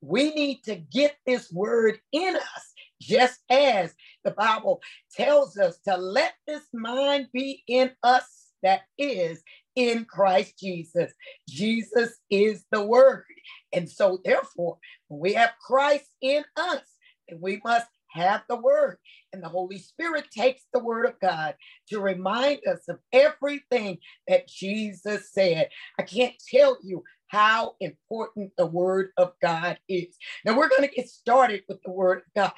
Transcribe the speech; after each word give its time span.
We 0.00 0.34
need 0.34 0.62
to 0.64 0.76
get 0.76 1.16
this 1.26 1.50
word 1.52 1.98
in 2.12 2.36
us, 2.36 2.72
just 3.00 3.40
as 3.50 3.94
the 4.24 4.30
Bible 4.32 4.80
tells 5.14 5.56
us 5.56 5.78
to 5.86 5.96
let 5.96 6.34
this 6.46 6.62
mind 6.72 7.28
be 7.32 7.62
in 7.66 7.90
us 8.02 8.52
that 8.62 8.82
is 8.98 9.42
in 9.76 10.04
Christ 10.04 10.58
Jesus. 10.58 11.12
Jesus 11.48 12.18
is 12.30 12.64
the 12.70 12.84
word. 12.84 13.24
And 13.72 13.88
so, 13.88 14.20
therefore, 14.24 14.78
we 15.08 15.34
have 15.34 15.52
Christ 15.64 16.10
in 16.20 16.44
us, 16.56 16.82
and 17.28 17.40
we 17.40 17.60
must 17.64 17.86
have 18.10 18.42
the 18.48 18.56
word. 18.56 18.98
And 19.32 19.42
the 19.42 19.48
Holy 19.48 19.78
Spirit 19.78 20.26
takes 20.30 20.62
the 20.72 20.82
word 20.82 21.06
of 21.06 21.20
God 21.20 21.54
to 21.90 22.00
remind 22.00 22.60
us 22.66 22.88
of 22.88 22.98
everything 23.12 23.98
that 24.26 24.48
Jesus 24.48 25.30
said. 25.32 25.68
I 25.98 26.02
can't 26.02 26.34
tell 26.50 26.78
you 26.82 27.04
how 27.28 27.74
important 27.80 28.52
the 28.56 28.66
word 28.66 29.10
of 29.16 29.32
God 29.40 29.78
is. 29.88 30.16
Now 30.44 30.56
we're 30.56 30.68
going 30.68 30.88
to 30.88 30.94
get 30.94 31.08
started 31.08 31.62
with 31.68 31.82
the 31.82 31.90
word 31.90 32.18
of 32.18 32.34
God 32.34 32.52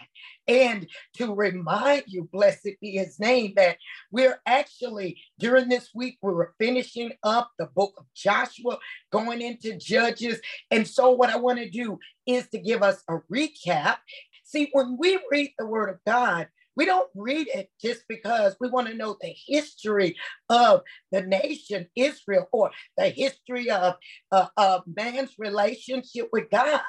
and 0.49 0.87
to 1.15 1.35
remind 1.35 2.05
you, 2.07 2.29
blessed 2.33 2.71
be 2.81 2.93
his 2.93 3.19
name, 3.21 3.55
that 3.57 3.77
we're 4.11 4.41
actually 4.47 5.21
during 5.39 5.69
this 5.69 5.91
week, 5.95 6.19
we 6.23 6.33
were 6.33 6.55
finishing 6.59 7.13
up 7.23 7.51
the 7.59 7.67
book 7.67 7.95
of 7.99 8.05
Joshua, 8.15 8.79
going 9.13 9.41
into 9.43 9.77
Judges. 9.77 10.41
And 10.71 10.87
so 10.87 11.11
what 11.11 11.31
I 11.31 11.37
want 11.37 11.59
to 11.59 11.69
do 11.69 11.99
is 12.27 12.49
to 12.49 12.59
give 12.59 12.83
us 12.83 13.03
a 13.09 13.19
recap 13.33 13.99
See, 14.51 14.69
when 14.73 14.97
we 14.99 15.17
read 15.31 15.53
the 15.59 15.67
word 15.67 15.91
of 15.91 15.99
God, 16.05 16.49
we 16.77 16.85
don't 16.85 17.09
read 17.15 17.49
it 17.49 17.71
just 17.83 18.05
because 18.09 18.57
we 18.61 18.69
want 18.69 18.89
to 18.89 18.95
know 18.95 19.17
the 19.21 19.35
history 19.47 20.17
of 20.49 20.83
the 21.13 21.23
nation 21.23 21.87
Israel 21.97 22.49
or 22.53 22.71
the 22.97 23.09
history 23.09 23.71
of, 23.71 23.95
uh, 24.33 24.47
of 24.57 24.83
man's 24.87 25.35
relationship 25.39 26.29
with 26.33 26.51
God. 26.51 26.81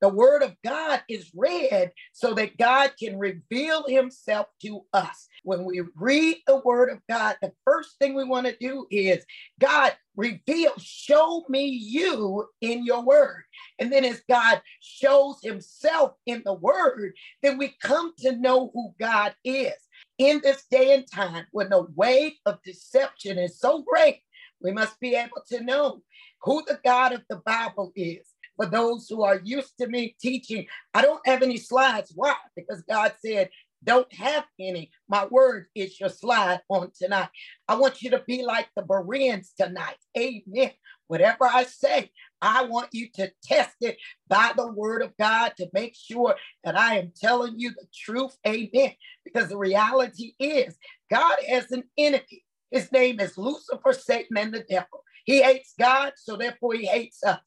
The 0.00 0.08
word 0.08 0.42
of 0.42 0.54
God 0.62 1.02
is 1.08 1.30
read 1.34 1.92
so 2.12 2.34
that 2.34 2.58
God 2.58 2.92
can 2.98 3.18
reveal 3.18 3.84
himself 3.88 4.46
to 4.62 4.84
us. 4.92 5.28
When 5.42 5.64
we 5.64 5.82
read 5.94 6.38
the 6.46 6.58
word 6.58 6.90
of 6.90 7.00
God, 7.08 7.36
the 7.40 7.52
first 7.64 7.98
thing 7.98 8.14
we 8.14 8.24
want 8.24 8.46
to 8.46 8.56
do 8.60 8.86
is 8.90 9.24
God, 9.58 9.94
reveal, 10.14 10.72
show 10.78 11.44
me 11.48 11.66
you 11.66 12.46
in 12.60 12.84
your 12.84 13.02
word. 13.02 13.44
And 13.78 13.90
then 13.92 14.04
as 14.04 14.22
God 14.28 14.60
shows 14.80 15.38
himself 15.42 16.12
in 16.26 16.42
the 16.44 16.54
word, 16.54 17.14
then 17.42 17.56
we 17.56 17.74
come 17.80 18.12
to 18.18 18.36
know 18.36 18.70
who 18.74 18.94
God 19.00 19.34
is. 19.44 19.72
In 20.18 20.40
this 20.42 20.64
day 20.70 20.94
and 20.94 21.10
time, 21.10 21.46
when 21.52 21.68
the 21.70 21.86
weight 21.94 22.36
of 22.46 22.62
deception 22.62 23.38
is 23.38 23.58
so 23.58 23.82
great, 23.82 24.20
we 24.62 24.72
must 24.72 24.98
be 25.00 25.14
able 25.14 25.42
to 25.48 25.62
know 25.62 26.02
who 26.42 26.64
the 26.66 26.80
God 26.84 27.12
of 27.12 27.22
the 27.28 27.36
Bible 27.36 27.92
is 27.94 28.26
for 28.56 28.66
those 28.66 29.08
who 29.08 29.22
are 29.22 29.40
used 29.44 29.76
to 29.78 29.86
me 29.86 30.16
teaching. 30.20 30.66
I 30.94 31.02
don't 31.02 31.26
have 31.26 31.42
any 31.42 31.58
slides. 31.58 32.12
Why? 32.14 32.34
Because 32.56 32.82
God 32.82 33.12
said, 33.24 33.50
don't 33.84 34.12
have 34.14 34.44
any. 34.58 34.90
My 35.08 35.26
word 35.26 35.66
is 35.74 36.00
your 36.00 36.08
slide 36.08 36.60
on 36.68 36.90
tonight. 36.98 37.28
I 37.68 37.76
want 37.76 38.02
you 38.02 38.10
to 38.10 38.24
be 38.26 38.42
like 38.42 38.68
the 38.74 38.82
Bereans 38.82 39.52
tonight. 39.58 39.96
Amen. 40.18 40.72
Whatever 41.08 41.44
I 41.44 41.64
say, 41.64 42.10
I 42.42 42.64
want 42.64 42.88
you 42.92 43.08
to 43.14 43.30
test 43.44 43.76
it 43.80 43.96
by 44.28 44.52
the 44.56 44.66
word 44.66 45.02
of 45.02 45.16
God 45.18 45.52
to 45.58 45.68
make 45.72 45.94
sure 45.94 46.34
that 46.64 46.76
I 46.76 46.98
am 46.98 47.12
telling 47.16 47.60
you 47.60 47.70
the 47.70 47.86
truth. 47.94 48.36
Amen. 48.46 48.92
Because 49.24 49.48
the 49.48 49.58
reality 49.58 50.32
is, 50.40 50.76
God 51.10 51.36
has 51.48 51.70
an 51.70 51.84
enemy. 51.96 52.44
His 52.72 52.90
name 52.90 53.20
is 53.20 53.38
Lucifer, 53.38 53.92
Satan, 53.92 54.36
and 54.36 54.52
the 54.52 54.64
devil. 54.68 55.04
He 55.24 55.42
hates 55.42 55.74
God, 55.78 56.12
so 56.16 56.36
therefore 56.36 56.74
he 56.74 56.86
hates 56.86 57.22
us 57.22 57.40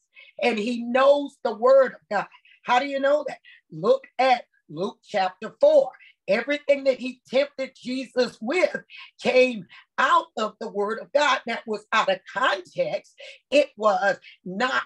and 0.44 0.58
he 0.58 0.84
knows 0.84 1.38
the 1.44 1.56
word 1.56 1.94
of 1.94 2.02
God. 2.10 2.28
How 2.64 2.80
do 2.80 2.86
you 2.86 3.00
know 3.00 3.26
that? 3.28 3.40
Look 3.72 4.06
at 4.18 4.46
Luke 4.70 5.00
chapter 5.04 5.56
4. 5.60 5.90
Everything 6.28 6.84
that 6.84 7.00
he 7.00 7.22
tempted 7.28 7.72
Jesus 7.76 8.38
with 8.40 8.76
came 9.22 9.66
out 9.98 10.28
of 10.38 10.54
the 10.60 10.70
word 10.70 11.00
of 11.00 11.12
God. 11.12 11.42
That 11.48 11.64
was 11.66 11.86
out 11.92 12.10
of 12.10 12.20
context. 12.32 13.16
It 13.50 13.70
was 13.78 14.18
not 14.46 14.84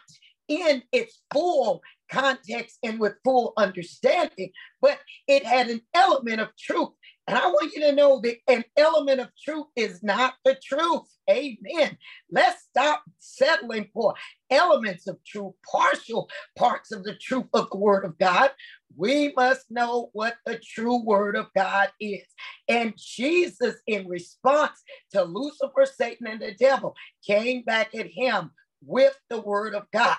in 0.47 0.83
its 0.91 1.21
full 1.33 1.81
context 2.11 2.77
and 2.83 2.99
with 2.99 3.13
full 3.23 3.53
understanding, 3.57 4.51
but 4.81 4.99
it 5.27 5.45
had 5.45 5.69
an 5.69 5.81
element 5.93 6.39
of 6.39 6.55
truth. 6.57 6.89
And 7.27 7.37
I 7.37 7.47
want 7.47 7.73
you 7.73 7.81
to 7.81 7.93
know 7.93 8.19
that 8.21 8.37
an 8.49 8.65
element 8.77 9.21
of 9.21 9.29
truth 9.41 9.67
is 9.75 10.03
not 10.03 10.33
the 10.43 10.57
truth. 10.61 11.03
Amen. 11.29 11.97
Let's 12.29 12.63
stop 12.63 13.03
settling 13.19 13.89
for 13.93 14.13
elements 14.51 15.07
of 15.07 15.23
truth, 15.25 15.53
partial 15.71 16.29
parts 16.57 16.91
of 16.91 17.03
the 17.05 17.15
truth 17.15 17.47
of 17.53 17.69
the 17.71 17.77
word 17.77 18.03
of 18.03 18.17
God. 18.19 18.51
We 18.95 19.33
must 19.35 19.71
know 19.71 20.09
what 20.13 20.35
the 20.45 20.59
true 20.59 21.03
word 21.03 21.35
of 21.37 21.47
God 21.55 21.91
is. 21.99 22.25
And 22.67 22.93
Jesus, 22.97 23.75
in 23.87 24.07
response 24.07 24.83
to 25.13 25.23
Lucifer, 25.23 25.85
Satan, 25.85 26.27
and 26.27 26.41
the 26.41 26.53
devil, 26.55 26.93
came 27.25 27.63
back 27.63 27.95
at 27.95 28.07
him 28.07 28.51
with 28.85 29.17
the 29.29 29.41
word 29.41 29.75
of 29.75 29.83
God. 29.93 30.17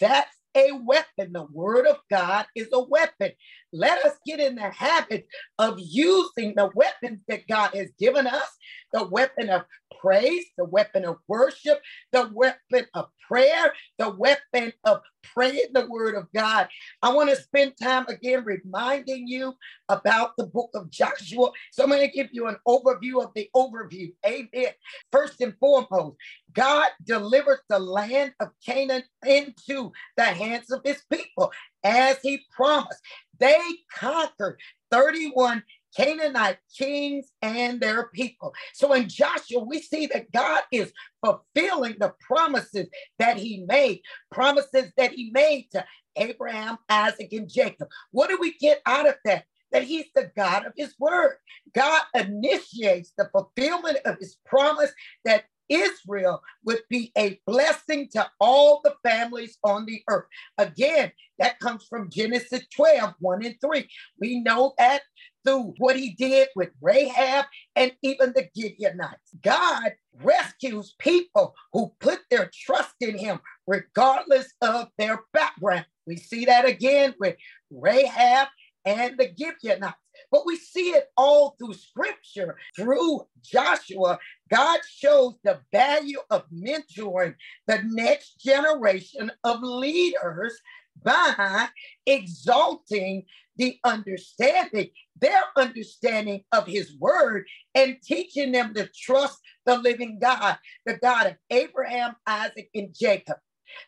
That's 0.00 0.34
a 0.56 0.72
weapon. 0.72 1.32
The 1.32 1.46
word 1.52 1.86
of 1.86 1.98
God 2.10 2.46
is 2.56 2.68
a 2.72 2.80
weapon. 2.82 3.32
Let 3.76 4.04
us 4.04 4.14
get 4.26 4.40
in 4.40 4.56
the 4.56 4.70
habit 4.70 5.26
of 5.58 5.78
using 5.78 6.54
the 6.56 6.70
weapons 6.74 7.20
that 7.28 7.46
God 7.48 7.74
has 7.74 7.90
given 7.98 8.26
us 8.26 8.48
the 8.92 9.06
weapon 9.06 9.50
of 9.50 9.62
praise, 10.00 10.44
the 10.56 10.64
weapon 10.64 11.04
of 11.04 11.18
worship, 11.28 11.80
the 12.12 12.30
weapon 12.32 12.86
of 12.94 13.08
prayer, 13.28 13.72
the 13.98 14.10
weapon 14.10 14.72
of 14.84 15.00
praying 15.22 15.66
the 15.72 15.86
word 15.86 16.14
of 16.14 16.28
God. 16.34 16.68
I 17.02 17.12
want 17.12 17.30
to 17.30 17.36
spend 17.36 17.74
time 17.80 18.06
again 18.08 18.44
reminding 18.44 19.26
you 19.26 19.54
about 19.88 20.32
the 20.38 20.46
book 20.46 20.70
of 20.74 20.90
Joshua. 20.90 21.50
So 21.72 21.82
I'm 21.82 21.90
going 21.90 22.00
to 22.00 22.14
give 22.14 22.28
you 22.32 22.46
an 22.46 22.56
overview 22.66 23.22
of 23.22 23.32
the 23.34 23.50
overview. 23.54 24.12
Amen. 24.24 24.72
First 25.12 25.40
and 25.40 25.54
foremost, 25.58 26.16
God 26.52 26.88
delivered 27.04 27.60
the 27.68 27.78
land 27.78 28.32
of 28.40 28.48
Canaan 28.64 29.02
into 29.26 29.92
the 30.16 30.24
hands 30.24 30.70
of 30.70 30.80
his 30.84 31.02
people 31.12 31.52
as 31.84 32.18
he 32.22 32.40
promised. 32.54 33.00
They 33.38 33.60
conquered 33.94 34.58
31 34.90 35.62
Canaanite 35.96 36.58
kings 36.76 37.32
and 37.42 37.80
their 37.80 38.08
people. 38.08 38.52
So 38.74 38.92
in 38.92 39.08
Joshua, 39.08 39.64
we 39.64 39.80
see 39.80 40.06
that 40.08 40.30
God 40.30 40.62
is 40.70 40.92
fulfilling 41.24 41.96
the 41.98 42.14
promises 42.20 42.88
that 43.18 43.38
he 43.38 43.64
made, 43.66 44.02
promises 44.30 44.92
that 44.96 45.12
he 45.12 45.30
made 45.32 45.68
to 45.72 45.84
Abraham, 46.16 46.78
Isaac, 46.88 47.32
and 47.32 47.48
Jacob. 47.48 47.88
What 48.10 48.28
do 48.28 48.38
we 48.40 48.54
get 48.58 48.80
out 48.86 49.08
of 49.08 49.14
that? 49.24 49.44
That 49.72 49.84
he's 49.84 50.06
the 50.14 50.30
God 50.36 50.66
of 50.66 50.72
his 50.76 50.94
word. 50.98 51.36
God 51.74 52.02
initiates 52.14 53.12
the 53.16 53.28
fulfillment 53.32 53.98
of 54.04 54.16
his 54.18 54.36
promise 54.46 54.92
that 55.24 55.44
Israel 55.68 56.42
would 56.64 56.82
be 56.88 57.12
a 57.16 57.40
blessing 57.46 58.08
to 58.12 58.28
all 58.40 58.80
the 58.84 58.94
families 59.02 59.58
on 59.64 59.86
the 59.86 60.02
earth. 60.08 60.26
Again, 60.58 61.12
that 61.38 61.58
comes 61.60 61.84
from 61.84 62.10
Genesis 62.10 62.62
12, 62.74 63.14
1 63.18 63.44
and 63.44 63.56
3. 63.60 63.88
We 64.20 64.40
know 64.40 64.74
that 64.78 65.02
through 65.44 65.74
what 65.78 65.96
he 65.96 66.14
did 66.14 66.48
with 66.56 66.70
Rahab 66.80 67.46
and 67.76 67.92
even 68.02 68.32
the 68.34 68.48
Gibeonites. 68.56 69.34
God 69.42 69.92
rescues 70.22 70.94
people 70.98 71.54
who 71.72 71.92
put 72.00 72.20
their 72.30 72.50
trust 72.52 72.94
in 73.00 73.16
him, 73.16 73.38
regardless 73.66 74.52
of 74.60 74.88
their 74.98 75.20
background. 75.32 75.86
We 76.06 76.16
see 76.16 76.46
that 76.46 76.64
again 76.64 77.14
with 77.20 77.36
Rahab 77.70 78.48
and 78.84 79.18
the 79.18 79.32
Gibeonites. 79.36 79.96
But 80.30 80.46
we 80.46 80.56
see 80.56 80.90
it 80.90 81.08
all 81.16 81.56
through 81.58 81.74
scripture. 81.74 82.56
Through 82.76 83.26
Joshua, 83.42 84.18
God 84.50 84.80
shows 84.88 85.34
the 85.42 85.60
value 85.72 86.20
of 86.30 86.44
mentoring 86.50 87.34
the 87.66 87.82
next 87.84 88.40
generation 88.40 89.30
of 89.44 89.60
leaders 89.62 90.58
by 91.02 91.68
exalting 92.06 93.24
the 93.56 93.78
understanding, 93.84 94.88
their 95.20 95.42
understanding 95.56 96.42
of 96.52 96.66
his 96.66 96.94
word, 96.98 97.46
and 97.74 97.96
teaching 98.02 98.52
them 98.52 98.74
to 98.74 98.88
trust 98.94 99.38
the 99.64 99.78
living 99.78 100.18
God, 100.20 100.58
the 100.84 100.98
God 100.98 101.26
of 101.26 101.36
Abraham, 101.50 102.16
Isaac, 102.26 102.68
and 102.74 102.94
Jacob. 102.94 103.36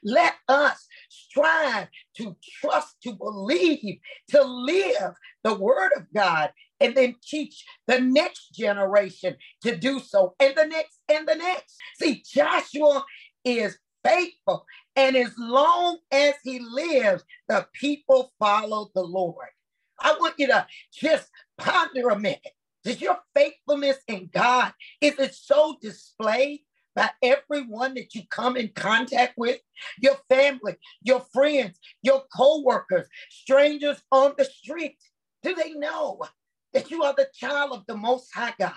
Let 0.03 0.35
us 0.49 0.87
strive 1.09 1.89
to 2.17 2.37
trust, 2.61 2.97
to 3.05 3.13
believe, 3.15 3.99
to 4.31 4.43
live 4.43 5.15
the 5.45 5.55
word 5.55 5.93
of 5.97 6.07
God, 6.15 6.53
and 6.81 6.95
then 6.95 7.17
teach 7.23 7.65
the 7.87 8.01
next 8.01 8.55
generation 8.55 9.37
to 9.63 9.77
do 9.77 10.01
so, 10.01 10.35
and 10.41 10.55
the 10.57 10.67
next, 10.67 10.99
and 11.09 11.27
the 11.27 11.35
next. 11.35 11.77
See, 12.01 12.23
Joshua 12.27 13.05
is 13.45 13.79
faithful, 14.05 14.65
and 14.97 15.17
as 15.17 15.33
long 15.39 15.99
as 16.13 16.35
he 16.45 16.61
lives, 16.61 17.25
the 17.49 17.67
people 17.73 18.33
follow 18.39 18.91
the 18.95 19.03
Lord. 19.03 19.49
I 20.01 20.17
want 20.21 20.35
you 20.39 20.47
to 20.49 20.67
just 20.93 21.29
ponder 21.57 22.11
a 22.11 22.19
minute. 22.19 22.53
Does 22.85 23.01
your 23.01 23.19
faithfulness 23.35 23.99
in 24.07 24.31
God, 24.33 24.73
is 25.01 25.19
it 25.19 25.35
so 25.35 25.77
displayed 25.83 26.61
by 26.99 27.11
everyone 27.23 27.95
that 27.95 28.13
you 28.17 28.23
come 28.29 28.57
in 28.57 28.73
contact 28.75 29.35
with, 29.37 29.61
your 30.01 30.17
family, 30.29 30.75
your 31.01 31.21
friends, 31.33 31.79
your 32.03 32.25
co-workers, 32.37 33.07
strangers 33.31 34.03
on 34.11 34.35
the 34.37 34.45
street? 34.45 34.97
Do 35.45 35.55
they 35.55 35.75
know 35.75 36.21
that 36.73 36.91
you 36.91 37.05
are 37.05 37.15
the 37.17 37.29
child 37.33 37.71
of 37.73 37.85
the 37.87 37.97
Most 37.97 38.35
High 38.35 38.53
God, 38.59 38.73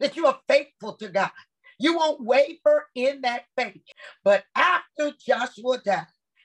that 0.00 0.16
you 0.16 0.26
are 0.26 0.38
faithful 0.50 0.96
to 0.98 1.08
God? 1.08 1.30
You 1.78 1.96
won't 1.96 2.22
waver 2.22 2.88
in 2.94 3.22
that 3.22 3.44
faith. 3.56 3.80
But 4.22 4.44
after 4.54 5.12
Joshua 5.26 5.78
died, 5.82 6.04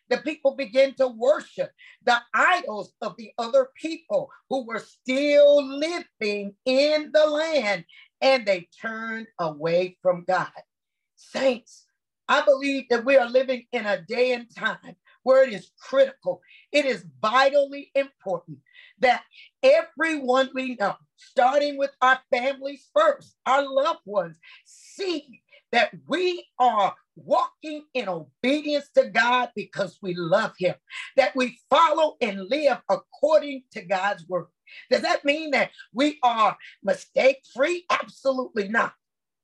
the 0.09 0.19
people 0.19 0.55
began 0.55 0.93
to 0.93 1.09
worship 1.09 1.71
the 2.05 2.21
idols 2.33 2.93
of 3.01 3.15
the 3.17 3.31
other 3.37 3.67
people 3.75 4.29
who 4.49 4.65
were 4.65 4.79
still 4.79 5.61
living 5.77 6.55
in 6.65 7.11
the 7.13 7.25
land 7.25 7.83
and 8.21 8.45
they 8.45 8.69
turned 8.81 9.27
away 9.39 9.97
from 10.01 10.23
God. 10.25 10.47
Saints, 11.17 11.85
I 12.27 12.41
believe 12.45 12.85
that 12.89 13.05
we 13.05 13.17
are 13.17 13.29
living 13.29 13.65
in 13.71 13.85
a 13.85 14.01
day 14.01 14.33
and 14.33 14.47
time 14.55 14.95
where 15.23 15.43
it 15.43 15.51
is 15.51 15.71
critical, 15.77 16.41
it 16.71 16.85
is 16.85 17.05
vitally 17.21 17.91
important 17.95 18.59
that 18.99 19.23
everyone 19.61 20.49
we 20.53 20.75
know, 20.79 20.95
starting 21.17 21.77
with 21.77 21.91
our 22.01 22.19
families 22.31 22.87
first, 22.95 23.35
our 23.45 23.67
loved 23.67 23.99
ones, 24.05 24.37
see 24.63 25.41
that 25.73 25.91
we 26.07 26.45
are 26.59 26.95
walking 27.17 27.83
in 27.93 28.07
obedience 28.07 28.89
to 28.95 29.09
God 29.09 29.49
because 29.55 29.99
we 30.01 30.13
love 30.15 30.53
Him, 30.57 30.75
that 31.17 31.35
we 31.35 31.59
follow 31.69 32.15
and 32.21 32.47
live 32.47 32.77
according 32.89 33.63
to 33.71 33.81
God's 33.81 34.25
word. 34.29 34.47
Does 34.89 35.01
that 35.01 35.25
mean 35.25 35.51
that 35.51 35.71
we 35.93 36.19
are 36.23 36.57
mistake 36.83 37.41
free? 37.53 37.85
Absolutely 37.89 38.69
not. 38.69 38.93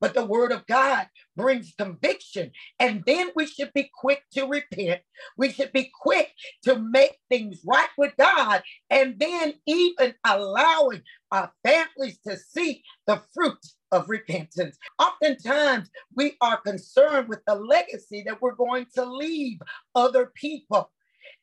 But 0.03 0.15
the 0.15 0.25
word 0.25 0.51
of 0.51 0.67
God 0.67 1.07
brings 1.37 1.73
conviction. 1.77 2.51
And 2.77 3.05
then 3.07 3.29
we 3.37 3.47
should 3.47 3.71
be 3.73 3.89
quick 3.97 4.21
to 4.33 4.45
repent. 4.45 4.99
We 5.37 5.49
should 5.49 5.71
be 5.71 5.89
quick 6.01 6.33
to 6.63 6.77
make 6.77 7.19
things 7.29 7.61
right 7.65 7.87
with 7.97 8.11
God. 8.17 8.63
And 8.89 9.17
then 9.17 9.53
even 9.65 10.13
allowing 10.25 11.03
our 11.31 11.53
families 11.65 12.19
to 12.27 12.35
see 12.35 12.83
the 13.07 13.21
fruit 13.33 13.65
of 13.93 14.09
repentance. 14.09 14.77
Oftentimes, 14.99 15.89
we 16.13 16.35
are 16.41 16.57
concerned 16.57 17.29
with 17.29 17.39
the 17.47 17.55
legacy 17.55 18.25
that 18.27 18.41
we're 18.41 18.55
going 18.55 18.87
to 18.95 19.05
leave 19.05 19.59
other 19.95 20.33
people. 20.35 20.91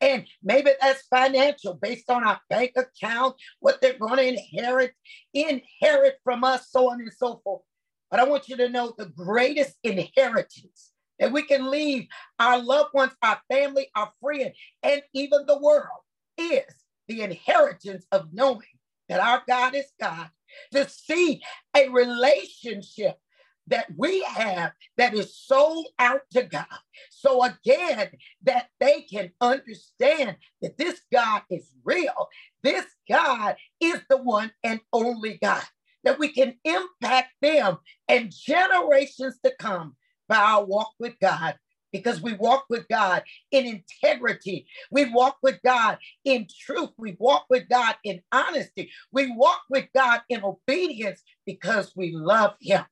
And 0.03 0.27
maybe 0.43 0.73
that's 0.83 1.07
financial 1.09 1.79
based 1.81 2.11
on 2.11 2.25
our 2.25 2.39
bank 2.51 2.73
account, 2.77 3.37
what 3.61 3.81
they're 3.81 3.99
going 3.99 4.19
to 4.19 4.29
inherit, 4.29 4.93
inherit 5.33 6.17
from 6.25 6.45
us, 6.45 6.69
so 6.71 6.91
on 6.91 7.01
and 7.01 7.11
so 7.11 7.41
forth. 7.43 7.62
But 8.11 8.21
I 8.21 8.25
want 8.25 8.49
you 8.49 8.57
to 8.59 8.69
know 8.69 8.95
the 8.97 9.07
greatest 9.07 9.77
inheritance 9.85 10.93
that 11.19 11.33
we 11.33 11.43
can 11.43 11.71
leave 11.71 12.07
our 12.39 12.61
loved 12.61 12.95
ones, 12.95 13.12
our 13.23 13.41
family, 13.51 13.89
our 13.95 14.11
friend, 14.21 14.53
and 14.83 15.03
even 15.12 15.47
the 15.47 15.59
world 15.59 16.03
is 16.39 16.65
the 17.09 17.23
inheritance 17.23 18.07
of 18.12 18.33
knowing 18.33 18.62
that 19.09 19.21
our 19.21 19.43
God 19.47 19.75
is 19.75 19.93
God 20.01 20.31
to 20.73 20.89
see 20.89 21.43
a 21.77 21.89
relationship 21.89 23.19
that 23.67 23.87
we 23.97 24.23
have 24.23 24.73
that 24.97 25.15
is 25.15 25.37
sold 25.37 25.87
out 25.99 26.23
to 26.33 26.43
God. 26.43 26.67
So 27.11 27.45
again, 27.45 28.11
that 28.43 28.69
they 28.81 29.03
can 29.03 29.31
understand 29.41 30.37
that 30.62 30.77
this 30.77 31.01
God 31.12 31.43
is 31.51 31.73
real. 31.85 32.29
This 32.62 32.85
God 33.09 33.57
is 33.81 34.01
the 34.09 34.17
one 34.17 34.53
and 34.65 34.81
only 34.93 35.39
God, 35.43 35.62
that 36.05 36.19
we 36.19 36.29
can 36.29 36.55
impact 36.64 37.29
them 37.43 37.79
and 38.08 38.32
generations 38.32 39.38
to 39.44 39.52
come 39.58 39.97
by 40.29 40.37
our 40.37 40.64
walk 40.64 40.93
with 40.99 41.14
God 41.20 41.56
because 41.93 42.20
we 42.23 42.35
walk 42.35 42.64
with 42.70 42.87
God 42.88 43.23
in 43.50 43.67
integrity. 43.67 44.67
We 44.91 45.12
walk 45.12 45.38
with 45.43 45.58
God 45.64 45.99
in 46.25 46.47
truth. 46.64 46.91
We 46.97 47.17
walk 47.19 47.47
with 47.50 47.69
God 47.69 47.97
in 48.05 48.23
honesty. 48.32 48.91
We 49.12 49.35
walk 49.35 49.62
with 49.69 49.87
God 49.94 50.20
in 50.29 50.43
obedience 50.44 51.23
because 51.47 51.93
we 51.97 52.12
love 52.12 52.55
Him. 52.61 52.85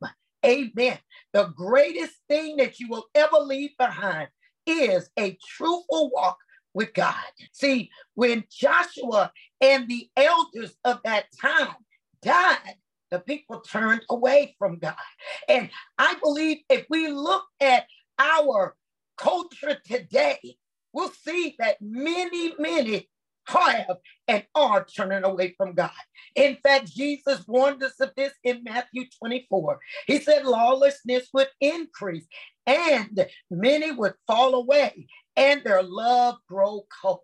Amen. 0.44 0.98
The 1.32 1.46
greatest 1.56 2.14
thing 2.28 2.56
that 2.56 2.78
you 2.80 2.88
will 2.88 3.06
ever 3.14 3.38
leave 3.38 3.70
behind 3.78 4.28
is 4.66 5.10
a 5.18 5.36
truthful 5.46 6.10
walk 6.10 6.38
with 6.74 6.94
God. 6.94 7.14
See, 7.52 7.90
when 8.14 8.44
Joshua 8.50 9.32
and 9.60 9.88
the 9.88 10.08
elders 10.16 10.76
of 10.84 11.00
that 11.04 11.26
time 11.40 11.74
died, 12.22 12.76
the 13.10 13.20
people 13.20 13.60
turned 13.60 14.02
away 14.10 14.54
from 14.58 14.78
God. 14.78 14.94
And 15.48 15.70
I 15.98 16.14
believe 16.22 16.58
if 16.68 16.86
we 16.90 17.08
look 17.08 17.44
at 17.60 17.86
our 18.18 18.74
culture 19.16 19.78
today, 19.84 20.56
we'll 20.92 21.10
see 21.10 21.56
that 21.58 21.76
many, 21.80 22.54
many 22.58 23.08
have 23.46 23.96
and 24.26 24.44
are 24.54 24.84
turning 24.84 25.24
away 25.24 25.54
from 25.56 25.74
God. 25.74 25.90
In 26.34 26.58
fact, 26.62 26.92
Jesus 26.94 27.46
warned 27.46 27.82
us 27.82 27.98
of 28.00 28.10
this 28.16 28.32
in 28.44 28.62
Matthew 28.62 29.04
24. 29.18 29.80
He 30.06 30.18
said 30.18 30.44
lawlessness 30.44 31.28
would 31.32 31.48
increase 31.60 32.26
and 32.66 33.26
many 33.50 33.92
would 33.92 34.14
fall 34.26 34.54
away 34.54 35.06
and 35.36 35.62
their 35.64 35.82
love 35.82 36.36
grow 36.48 36.86
cold. 37.02 37.20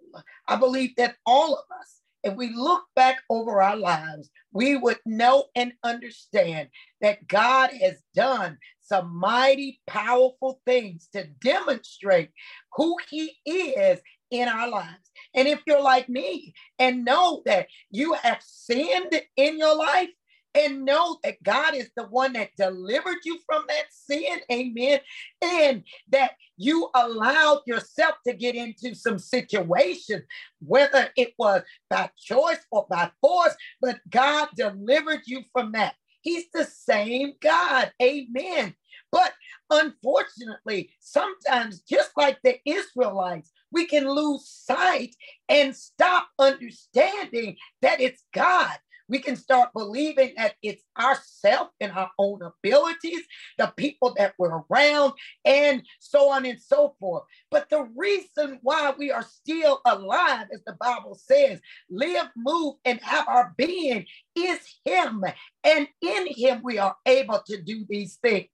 I 0.48 0.56
believe 0.56 0.96
that 0.96 1.16
all 1.26 1.54
of 1.54 1.64
us 1.80 2.00
if 2.24 2.34
we 2.34 2.54
look 2.54 2.84
back 2.96 3.18
over 3.28 3.62
our 3.62 3.76
lives, 3.76 4.30
we 4.52 4.76
would 4.76 4.98
know 5.04 5.44
and 5.54 5.74
understand 5.84 6.70
that 7.02 7.28
God 7.28 7.70
has 7.80 8.02
done 8.14 8.58
some 8.80 9.14
mighty, 9.14 9.80
powerful 9.86 10.60
things 10.64 11.08
to 11.12 11.26
demonstrate 11.42 12.30
who 12.72 12.96
He 13.10 13.36
is 13.46 14.00
in 14.30 14.48
our 14.48 14.68
lives. 14.68 15.10
And 15.34 15.46
if 15.46 15.60
you're 15.66 15.82
like 15.82 16.08
me 16.08 16.54
and 16.78 17.04
know 17.04 17.42
that 17.44 17.66
you 17.90 18.14
have 18.14 18.42
sinned 18.42 19.20
in 19.36 19.58
your 19.58 19.76
life, 19.76 20.08
and 20.54 20.84
know 20.84 21.18
that 21.24 21.42
God 21.42 21.74
is 21.74 21.90
the 21.96 22.04
one 22.04 22.34
that 22.34 22.56
delivered 22.56 23.18
you 23.24 23.38
from 23.46 23.64
that 23.68 23.86
sin. 23.90 24.38
Amen. 24.50 25.00
And 25.42 25.84
that 26.10 26.32
you 26.56 26.88
allowed 26.94 27.62
yourself 27.66 28.14
to 28.26 28.34
get 28.34 28.54
into 28.54 28.94
some 28.94 29.18
situations, 29.18 30.22
whether 30.60 31.10
it 31.16 31.34
was 31.38 31.62
by 31.90 32.10
choice 32.18 32.64
or 32.70 32.86
by 32.88 33.10
force, 33.20 33.54
but 33.80 33.98
God 34.08 34.48
delivered 34.56 35.22
you 35.26 35.42
from 35.52 35.72
that. 35.72 35.94
He's 36.20 36.44
the 36.54 36.64
same 36.64 37.34
God. 37.40 37.92
Amen. 38.02 38.74
But 39.12 39.32
unfortunately, 39.70 40.90
sometimes, 41.00 41.80
just 41.80 42.12
like 42.16 42.38
the 42.42 42.58
Israelites, 42.64 43.52
we 43.70 43.86
can 43.86 44.08
lose 44.08 44.48
sight 44.48 45.14
and 45.48 45.76
stop 45.76 46.28
understanding 46.38 47.56
that 47.82 48.00
it's 48.00 48.24
God 48.32 48.76
we 49.08 49.18
can 49.18 49.36
start 49.36 49.70
believing 49.74 50.34
that 50.36 50.54
it's 50.62 50.82
ourselves 50.98 51.70
and 51.80 51.92
our 51.92 52.10
own 52.18 52.40
abilities, 52.42 53.22
the 53.58 53.72
people 53.76 54.14
that 54.16 54.34
we're 54.38 54.62
around, 54.70 55.12
and 55.44 55.82
so 55.98 56.30
on 56.30 56.46
and 56.46 56.60
so 56.60 56.94
forth. 56.98 57.24
But 57.50 57.68
the 57.70 57.88
reason 57.96 58.58
why 58.62 58.94
we 58.96 59.10
are 59.10 59.22
still 59.22 59.80
alive, 59.84 60.46
as 60.52 60.62
the 60.66 60.76
Bible 60.80 61.14
says, 61.14 61.60
live, 61.90 62.28
move, 62.36 62.76
and 62.84 63.00
have 63.00 63.28
our 63.28 63.54
being 63.56 64.06
is 64.34 64.58
Him. 64.84 65.24
And 65.62 65.88
in 66.00 66.26
Him, 66.28 66.60
we 66.62 66.78
are 66.78 66.96
able 67.06 67.42
to 67.46 67.62
do 67.62 67.84
these 67.88 68.16
things. 68.16 68.48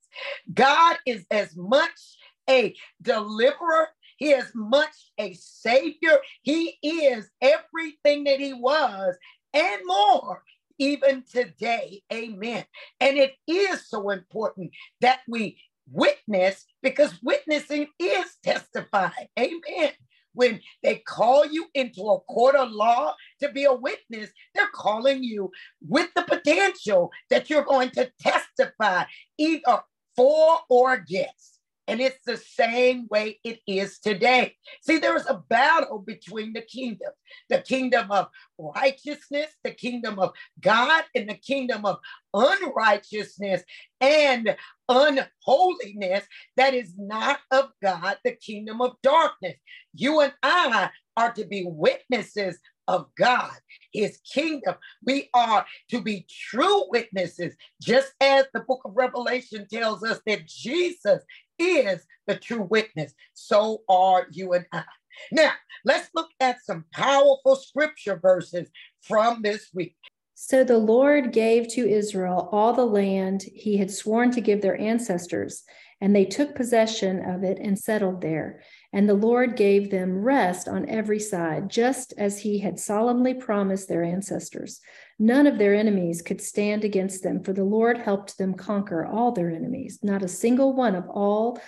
God 0.53 0.97
is 1.05 1.25
as 1.31 1.55
much 1.55 2.17
a 2.49 2.75
deliverer 3.01 3.87
he 4.21 4.33
is 4.33 4.51
much 4.53 5.11
a 5.17 5.33
savior. 5.33 6.19
He 6.43 6.77
is 6.83 7.27
everything 7.41 8.25
that 8.25 8.39
he 8.39 8.53
was 8.53 9.15
and 9.53 9.81
more 9.85 10.43
even 10.77 11.23
today. 11.31 12.01
Amen. 12.11 12.65
And 12.99 13.17
it 13.17 13.33
is 13.47 13.87
so 13.87 14.09
important 14.09 14.71
that 15.01 15.19
we 15.27 15.59
witness 15.91 16.65
because 16.81 17.19
witnessing 17.21 17.87
is 17.99 18.25
testifying. 18.43 19.27
Amen. 19.39 19.91
When 20.33 20.61
they 20.81 20.95
call 20.95 21.45
you 21.45 21.67
into 21.73 22.01
a 22.01 22.19
court 22.21 22.55
of 22.55 22.71
law 22.71 23.13
to 23.41 23.51
be 23.51 23.65
a 23.65 23.73
witness, 23.73 24.29
they're 24.55 24.69
calling 24.73 25.23
you 25.23 25.51
with 25.87 26.09
the 26.15 26.23
potential 26.23 27.11
that 27.29 27.49
you're 27.49 27.65
going 27.65 27.89
to 27.91 28.09
testify 28.19 29.03
either 29.37 29.81
for 30.15 30.59
or 30.69 30.93
against. 30.93 31.59
And 31.91 32.01
it's 32.01 32.23
the 32.25 32.37
same 32.37 33.07
way 33.11 33.39
it 33.45 33.59
is 33.67 33.99
today. 33.99 34.55
See, 34.81 34.99
there 34.99 35.17
is 35.17 35.27
a 35.29 35.43
battle 35.49 35.99
between 35.99 36.53
the 36.53 36.63
kingdoms 36.63 37.11
the 37.49 37.59
kingdom 37.61 38.11
of 38.11 38.27
righteousness, 38.57 39.51
the 39.63 39.71
kingdom 39.71 40.19
of 40.19 40.31
God, 40.61 41.03
and 41.15 41.29
the 41.29 41.35
kingdom 41.35 41.85
of 41.85 41.97
unrighteousness 42.33 43.63
and 44.01 44.55
unholiness 44.89 46.25
that 46.57 46.73
is 46.73 46.93
not 46.97 47.39
of 47.51 47.71
God, 47.83 48.17
the 48.23 48.33
kingdom 48.33 48.81
of 48.81 48.95
darkness. 49.03 49.55
You 49.93 50.21
and 50.21 50.33
I 50.43 50.89
are 51.17 51.33
to 51.33 51.45
be 51.45 51.65
witnesses 51.67 52.59
of 52.87 53.07
God, 53.17 53.53
his 53.93 54.19
kingdom. 54.31 54.75
We 55.03 55.29
are 55.33 55.65
to 55.89 56.01
be 56.01 56.27
true 56.29 56.85
witnesses, 56.89 57.55
just 57.81 58.13
as 58.21 58.45
the 58.53 58.61
book 58.61 58.81
of 58.85 58.93
Revelation 58.95 59.67
tells 59.71 60.03
us 60.03 60.19
that 60.27 60.47
Jesus 60.47 61.23
is 61.61 62.05
the 62.27 62.35
true 62.35 62.63
witness. 62.63 63.13
So 63.33 63.83
are 63.89 64.27
you 64.31 64.53
and 64.53 64.65
I. 64.71 64.83
Now, 65.31 65.51
let's 65.85 66.09
look 66.15 66.29
at 66.39 66.63
some 66.63 66.85
powerful 66.93 67.55
scripture 67.55 68.17
verses 68.21 68.69
from 69.01 69.41
this 69.41 69.69
week. 69.73 69.95
So 70.35 70.63
the 70.63 70.77
Lord 70.77 71.33
gave 71.33 71.67
to 71.73 71.87
Israel 71.87 72.49
all 72.51 72.73
the 72.73 72.85
land 72.85 73.43
he 73.53 73.77
had 73.77 73.91
sworn 73.91 74.31
to 74.31 74.41
give 74.41 74.61
their 74.61 74.79
ancestors, 74.79 75.63
and 75.99 76.15
they 76.15 76.25
took 76.25 76.55
possession 76.55 77.23
of 77.29 77.43
it 77.43 77.59
and 77.59 77.77
settled 77.77 78.21
there. 78.21 78.63
And 78.93 79.07
the 79.07 79.13
Lord 79.13 79.55
gave 79.55 79.89
them 79.89 80.21
rest 80.21 80.67
on 80.67 80.89
every 80.89 81.19
side, 81.19 81.69
just 81.69 82.13
as 82.17 82.39
he 82.39 82.59
had 82.59 82.79
solemnly 82.79 83.33
promised 83.33 83.87
their 83.87 84.03
ancestors. 84.03 84.81
None 85.17 85.47
of 85.47 85.57
their 85.57 85.73
enemies 85.73 86.21
could 86.21 86.41
stand 86.41 86.83
against 86.83 87.23
them, 87.23 87.41
for 87.43 87.53
the 87.53 87.63
Lord 87.63 87.97
helped 87.97 88.37
them 88.37 88.53
conquer 88.53 89.05
all 89.05 89.31
their 89.31 89.49
enemies. 89.49 89.99
Not 90.03 90.23
a 90.23 90.27
single 90.27 90.73
one 90.73 90.95
of 90.95 91.07
all 91.07 91.61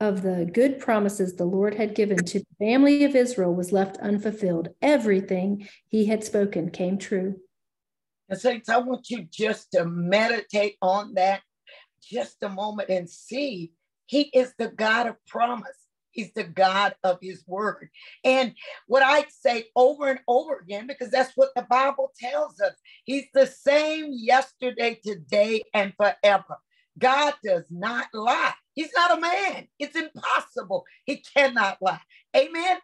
of 0.00 0.22
the 0.22 0.48
good 0.52 0.78
promises 0.78 1.34
the 1.34 1.44
Lord 1.44 1.74
had 1.74 1.94
given 1.94 2.18
to 2.18 2.40
the 2.40 2.66
family 2.66 3.04
of 3.04 3.16
Israel 3.16 3.54
was 3.54 3.72
left 3.72 3.96
unfulfilled. 3.98 4.68
Everything 4.82 5.68
he 5.88 6.06
had 6.06 6.22
spoken 6.22 6.70
came 6.70 6.98
true. 6.98 7.40
And 8.28 8.38
saints, 8.38 8.68
I 8.68 8.78
want 8.78 9.10
you 9.10 9.24
just 9.24 9.72
to 9.72 9.84
meditate 9.84 10.76
on 10.80 11.14
that 11.14 11.42
just 12.02 12.42
a 12.42 12.48
moment 12.48 12.90
and 12.90 13.08
see 13.08 13.72
he 14.06 14.22
is 14.34 14.52
the 14.58 14.68
God 14.68 15.06
of 15.06 15.16
promise. 15.26 15.83
He's 16.14 16.32
the 16.34 16.44
God 16.44 16.94
of 17.04 17.18
his 17.22 17.44
word. 17.46 17.90
And 18.24 18.54
what 18.86 19.02
I 19.02 19.26
say 19.30 19.66
over 19.76 20.08
and 20.08 20.20
over 20.28 20.56
again, 20.58 20.86
because 20.86 21.10
that's 21.10 21.32
what 21.36 21.50
the 21.56 21.66
Bible 21.68 22.12
tells 22.18 22.60
us, 22.60 22.74
he's 23.04 23.26
the 23.34 23.46
same 23.46 24.10
yesterday, 24.12 25.00
today, 25.04 25.62
and 25.74 25.94
forever. 25.96 26.58
God 26.98 27.34
does 27.44 27.64
not 27.70 28.06
lie. 28.14 28.54
He's 28.74 28.92
not 28.94 29.18
a 29.18 29.20
man. 29.20 29.68
It's 29.78 29.96
impossible. 29.96 30.84
He 31.06 31.24
cannot 31.36 31.78
lie. 31.82 32.00
Amen. 32.36 32.78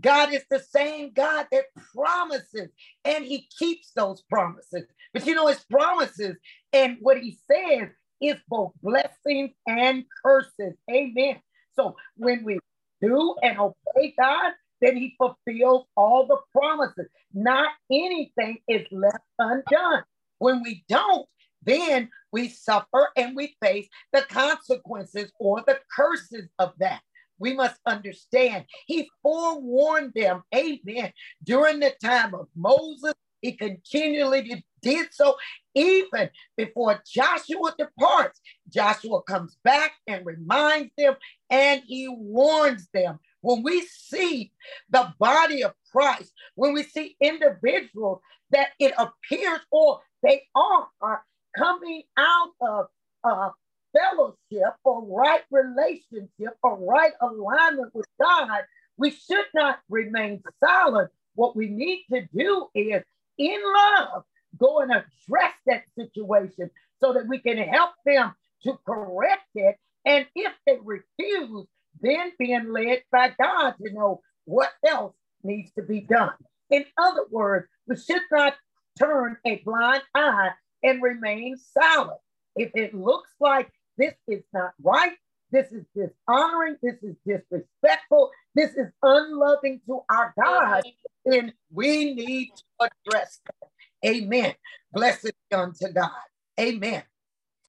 God 0.00 0.32
is 0.34 0.44
the 0.50 0.60
same 0.60 1.12
God 1.14 1.46
that 1.52 1.66
promises 1.94 2.70
and 3.04 3.24
he 3.24 3.48
keeps 3.58 3.92
those 3.94 4.22
promises. 4.22 4.84
But 5.14 5.26
you 5.26 5.34
know, 5.34 5.48
his 5.48 5.64
promises 5.70 6.36
and 6.72 6.98
what 7.00 7.18
he 7.18 7.38
says 7.50 7.90
is 8.20 8.36
both 8.48 8.72
blessings 8.82 9.52
and 9.66 10.04
curses. 10.24 10.74
Amen. 10.90 11.40
So 11.74 11.96
when 12.16 12.44
we 12.44 12.58
do 13.02 13.34
and 13.42 13.58
obey 13.58 14.14
God, 14.18 14.52
then 14.80 14.96
he 14.96 15.14
fulfills 15.18 15.86
all 15.96 16.26
the 16.26 16.38
promises. 16.52 17.06
Not 17.34 17.70
anything 17.90 18.58
is 18.68 18.86
left 18.90 19.18
undone. 19.38 20.02
When 20.38 20.62
we 20.62 20.84
don't, 20.88 21.26
then 21.64 22.10
we 22.32 22.48
suffer 22.48 23.08
and 23.16 23.36
we 23.36 23.56
face 23.62 23.88
the 24.12 24.22
consequences 24.22 25.30
or 25.38 25.62
the 25.66 25.78
curses 25.94 26.48
of 26.58 26.72
that. 26.78 27.00
We 27.38 27.54
must 27.54 27.80
understand 27.86 28.66
he 28.86 29.10
forewarned 29.22 30.12
them, 30.14 30.42
amen, 30.54 31.12
during 31.42 31.80
the 31.80 31.92
time 32.02 32.34
of 32.34 32.48
Moses. 32.54 33.14
He 33.40 33.52
continually 33.52 34.64
did 34.82 35.08
so 35.12 35.36
even 35.74 36.28
before 36.56 37.00
Joshua 37.06 37.74
departs. 37.78 38.40
Joshua 38.68 39.22
comes 39.22 39.56
back 39.64 39.92
and 40.06 40.26
reminds 40.26 40.92
them 40.98 41.14
and 41.50 41.82
he 41.86 42.08
warns 42.08 42.88
them. 42.92 43.18
When 43.40 43.62
we 43.62 43.82
see 43.82 44.52
the 44.90 45.12
body 45.18 45.64
of 45.64 45.72
Christ, 45.90 46.32
when 46.54 46.74
we 46.74 46.82
see 46.82 47.16
individuals 47.20 48.20
that 48.50 48.68
it 48.78 48.92
appears 48.98 49.60
or 49.70 50.00
they 50.22 50.42
are, 50.54 50.88
are 51.00 51.24
coming 51.56 52.02
out 52.16 52.50
of 52.60 52.86
uh, 53.24 53.50
fellowship 53.92 54.74
or 54.84 55.04
right 55.04 55.42
relationship 55.50 56.56
or 56.62 56.78
right 56.78 57.12
alignment 57.20 57.94
with 57.94 58.06
God, 58.20 58.60
we 58.96 59.10
should 59.10 59.46
not 59.54 59.80
remain 59.88 60.42
silent. 60.62 61.10
What 61.34 61.56
we 61.56 61.68
need 61.68 62.04
to 62.12 62.26
do 62.34 62.68
is, 62.74 63.02
in 63.38 63.60
love, 63.74 64.24
go 64.58 64.80
and 64.80 64.90
address 64.90 65.54
that 65.66 65.84
situation 65.98 66.70
so 67.00 67.12
that 67.12 67.26
we 67.28 67.38
can 67.38 67.56
help 67.58 67.90
them 68.04 68.32
to 68.64 68.78
correct 68.86 69.48
it. 69.54 69.76
And 70.04 70.26
if 70.34 70.52
they 70.66 70.78
refuse, 70.82 71.66
then 72.00 72.32
being 72.38 72.72
led 72.72 73.02
by 73.10 73.32
God 73.40 73.74
to 73.82 73.92
know 73.92 74.20
what 74.44 74.70
else 74.86 75.14
needs 75.42 75.72
to 75.72 75.82
be 75.82 76.00
done. 76.00 76.32
In 76.70 76.84
other 76.98 77.24
words, 77.30 77.68
we 77.86 77.96
should 77.96 78.22
not 78.30 78.54
turn 78.98 79.36
a 79.46 79.56
blind 79.64 80.02
eye 80.14 80.50
and 80.82 81.02
remain 81.02 81.56
silent. 81.56 82.18
If 82.56 82.70
it 82.74 82.94
looks 82.94 83.30
like 83.40 83.70
this 83.96 84.14
is 84.28 84.42
not 84.52 84.72
right, 84.82 85.12
this 85.50 85.70
is 85.70 85.84
dishonoring, 85.94 86.76
this 86.82 86.96
is 87.02 87.14
disrespectful, 87.26 88.30
this 88.54 88.70
is 88.74 88.88
unloving 89.02 89.80
to 89.86 90.00
our 90.08 90.34
God, 90.42 90.82
then 91.24 91.52
we 91.70 92.14
need 92.14 92.50
to 92.56 92.88
address 93.06 93.40
that. 93.46 93.71
Amen. 94.04 94.54
Blessed 94.92 95.32
be 95.50 95.56
unto 95.56 95.88
God. 95.92 96.10
Amen. 96.58 97.02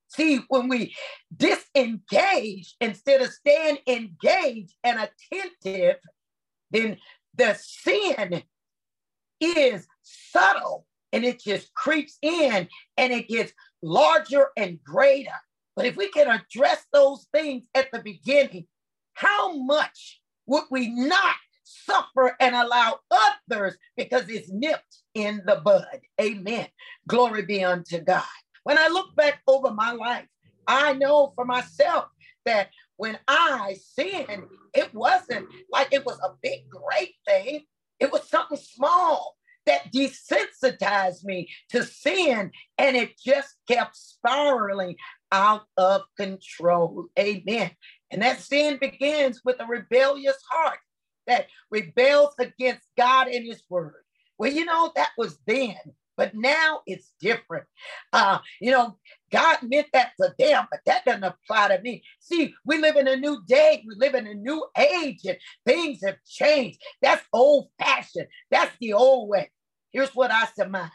See, 0.07 0.41
when 0.47 0.67
we 0.67 0.95
disengage 1.35 2.75
instead 2.79 3.21
of 3.21 3.31
staying 3.31 3.79
engaged 3.87 4.75
and 4.83 4.99
attentive, 4.99 5.97
then 6.71 6.97
the 7.35 7.55
sin 7.55 8.43
is 9.39 9.87
subtle 10.03 10.85
and 11.11 11.23
it 11.23 11.41
just 11.41 11.73
creeps 11.73 12.17
in 12.21 12.67
and 12.97 13.13
it 13.13 13.27
gets 13.27 13.53
larger 13.81 14.47
and 14.57 14.83
greater. 14.83 15.31
But 15.75 15.85
if 15.85 15.95
we 15.95 16.09
can 16.09 16.27
address 16.27 16.85
those 16.93 17.27
things 17.33 17.65
at 17.73 17.87
the 17.91 17.99
beginning, 17.99 18.67
how 19.13 19.53
much 19.57 20.21
would 20.45 20.65
we 20.69 20.89
not 20.89 21.35
suffer 21.63 22.35
and 22.39 22.55
allow 22.55 22.99
others 23.49 23.75
because 23.97 24.29
it's 24.29 24.51
nipped 24.51 25.02
in 25.13 25.41
the 25.45 25.61
bud? 25.63 25.99
Amen. 26.19 26.67
Glory 27.07 27.43
be 27.43 27.63
unto 27.63 27.99
God. 27.99 28.23
When 28.63 28.77
I 28.77 28.87
look 28.87 29.15
back 29.15 29.41
over 29.47 29.71
my 29.71 29.91
life, 29.91 30.25
I 30.67 30.93
know 30.93 31.33
for 31.35 31.45
myself 31.45 32.05
that 32.45 32.69
when 32.97 33.17
I 33.27 33.77
sinned, 33.95 34.43
it 34.73 34.93
wasn't 34.93 35.47
like 35.71 35.89
it 35.91 36.05
was 36.05 36.19
a 36.19 36.33
big, 36.41 36.69
great 36.69 37.15
thing. 37.27 37.63
It 37.99 38.11
was 38.11 38.29
something 38.29 38.57
small 38.57 39.35
that 39.65 39.91
desensitized 39.93 41.23
me 41.23 41.49
to 41.69 41.83
sin, 41.83 42.51
and 42.77 42.95
it 42.95 43.17
just 43.17 43.55
kept 43.67 43.95
spiraling 43.95 44.95
out 45.31 45.63
of 45.77 46.01
control. 46.17 47.05
Amen. 47.17 47.71
And 48.11 48.21
that 48.21 48.41
sin 48.41 48.77
begins 48.79 49.41
with 49.43 49.57
a 49.59 49.65
rebellious 49.65 50.37
heart 50.49 50.79
that 51.27 51.47
rebels 51.71 52.35
against 52.39 52.87
God 52.97 53.27
and 53.27 53.45
His 53.45 53.63
word. 53.69 54.02
Well, 54.43 54.51
you 54.51 54.65
know, 54.65 54.91
that 54.97 55.11
was 55.17 55.39
then. 55.47 55.77
But 56.17 56.35
now 56.35 56.81
it's 56.85 57.13
different. 57.21 57.63
Uh, 58.11 58.39
you 58.59 58.71
know, 58.71 58.97
God 59.31 59.59
meant 59.63 59.87
that 59.93 60.11
for 60.17 60.35
them, 60.37 60.67
but 60.69 60.81
that 60.85 61.05
doesn't 61.05 61.23
apply 61.23 61.69
to 61.69 61.81
me. 61.81 62.03
See, 62.19 62.53
we 62.65 62.77
live 62.77 62.97
in 62.97 63.07
a 63.07 63.15
new 63.15 63.41
day. 63.47 63.85
We 63.87 63.95
live 63.95 64.13
in 64.13 64.27
a 64.27 64.33
new 64.33 64.67
age, 64.77 65.21
and 65.23 65.37
things 65.65 66.01
have 66.05 66.17
changed. 66.27 66.81
That's 67.01 67.23
old 67.31 67.69
fashioned. 67.79 68.27
That's 68.51 68.75
the 68.81 68.91
old 68.91 69.29
way. 69.29 69.49
Here's 69.91 70.13
what 70.13 70.29
I 70.29 70.45
surmise 70.57 70.91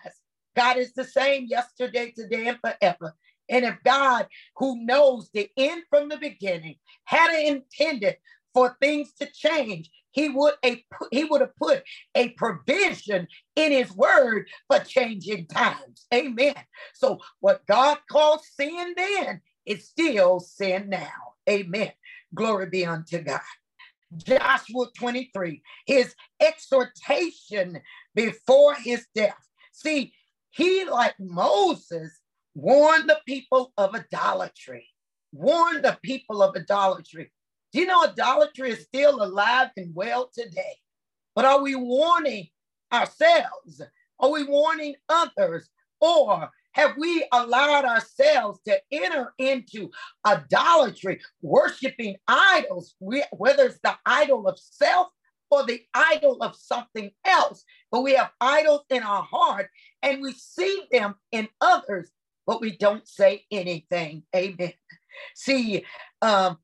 God 0.54 0.76
is 0.76 0.92
the 0.92 1.04
same 1.04 1.46
yesterday, 1.48 2.12
today, 2.14 2.48
and 2.48 2.58
forever. 2.60 3.14
And 3.48 3.64
if 3.64 3.76
God, 3.82 4.26
who 4.56 4.84
knows 4.84 5.30
the 5.32 5.48
end 5.56 5.84
from 5.88 6.10
the 6.10 6.18
beginning, 6.18 6.76
had 7.06 7.34
intended 7.34 8.18
for 8.52 8.76
things 8.80 9.14
to 9.20 9.26
change, 9.32 9.90
he 10.12 10.28
would 10.28 10.54
a 10.64 10.84
he 11.10 11.24
would 11.24 11.40
have 11.40 11.56
put 11.56 11.82
a 12.14 12.30
provision 12.30 13.28
in 13.56 13.72
his 13.72 13.92
word 13.92 14.48
for 14.66 14.80
changing 14.80 15.46
times. 15.46 16.06
Amen. 16.12 16.54
So 16.94 17.18
what 17.40 17.66
God 17.66 17.98
called 18.10 18.40
sin 18.42 18.94
then 18.96 19.40
is 19.66 19.88
still 19.88 20.40
sin 20.40 20.88
now. 20.88 21.34
Amen. 21.48 21.92
Glory 22.34 22.66
be 22.66 22.86
unto 22.86 23.20
God. 23.20 23.40
Joshua 24.16 24.86
23, 24.98 25.62
his 25.86 26.14
exhortation 26.40 27.80
before 28.14 28.74
his 28.74 29.06
death. 29.14 29.36
See, 29.72 30.14
he, 30.50 30.84
like 30.84 31.14
Moses, 31.20 32.18
warned 32.54 33.08
the 33.08 33.20
people 33.26 33.72
of 33.76 33.94
idolatry, 33.94 34.88
warned 35.32 35.84
the 35.84 35.98
people 36.02 36.42
of 36.42 36.56
idolatry. 36.56 37.30
Do 37.72 37.80
you 37.80 37.86
know 37.86 38.04
idolatry 38.04 38.70
is 38.70 38.84
still 38.84 39.22
alive 39.22 39.70
and 39.76 39.94
well 39.94 40.30
today? 40.32 40.76
But 41.34 41.44
are 41.44 41.60
we 41.60 41.74
warning 41.74 42.48
ourselves? 42.92 43.82
Are 44.18 44.30
we 44.30 44.44
warning 44.44 44.94
others? 45.08 45.68
Or 46.00 46.50
have 46.72 46.96
we 46.96 47.26
allowed 47.32 47.84
ourselves 47.84 48.60
to 48.66 48.80
enter 48.90 49.34
into 49.38 49.90
idolatry, 50.24 51.20
worshiping 51.42 52.16
idols, 52.26 52.94
whether 53.00 53.66
it's 53.66 53.80
the 53.82 53.96
idol 54.06 54.46
of 54.48 54.58
self 54.58 55.08
or 55.50 55.64
the 55.64 55.82
idol 55.92 56.38
of 56.40 56.56
something 56.56 57.10
else? 57.24 57.64
But 57.90 58.02
we 58.02 58.14
have 58.14 58.30
idols 58.40 58.84
in 58.90 59.02
our 59.02 59.22
heart 59.22 59.68
and 60.02 60.22
we 60.22 60.32
see 60.32 60.84
them 60.90 61.16
in 61.32 61.48
others, 61.60 62.10
but 62.46 62.60
we 62.60 62.76
don't 62.76 63.06
say 63.06 63.44
anything. 63.50 64.22
Amen. 64.34 64.72
See, 65.34 65.84
um, 66.22 66.58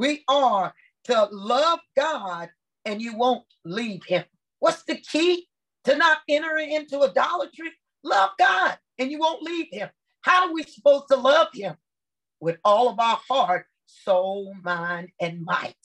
we 0.00 0.24
are 0.28 0.72
to 1.04 1.28
love 1.30 1.78
God 1.94 2.48
and 2.86 3.02
you 3.02 3.14
won't 3.18 3.44
leave 3.66 4.02
him. 4.06 4.24
What's 4.58 4.82
the 4.84 4.96
key 4.96 5.46
to 5.84 5.94
not 5.94 6.20
entering 6.26 6.72
into 6.72 7.02
idolatry? 7.02 7.72
Love 8.02 8.30
God 8.38 8.78
and 8.98 9.10
you 9.10 9.18
won't 9.18 9.42
leave 9.42 9.66
him. 9.70 9.90
How 10.22 10.46
are 10.46 10.54
we 10.54 10.62
supposed 10.62 11.04
to 11.10 11.16
love 11.16 11.48
him? 11.52 11.74
With 12.40 12.56
all 12.64 12.88
of 12.88 12.98
our 12.98 13.20
heart, 13.28 13.66
soul, 13.84 14.54
mind, 14.64 15.10
and 15.20 15.44
might. 15.44 15.76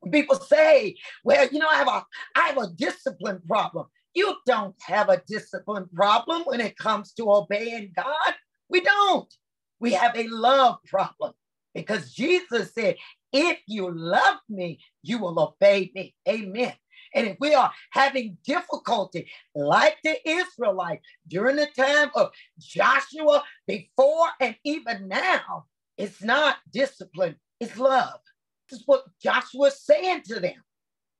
When 0.00 0.10
people 0.10 0.34
say, 0.34 0.96
well, 1.22 1.46
you 1.46 1.60
know, 1.60 1.68
I 1.70 1.76
have 1.76 1.86
a 1.86 2.04
I 2.34 2.48
have 2.48 2.58
a 2.58 2.72
discipline 2.74 3.40
problem. 3.46 3.86
You 4.14 4.34
don't 4.46 4.74
have 4.82 5.08
a 5.10 5.22
discipline 5.28 5.88
problem 5.94 6.42
when 6.42 6.60
it 6.60 6.76
comes 6.76 7.12
to 7.12 7.30
obeying 7.30 7.92
God. 7.94 8.34
We 8.68 8.80
don't. 8.80 9.32
We 9.78 9.92
have 9.92 10.16
a 10.16 10.26
love 10.26 10.78
problem 10.88 11.34
because 11.72 12.12
Jesus 12.12 12.74
said, 12.74 12.96
if 13.32 13.58
you 13.66 13.90
love 13.90 14.38
me, 14.48 14.80
you 15.02 15.18
will 15.18 15.38
obey 15.38 15.90
me. 15.94 16.14
Amen. 16.28 16.72
And 17.14 17.26
if 17.26 17.36
we 17.40 17.54
are 17.54 17.72
having 17.90 18.38
difficulty, 18.44 19.30
like 19.54 19.98
the 20.04 20.16
Israelites 20.28 21.04
during 21.26 21.56
the 21.56 21.68
time 21.76 22.10
of 22.14 22.30
Joshua, 22.58 23.42
before 23.66 24.28
and 24.40 24.54
even 24.64 25.08
now, 25.08 25.64
it's 25.96 26.22
not 26.22 26.56
discipline, 26.72 27.36
it's 27.58 27.76
love. 27.76 28.20
This 28.68 28.80
is 28.80 28.86
what 28.86 29.04
Joshua's 29.22 29.80
saying 29.82 30.22
to 30.26 30.40
them. 30.40 30.62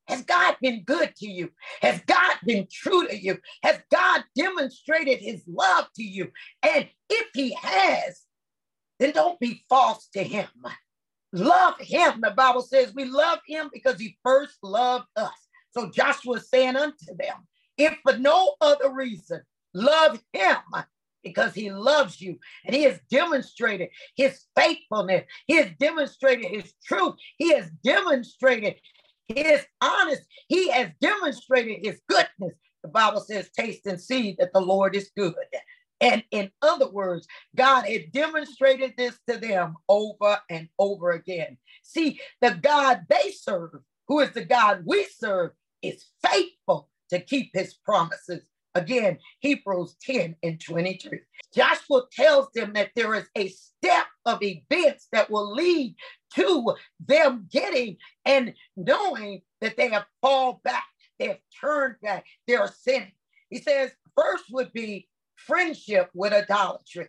Has 0.06 0.22
God 0.22 0.56
been 0.60 0.82
good 0.84 1.14
to 1.16 1.28
you? 1.28 1.50
Has 1.82 2.00
God 2.06 2.36
been 2.44 2.66
true 2.70 3.06
to 3.06 3.16
you? 3.16 3.38
Has 3.62 3.78
God 3.92 4.24
demonstrated 4.36 5.18
his 5.20 5.42
love 5.46 5.86
to 5.96 6.02
you? 6.02 6.30
And 6.62 6.88
if 7.08 7.26
he 7.32 7.56
has, 7.60 8.22
then 8.98 9.12
don't 9.12 9.38
be 9.38 9.64
false 9.68 10.08
to 10.14 10.22
him. 10.22 10.48
Love 11.32 11.74
him. 11.78 12.20
The 12.20 12.32
Bible 12.32 12.62
says 12.62 12.94
we 12.94 13.04
love 13.04 13.38
him 13.46 13.70
because 13.72 14.00
he 14.00 14.18
first 14.24 14.58
loved 14.62 15.06
us. 15.16 15.30
So 15.72 15.90
Joshua 15.90 16.34
is 16.34 16.48
saying 16.48 16.76
unto 16.76 17.16
them, 17.16 17.46
if 17.76 17.96
for 18.02 18.16
no 18.18 18.54
other 18.60 18.92
reason, 18.92 19.40
love 19.72 20.20
him 20.32 20.56
because 21.22 21.54
he 21.54 21.70
loves 21.70 22.20
you 22.20 22.38
and 22.64 22.74
he 22.74 22.82
has 22.82 22.98
demonstrated 23.10 23.90
his 24.16 24.44
faithfulness. 24.56 25.24
He 25.46 25.56
has 25.56 25.70
demonstrated 25.78 26.46
his 26.46 26.74
truth. 26.84 27.14
He 27.38 27.54
has 27.54 27.70
demonstrated 27.84 28.74
his 29.28 29.64
honest. 29.80 30.22
He 30.48 30.70
has 30.70 30.90
demonstrated 31.00 31.78
his 31.84 32.00
goodness. 32.08 32.54
The 32.82 32.88
Bible 32.88 33.20
says, 33.20 33.50
taste 33.50 33.86
and 33.86 34.00
see 34.00 34.34
that 34.38 34.52
the 34.52 34.60
Lord 34.60 34.96
is 34.96 35.10
good. 35.16 35.34
And 36.00 36.24
in 36.30 36.50
other 36.62 36.90
words, 36.90 37.26
God 37.56 37.86
had 37.86 38.12
demonstrated 38.12 38.94
this 38.96 39.18
to 39.28 39.38
them 39.38 39.76
over 39.88 40.38
and 40.50 40.68
over 40.78 41.12
again. 41.12 41.58
See, 41.82 42.20
the 42.40 42.58
God 42.62 43.02
they 43.08 43.32
serve, 43.32 43.80
who 44.08 44.20
is 44.20 44.32
the 44.32 44.44
God 44.44 44.82
we 44.86 45.06
serve, 45.18 45.52
is 45.82 46.06
faithful 46.26 46.90
to 47.10 47.20
keep 47.20 47.50
his 47.54 47.74
promises. 47.74 48.48
Again, 48.74 49.18
Hebrews 49.40 49.96
10 50.02 50.36
and 50.42 50.60
23. 50.60 51.20
Joshua 51.54 52.02
tells 52.12 52.50
them 52.54 52.74
that 52.74 52.90
there 52.96 53.14
is 53.14 53.26
a 53.36 53.48
step 53.48 54.06
of 54.26 54.42
events 54.42 55.08
that 55.12 55.30
will 55.30 55.52
lead 55.52 55.96
to 56.36 56.74
them 57.06 57.48
getting 57.50 57.96
and 58.24 58.54
knowing 58.76 59.42
that 59.60 59.76
they 59.76 59.88
have 59.90 60.06
fallen 60.22 60.58
back, 60.64 60.84
they 61.18 61.28
have 61.28 61.40
turned 61.60 61.96
back, 62.02 62.24
they 62.46 62.56
are 62.56 62.68
sinning. 62.70 63.12
He 63.50 63.58
says, 63.60 63.90
first 64.16 64.44
would 64.52 64.72
be 64.72 65.08
friendship 65.46 66.10
with 66.14 66.32
idolatry. 66.32 67.08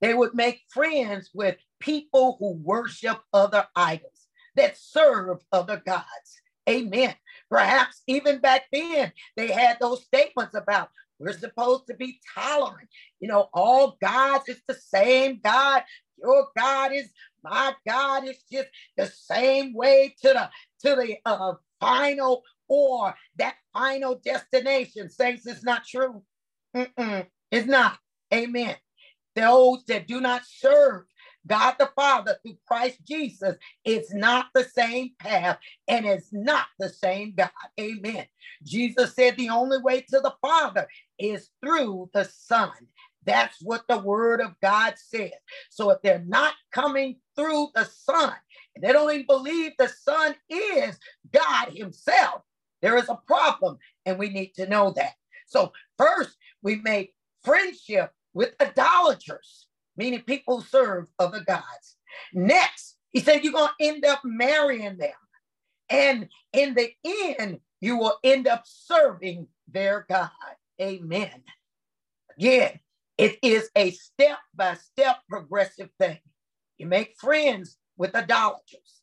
They 0.00 0.14
would 0.14 0.34
make 0.34 0.62
friends 0.68 1.30
with 1.32 1.56
people 1.78 2.36
who 2.40 2.54
worship 2.54 3.20
other 3.32 3.66
idols, 3.76 4.26
that 4.56 4.76
serve 4.76 5.38
other 5.52 5.80
gods. 5.84 6.40
Amen. 6.68 7.14
Perhaps 7.50 8.02
even 8.06 8.38
back 8.38 8.64
then, 8.72 9.12
they 9.36 9.48
had 9.48 9.78
those 9.80 10.04
statements 10.04 10.54
about 10.54 10.90
we're 11.18 11.32
supposed 11.32 11.86
to 11.86 11.94
be 11.94 12.20
tolerant. 12.34 12.88
You 13.20 13.28
know, 13.28 13.48
all 13.54 13.96
gods 14.00 14.48
is 14.48 14.60
the 14.66 14.74
same 14.74 15.40
God. 15.42 15.84
Your 16.20 16.48
God 16.56 16.92
is 16.92 17.10
my 17.44 17.74
God. 17.86 18.24
It's 18.24 18.42
just 18.50 18.68
the 18.96 19.06
same 19.06 19.72
way 19.72 20.14
to 20.22 20.28
the 20.28 20.50
to 20.80 20.96
the 20.96 21.16
uh, 21.24 21.54
final 21.80 22.42
or 22.68 23.14
that 23.36 23.54
final 23.72 24.20
destination. 24.24 25.10
Saints, 25.10 25.46
it's 25.46 25.64
not 25.64 25.84
true. 25.84 26.22
Mm-mm, 26.76 27.26
it's 27.52 27.68
not. 27.68 27.98
Amen. 28.34 28.76
Those 29.36 29.84
that 29.88 30.08
do 30.08 30.20
not 30.20 30.42
serve 30.46 31.04
God 31.48 31.76
the 31.80 31.90
Father 31.96 32.36
through 32.42 32.58
Christ 32.68 33.00
Jesus 33.08 33.56
is 33.84 34.14
not 34.14 34.48
the 34.54 34.64
same 34.64 35.12
path 35.20 35.58
and 35.88 36.06
it's 36.06 36.30
not 36.32 36.66
the 36.80 36.90
same 36.90 37.34
God. 37.36 37.50
Amen. 37.80 38.26
Jesus 38.64 39.16
said 39.16 39.36
the 39.38 39.50
only 39.50 39.78
way 39.80 40.02
to 40.02 40.20
the 40.20 40.34
Father 40.42 40.88
is 41.18 41.50
through 41.64 42.10
the 42.14 42.24
Son. 42.26 42.70
That's 43.26 43.58
what 43.62 43.84
the 43.88 43.98
word 44.00 44.42
of 44.42 44.56
God 44.62 44.94
says. 44.98 45.32
So 45.70 45.90
if 45.92 46.02
they're 46.02 46.24
not 46.28 46.54
coming 46.72 47.18
through 47.36 47.68
the 47.74 47.86
Son, 47.86 48.34
and 48.76 48.84
they 48.84 48.92
don't 48.92 49.12
even 49.12 49.26
believe 49.26 49.72
the 49.78 49.88
Son 49.88 50.36
is 50.50 50.98
God 51.32 51.70
Himself, 51.74 52.42
there 52.82 52.98
is 52.98 53.08
a 53.10 53.20
problem, 53.28 53.78
and 54.06 54.18
we 54.18 54.30
need 54.30 54.54
to 54.56 54.68
know 54.68 54.92
that. 54.96 55.14
So, 55.46 55.72
first, 55.98 56.30
we 56.62 56.76
make 56.76 57.14
friendship 57.42 58.12
with 58.34 58.54
idolaters, 58.60 59.66
meaning 59.96 60.22
people 60.22 60.60
who 60.60 60.66
serve 60.66 61.06
other 61.18 61.40
gods. 61.40 61.96
Next, 62.32 62.96
he 63.10 63.20
said 63.20 63.42
you're 63.42 63.52
going 63.52 63.70
to 63.78 63.86
end 63.86 64.04
up 64.04 64.20
marrying 64.24 64.96
them. 64.96 65.10
And 65.90 66.28
in 66.52 66.74
the 66.74 66.90
end, 67.38 67.60
you 67.80 67.98
will 67.98 68.18
end 68.24 68.46
up 68.46 68.62
serving 68.64 69.48
their 69.68 70.06
God. 70.08 70.30
Amen. 70.80 71.42
Again, 72.38 72.80
it 73.18 73.38
is 73.42 73.68
a 73.76 73.90
step 73.90 74.38
by 74.54 74.74
step 74.74 75.18
progressive 75.28 75.90
thing. 75.98 76.18
You 76.78 76.86
make 76.86 77.16
friends 77.18 77.76
with 77.96 78.16
idolaters, 78.16 79.02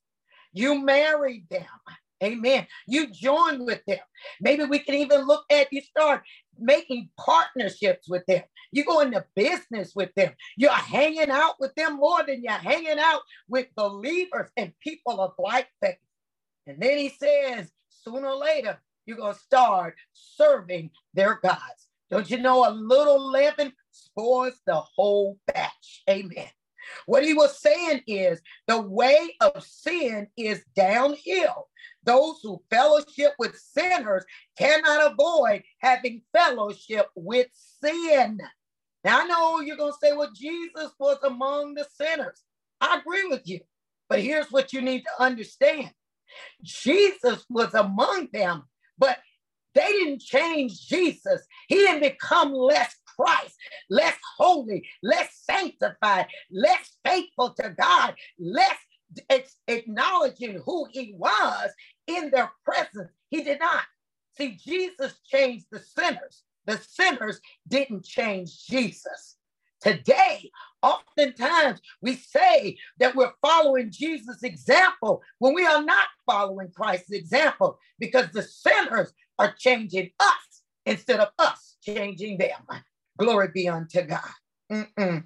you 0.52 0.84
marry 0.84 1.46
them. 1.50 1.66
Amen. 2.24 2.68
You 2.88 3.08
join 3.08 3.66
with 3.66 3.82
them. 3.86 4.00
Maybe 4.42 4.66
we 4.66 4.80
can 4.80 4.96
even 4.96 5.26
look 5.26 5.46
at 5.50 5.72
you 5.72 5.82
start 5.82 6.24
making 6.58 7.10
partnerships 7.18 8.10
with 8.10 8.26
them. 8.26 8.44
You 8.72 8.84
go 8.84 9.00
into 9.00 9.26
business 9.36 9.94
with 9.96 10.14
them. 10.16 10.34
You're 10.58 10.72
hanging 10.72 11.30
out 11.30 11.56
with 11.60 11.74
them 11.76 11.98
more 11.98 12.24
than 12.26 12.44
you're 12.44 12.52
hanging 12.54 13.00
out 13.00 13.22
with 13.48 13.68
believers 13.76 14.50
and 14.58 14.74
people 14.80 15.22
of 15.22 15.34
like 15.38 15.68
faith. 15.82 15.96
And 16.68 16.80
then 16.80 16.98
he 16.98 17.10
says, 17.10 17.72
sooner 17.90 18.28
or 18.28 18.36
later, 18.36 18.78
you're 19.06 19.18
going 19.18 19.34
to 19.34 19.40
start 19.40 19.96
serving 20.14 20.92
their 21.14 21.40
gods. 21.42 21.88
Don't 22.12 22.30
you 22.30 22.40
know 22.40 22.68
a 22.68 22.72
little 22.72 23.32
leaven 23.32 23.72
spoils 23.92 24.60
the 24.66 24.76
whole 24.76 25.38
batch? 25.48 26.04
Amen. 26.10 26.50
What 27.06 27.24
he 27.24 27.34
was 27.34 27.60
saying 27.60 28.02
is 28.08 28.42
the 28.68 28.82
way 28.82 29.36
of 29.42 29.64
sin 29.64 30.28
is 30.38 30.64
downhill. 30.76 31.68
Those 32.10 32.40
who 32.44 32.62
fellowship 32.72 33.34
with 33.40 33.58
sinners 33.58 34.26
cannot 34.58 35.14
avoid 35.14 35.64
having 35.80 36.24
fellowship 36.34 37.08
with 37.16 37.48
sin. 37.84 38.40
Now, 39.04 39.22
I 39.22 39.26
know 39.28 39.62
you're 39.62 39.78
going 39.78 39.94
to 39.94 40.00
say, 40.02 40.14
well, 40.16 40.32
Jesus 40.36 40.92
was 41.00 41.18
among 41.24 41.76
the 41.76 41.88
sinners. 41.96 42.44
I 42.82 43.00
agree 43.00 43.28
with 43.28 43.48
you. 43.48 43.62
But 44.10 44.22
here's 44.22 44.52
what 44.52 44.74
you 44.74 44.82
need 44.82 45.04
to 45.04 45.24
understand 45.24 45.92
Jesus 46.64 47.46
was 47.50 47.74
among 47.76 48.30
them, 48.34 48.64
but 48.98 49.20
they 49.76 49.88
didn't 49.88 50.22
change 50.22 50.88
Jesus. 50.88 51.44
He 51.70 51.78
didn't 51.78 52.02
become 52.02 52.54
less 52.54 52.96
Christ, 53.18 53.56
less 53.90 54.18
holy, 54.38 54.88
less 55.04 55.30
sanctified, 55.50 56.28
less 56.52 56.98
faithful 57.06 57.52
to 57.56 57.76
God, 57.80 58.16
less 58.40 58.78
acknowledging 59.68 60.62
who 60.66 60.88
he 60.92 61.16
was 61.18 61.70
in 62.10 62.32
their 62.32 62.52
presence. 62.66 63.12
He 63.30 63.44
did 63.44 63.60
not. 63.60 63.84
See, 64.38 64.58
Jesus 64.64 65.20
changed 65.26 65.66
the 65.72 65.80
sinners. 65.80 66.44
The 66.66 66.78
sinners 66.78 67.40
didn't 67.68 68.06
change 68.06 68.66
Jesus. 68.66 69.38
Today, 69.82 70.52
oftentimes 70.82 71.80
we 72.02 72.16
say 72.16 72.78
that 73.00 73.16
we're 73.16 73.32
following 73.42 73.92
Jesus' 73.92 74.44
example 74.44 75.22
when 75.40 75.54
we 75.54 75.66
are 75.66 75.84
not 75.84 76.08
following 76.26 76.70
Christ's 76.76 77.12
example 77.12 77.80
because 77.98 78.30
the 78.32 78.44
sinners 78.44 79.14
are 79.38 79.54
changing 79.58 80.12
us 80.20 80.64
instead 80.86 81.20
of 81.20 81.30
us 81.40 81.78
changing 81.82 82.38
them. 82.38 82.60
Glory 83.18 83.50
be 83.54 83.70
unto 83.70 84.02
God. 84.02 84.20
Mm-mm. 84.72 85.26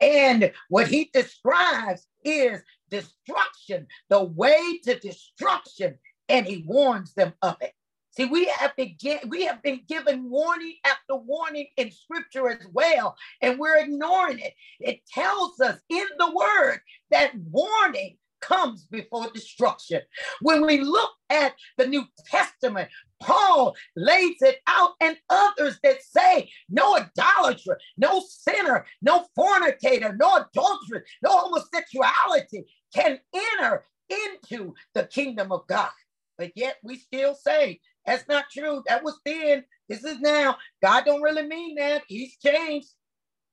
And 0.00 0.52
what 0.68 0.88
he 0.88 1.10
describes 1.12 2.06
is 2.24 2.62
destruction, 2.90 3.86
the 4.08 4.24
way 4.24 4.78
to 4.84 4.98
destruction, 4.98 5.98
and 6.34 6.46
he 6.46 6.64
warns 6.66 7.14
them 7.14 7.32
of 7.42 7.56
it. 7.60 7.72
See, 8.10 8.24
we 8.24 8.46
have 8.46 8.74
been 8.76 8.96
we 9.28 9.44
have 9.44 9.62
been 9.62 9.82
given 9.88 10.28
warning 10.30 10.74
after 10.84 11.14
warning 11.14 11.68
in 11.76 11.92
scripture 11.92 12.48
as 12.50 12.66
well, 12.72 13.16
and 13.40 13.58
we're 13.58 13.76
ignoring 13.76 14.40
it. 14.40 14.54
It 14.80 15.00
tells 15.12 15.60
us 15.60 15.78
in 15.88 16.06
the 16.18 16.32
word 16.32 16.80
that 17.10 17.32
warning 17.50 18.18
comes 18.40 18.84
before 18.86 19.30
destruction. 19.32 20.02
When 20.42 20.66
we 20.66 20.80
look 20.80 21.10
at 21.30 21.54
the 21.78 21.86
New 21.86 22.04
Testament, 22.26 22.88
Paul 23.20 23.74
lays 23.96 24.36
it 24.42 24.58
out, 24.66 24.92
and 25.00 25.16
others 25.30 25.78
that 25.84 26.02
say 26.02 26.50
no 26.68 26.96
idolater, 26.96 27.78
no 27.96 28.22
sinner, 28.28 28.86
no 29.02 29.26
fornicator, 29.36 30.16
no 30.16 30.36
adultery, 30.36 31.02
no 31.22 31.30
homosexuality 31.30 32.64
can 32.94 33.18
enter 33.34 33.84
into 34.10 34.74
the 34.94 35.04
kingdom 35.04 35.52
of 35.52 35.66
God. 35.68 35.90
But 36.38 36.52
yet 36.54 36.76
we 36.82 36.96
still 36.96 37.34
say 37.34 37.80
that's 38.06 38.28
not 38.28 38.46
true. 38.50 38.82
That 38.86 39.04
was 39.04 39.18
then. 39.24 39.64
This 39.88 40.04
is 40.04 40.20
now. 40.20 40.56
God 40.82 41.04
don't 41.04 41.22
really 41.22 41.46
mean 41.46 41.76
that. 41.76 42.02
He's 42.08 42.36
changed. 42.38 42.88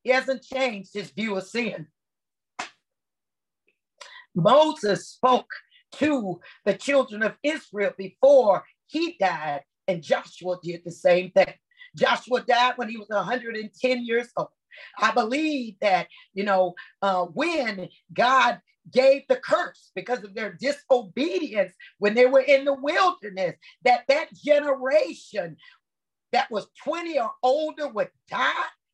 He 0.03 0.09
hasn't 0.09 0.43
changed 0.43 0.93
his 0.93 1.11
view 1.11 1.35
of 1.35 1.43
sin. 1.43 1.87
Moses 4.35 5.07
spoke 5.07 5.51
to 5.93 6.39
the 6.65 6.73
children 6.73 7.21
of 7.23 7.35
Israel 7.43 7.91
before 7.97 8.63
he 8.87 9.17
died, 9.19 9.61
and 9.87 10.01
Joshua 10.01 10.57
did 10.63 10.81
the 10.85 10.91
same 10.91 11.31
thing. 11.31 11.53
Joshua 11.95 12.41
died 12.41 12.73
when 12.77 12.89
he 12.89 12.97
was 12.97 13.09
110 13.09 14.05
years 14.05 14.29
old. 14.37 14.49
I 14.97 15.11
believe 15.11 15.75
that, 15.81 16.07
you 16.33 16.45
know, 16.45 16.75
uh, 17.01 17.25
when 17.25 17.89
God 18.13 18.61
gave 18.89 19.23
the 19.27 19.35
curse 19.35 19.91
because 19.95 20.23
of 20.23 20.33
their 20.33 20.53
disobedience 20.53 21.73
when 21.99 22.13
they 22.13 22.25
were 22.25 22.41
in 22.41 22.65
the 22.65 22.73
wilderness, 22.73 23.55
that 23.83 24.03
that 24.07 24.33
generation 24.33 25.57
that 26.31 26.49
was 26.49 26.67
20 26.83 27.19
or 27.19 27.31
older 27.43 27.87
would 27.89 28.09
die. 28.29 28.53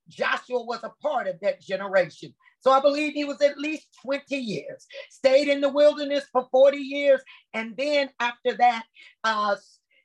Joshua 0.09 0.63
was 0.63 0.83
a 0.83 0.93
part 1.01 1.27
of 1.27 1.39
that 1.41 1.61
generation. 1.61 2.33
So 2.59 2.71
I 2.71 2.79
believe 2.79 3.13
he 3.13 3.25
was 3.25 3.41
at 3.41 3.57
least 3.57 3.87
20 4.03 4.35
years, 4.35 4.87
stayed 5.09 5.47
in 5.47 5.61
the 5.61 5.69
wilderness 5.69 6.25
for 6.31 6.47
40 6.51 6.77
years. 6.77 7.21
And 7.53 7.75
then 7.77 8.09
after 8.19 8.55
that, 8.57 8.83
uh, 9.23 9.55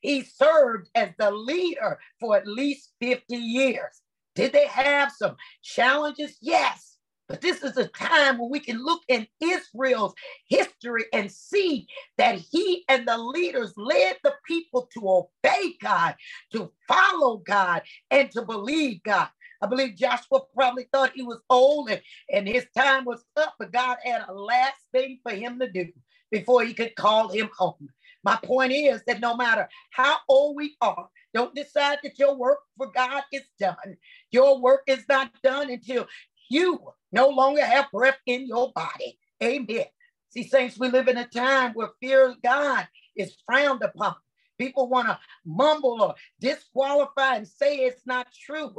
he 0.00 0.22
served 0.22 0.90
as 0.94 1.10
the 1.18 1.30
leader 1.30 1.98
for 2.20 2.36
at 2.36 2.46
least 2.46 2.92
50 3.00 3.36
years. 3.36 4.02
Did 4.34 4.52
they 4.52 4.66
have 4.66 5.12
some 5.12 5.36
challenges? 5.62 6.36
Yes. 6.40 6.91
But 7.32 7.42
this 7.42 7.64
is 7.64 7.78
a 7.78 7.88
time 7.88 8.38
when 8.38 8.50
we 8.50 8.60
can 8.60 8.84
look 8.84 9.02
in 9.08 9.28
Israel's 9.42 10.14
history 10.48 11.06
and 11.14 11.32
see 11.32 11.88
that 12.18 12.36
he 12.38 12.84
and 12.90 13.08
the 13.08 13.18
leaders 13.18 13.74
led 13.78 14.18
the 14.24 14.34
people 14.48 14.88
to 14.94 15.02
obey 15.10 15.76
God, 15.82 16.16
to 16.54 16.72
follow 16.88 17.38
God, 17.38 17.82
and 18.12 18.30
to 18.32 18.42
believe 18.44 19.02
God. 19.04 19.28
I 19.62 19.68
believe 19.68 19.96
Joshua 19.96 20.42
probably 20.54 20.88
thought 20.92 21.14
he 21.16 21.24
was 21.24 21.42
old 21.50 21.90
and, 21.90 22.02
and 22.32 22.48
his 22.48 22.66
time 22.78 23.06
was 23.06 23.24
up, 23.36 23.56
but 23.58 23.72
God 23.72 23.98
had 24.04 24.24
a 24.28 24.34
last 24.34 24.78
thing 24.92 25.20
for 25.24 25.32
him 25.34 25.60
to 25.60 25.70
do 25.72 25.88
before 26.32 26.64
he 26.64 26.74
could 26.74 26.96
call 26.96 27.30
him 27.30 27.50
home. 27.58 27.90
My 28.24 28.38
point 28.44 28.72
is 28.72 29.02
that 29.08 29.20
no 29.20 29.36
matter 29.36 29.68
how 29.92 30.18
old 30.30 30.56
we 30.56 30.76
are, 30.82 31.08
don't 31.34 31.56
decide 31.56 32.00
that 32.04 32.20
your 32.20 32.36
work 32.36 32.60
for 32.78 32.92
God 32.92 33.24
is 33.32 33.44
done. 33.60 33.98
Your 34.32 34.60
work 34.60 34.82
is 34.88 35.04
not 35.10 35.32
done 35.44 35.70
until 35.70 36.08
you 36.50 36.80
no 37.12 37.28
longer 37.28 37.64
have 37.64 37.90
breath 37.92 38.18
in 38.26 38.46
your 38.46 38.72
body. 38.72 39.18
Amen. 39.42 39.84
See, 40.30 40.44
saints, 40.44 40.78
we 40.78 40.88
live 40.88 41.08
in 41.08 41.18
a 41.18 41.26
time 41.26 41.72
where 41.74 41.90
fear 42.00 42.28
of 42.28 42.40
God 42.42 42.88
is 43.14 43.36
frowned 43.46 43.82
upon. 43.82 44.14
People 44.58 44.88
want 44.88 45.08
to 45.08 45.18
mumble 45.44 46.02
or 46.02 46.14
disqualify 46.40 47.36
and 47.36 47.48
say 47.48 47.78
it's 47.78 48.06
not 48.06 48.28
true. 48.32 48.74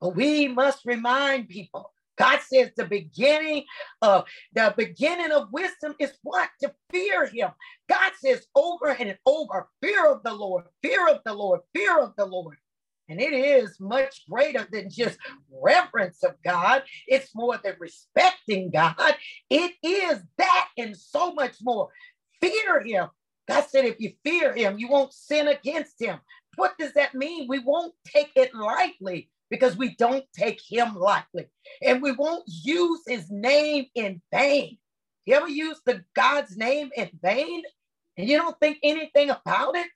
But 0.00 0.16
we 0.16 0.48
must 0.48 0.84
remind 0.86 1.48
people. 1.48 1.92
God 2.16 2.40
says 2.40 2.70
the 2.76 2.84
beginning 2.84 3.64
of 4.02 4.24
the 4.52 4.74
beginning 4.76 5.30
of 5.30 5.52
wisdom 5.52 5.94
is 6.00 6.12
what? 6.22 6.48
To 6.62 6.74
fear 6.90 7.26
him. 7.26 7.50
God 7.88 8.12
says 8.20 8.46
over 8.54 8.88
and 8.88 9.16
over, 9.24 9.68
fear 9.80 10.10
of 10.10 10.22
the 10.24 10.34
Lord, 10.34 10.64
fear 10.82 11.08
of 11.08 11.20
the 11.24 11.32
Lord, 11.32 11.60
fear 11.74 11.98
of 12.00 12.14
the 12.16 12.26
Lord. 12.26 12.56
And 13.08 13.20
it 13.20 13.32
is 13.32 13.80
much 13.80 14.26
greater 14.28 14.66
than 14.70 14.90
just 14.90 15.18
reverence 15.50 16.22
of 16.22 16.34
God. 16.44 16.82
It's 17.06 17.34
more 17.34 17.58
than 17.62 17.74
respecting 17.78 18.70
God. 18.70 19.14
It 19.48 19.72
is 19.82 20.20
that 20.36 20.68
and 20.76 20.96
so 20.96 21.32
much 21.32 21.56
more. 21.62 21.88
Fear 22.40 22.82
him. 22.82 23.08
God 23.48 23.64
said, 23.68 23.86
if 23.86 23.98
you 23.98 24.12
fear 24.24 24.54
him, 24.54 24.78
you 24.78 24.88
won't 24.88 25.14
sin 25.14 25.48
against 25.48 26.00
him. 26.00 26.18
What 26.56 26.76
does 26.78 26.92
that 26.94 27.14
mean? 27.14 27.46
We 27.48 27.60
won't 27.60 27.94
take 28.06 28.32
it 28.36 28.54
lightly 28.54 29.30
because 29.48 29.76
we 29.76 29.94
don't 29.96 30.24
take 30.34 30.60
him 30.68 30.94
lightly 30.94 31.46
and 31.82 32.02
we 32.02 32.12
won't 32.12 32.44
use 32.46 33.00
his 33.06 33.30
name 33.30 33.86
in 33.94 34.20
vain. 34.32 34.76
You 35.24 35.36
ever 35.36 35.48
use 35.48 35.80
the 35.86 36.04
God's 36.14 36.56
name 36.56 36.90
in 36.96 37.10
vain 37.22 37.62
and 38.16 38.28
you 38.28 38.36
don't 38.36 38.58
think 38.60 38.78
anything 38.82 39.30
about 39.30 39.76
it? 39.76 39.88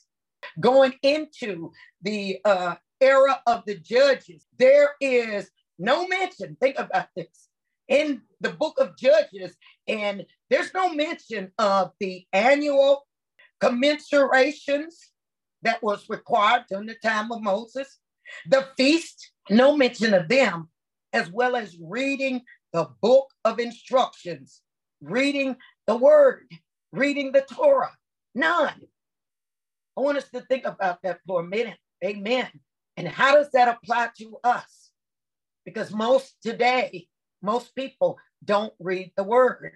Going 0.60 0.94
into 1.02 1.72
the 2.02 2.38
uh, 2.44 2.74
era 3.02 3.40
of 3.46 3.64
the 3.66 3.76
judges, 3.78 4.46
there 4.58 4.90
is 5.00 5.50
no 5.78 6.06
mention, 6.06 6.56
think 6.60 6.78
about 6.78 7.08
this, 7.16 7.48
in 7.88 8.22
the 8.40 8.50
book 8.50 8.78
of 8.78 8.96
Judges, 8.96 9.56
and 9.88 10.24
there's 10.48 10.72
no 10.72 10.94
mention 10.94 11.50
of 11.58 11.92
the 12.00 12.24
annual 12.32 13.06
commensurations 13.60 14.94
that 15.62 15.82
was 15.82 16.08
required 16.08 16.64
during 16.70 16.86
the 16.86 16.96
time 17.02 17.30
of 17.32 17.42
Moses, 17.42 17.98
the 18.46 18.68
feast 18.76 19.32
no 19.50 19.76
mention 19.76 20.14
of 20.14 20.28
them, 20.28 20.68
as 21.12 21.30
well 21.30 21.56
as 21.56 21.76
reading 21.80 22.42
the 22.72 22.88
book 23.02 23.28
of 23.44 23.58
instructions, 23.58 24.62
reading 25.00 25.56
the 25.86 25.96
word, 25.96 26.46
reading 26.92 27.32
the 27.32 27.42
Torah. 27.42 27.92
None. 28.34 28.80
I 29.96 30.00
want 30.00 30.18
us 30.18 30.28
to 30.30 30.40
think 30.40 30.64
about 30.64 31.02
that 31.02 31.20
for 31.26 31.40
a 31.40 31.44
minute. 31.44 31.78
Amen. 32.04 32.48
And 32.96 33.08
how 33.08 33.34
does 33.34 33.50
that 33.52 33.68
apply 33.68 34.10
to 34.18 34.38
us? 34.44 34.90
Because 35.64 35.92
most 35.92 36.34
today, 36.42 37.08
most 37.42 37.74
people 37.74 38.18
don't 38.44 38.72
read 38.78 39.12
the 39.16 39.24
word. 39.24 39.72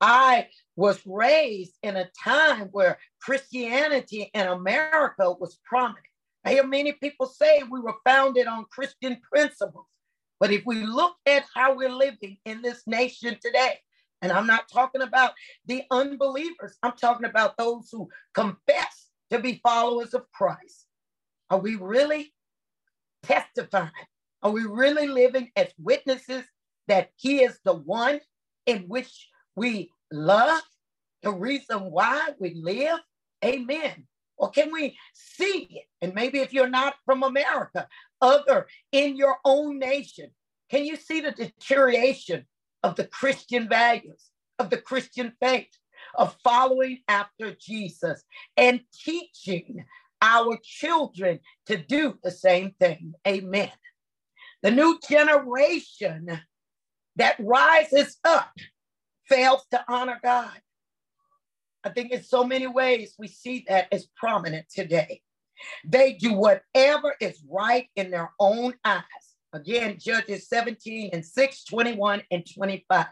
I 0.00 0.48
was 0.74 1.00
raised 1.06 1.74
in 1.82 1.96
a 1.96 2.10
time 2.22 2.68
where 2.72 2.98
Christianity 3.20 4.30
in 4.34 4.46
America 4.46 5.32
was 5.32 5.58
prominent. 5.64 6.06
I 6.44 6.52
hear 6.52 6.66
many 6.66 6.92
people 6.92 7.26
say 7.26 7.62
we 7.70 7.80
were 7.80 7.96
founded 8.04 8.46
on 8.46 8.66
Christian 8.70 9.18
principles. 9.32 9.86
But 10.38 10.52
if 10.52 10.64
we 10.66 10.84
look 10.84 11.16
at 11.26 11.44
how 11.54 11.74
we're 11.74 11.90
living 11.90 12.36
in 12.44 12.62
this 12.62 12.82
nation 12.86 13.36
today, 13.42 13.80
and 14.22 14.32
I'm 14.32 14.46
not 14.46 14.68
talking 14.72 15.02
about 15.02 15.32
the 15.66 15.82
unbelievers, 15.90 16.76
I'm 16.82 16.92
talking 16.92 17.26
about 17.26 17.56
those 17.56 17.88
who 17.90 18.08
confess 18.34 19.08
to 19.30 19.38
be 19.38 19.60
followers 19.62 20.14
of 20.14 20.30
Christ. 20.32 20.86
Are 21.50 21.58
we 21.58 21.76
really 21.76 22.32
testifying? 23.26 23.90
Are 24.42 24.50
we 24.50 24.62
really 24.62 25.08
living 25.08 25.50
as 25.56 25.68
witnesses 25.78 26.44
that 26.88 27.10
He 27.16 27.42
is 27.42 27.58
the 27.64 27.74
one 27.74 28.20
in 28.66 28.82
which 28.82 29.28
we 29.54 29.90
love, 30.12 30.62
the 31.22 31.32
reason 31.32 31.90
why 31.90 32.30
we 32.38 32.54
live? 32.54 33.00
Amen. 33.44 34.06
Or 34.36 34.50
can 34.50 34.70
we 34.72 34.96
see 35.14 35.66
it? 35.70 35.84
And 36.02 36.14
maybe 36.14 36.40
if 36.40 36.52
you're 36.52 36.68
not 36.68 36.94
from 37.04 37.22
America, 37.22 37.88
other 38.20 38.66
in 38.92 39.16
your 39.16 39.38
own 39.44 39.78
nation, 39.78 40.30
can 40.70 40.84
you 40.84 40.96
see 40.96 41.20
the 41.20 41.32
deterioration 41.32 42.44
of 42.82 42.96
the 42.96 43.06
Christian 43.06 43.68
values, 43.68 44.30
of 44.58 44.70
the 44.70 44.78
Christian 44.78 45.32
faith, 45.40 45.68
of 46.14 46.36
following 46.44 46.98
after 47.08 47.54
Jesus 47.54 48.22
and 48.56 48.80
teaching 48.92 49.84
our 50.22 50.58
children 50.62 51.40
to 51.66 51.76
do 51.76 52.18
the 52.22 52.30
same 52.30 52.72
thing? 52.78 53.14
Amen. 53.26 53.70
The 54.62 54.70
new 54.70 54.98
generation 55.08 56.40
that 57.16 57.36
rises 57.38 58.18
up 58.24 58.52
fails 59.28 59.64
to 59.70 59.84
honor 59.88 60.18
God. 60.22 60.60
I 61.84 61.90
think 61.90 62.12
in 62.12 62.22
so 62.22 62.44
many 62.44 62.66
ways 62.66 63.14
we 63.18 63.28
see 63.28 63.64
that 63.68 63.88
as 63.92 64.06
prominent 64.16 64.66
today. 64.68 65.20
They 65.84 66.14
do 66.14 66.34
whatever 66.34 67.14
is 67.20 67.42
right 67.48 67.88
in 67.96 68.10
their 68.10 68.32
own 68.38 68.74
eyes. 68.84 69.02
Again, 69.52 69.98
Judges 69.98 70.48
17 70.48 71.10
and 71.12 71.24
6, 71.24 71.64
21 71.64 72.22
and 72.30 72.44
25. 72.54 73.06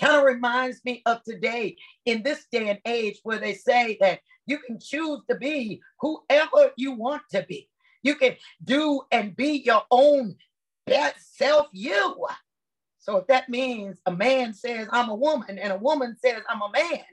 Kind 0.00 0.16
of 0.16 0.24
reminds 0.24 0.84
me 0.84 1.02
of 1.06 1.22
today 1.22 1.76
in 2.04 2.22
this 2.22 2.46
day 2.52 2.68
and 2.68 2.80
age 2.86 3.18
where 3.22 3.38
they 3.38 3.54
say 3.54 3.96
that 4.00 4.20
you 4.46 4.58
can 4.58 4.78
choose 4.78 5.20
to 5.28 5.36
be 5.36 5.80
whoever 6.00 6.70
you 6.76 6.92
want 6.92 7.22
to 7.30 7.44
be. 7.48 7.68
You 8.02 8.14
can 8.14 8.36
do 8.62 9.02
and 9.10 9.34
be 9.34 9.62
your 9.64 9.82
own 9.90 10.36
best 10.86 11.36
self, 11.36 11.68
you. 11.72 12.26
So 12.98 13.18
if 13.18 13.26
that 13.28 13.48
means 13.48 13.98
a 14.06 14.12
man 14.12 14.52
says, 14.52 14.88
I'm 14.90 15.08
a 15.08 15.14
woman, 15.14 15.58
and 15.58 15.72
a 15.72 15.78
woman 15.78 16.16
says, 16.24 16.42
I'm 16.48 16.62
a 16.62 16.70
man, 16.70 17.04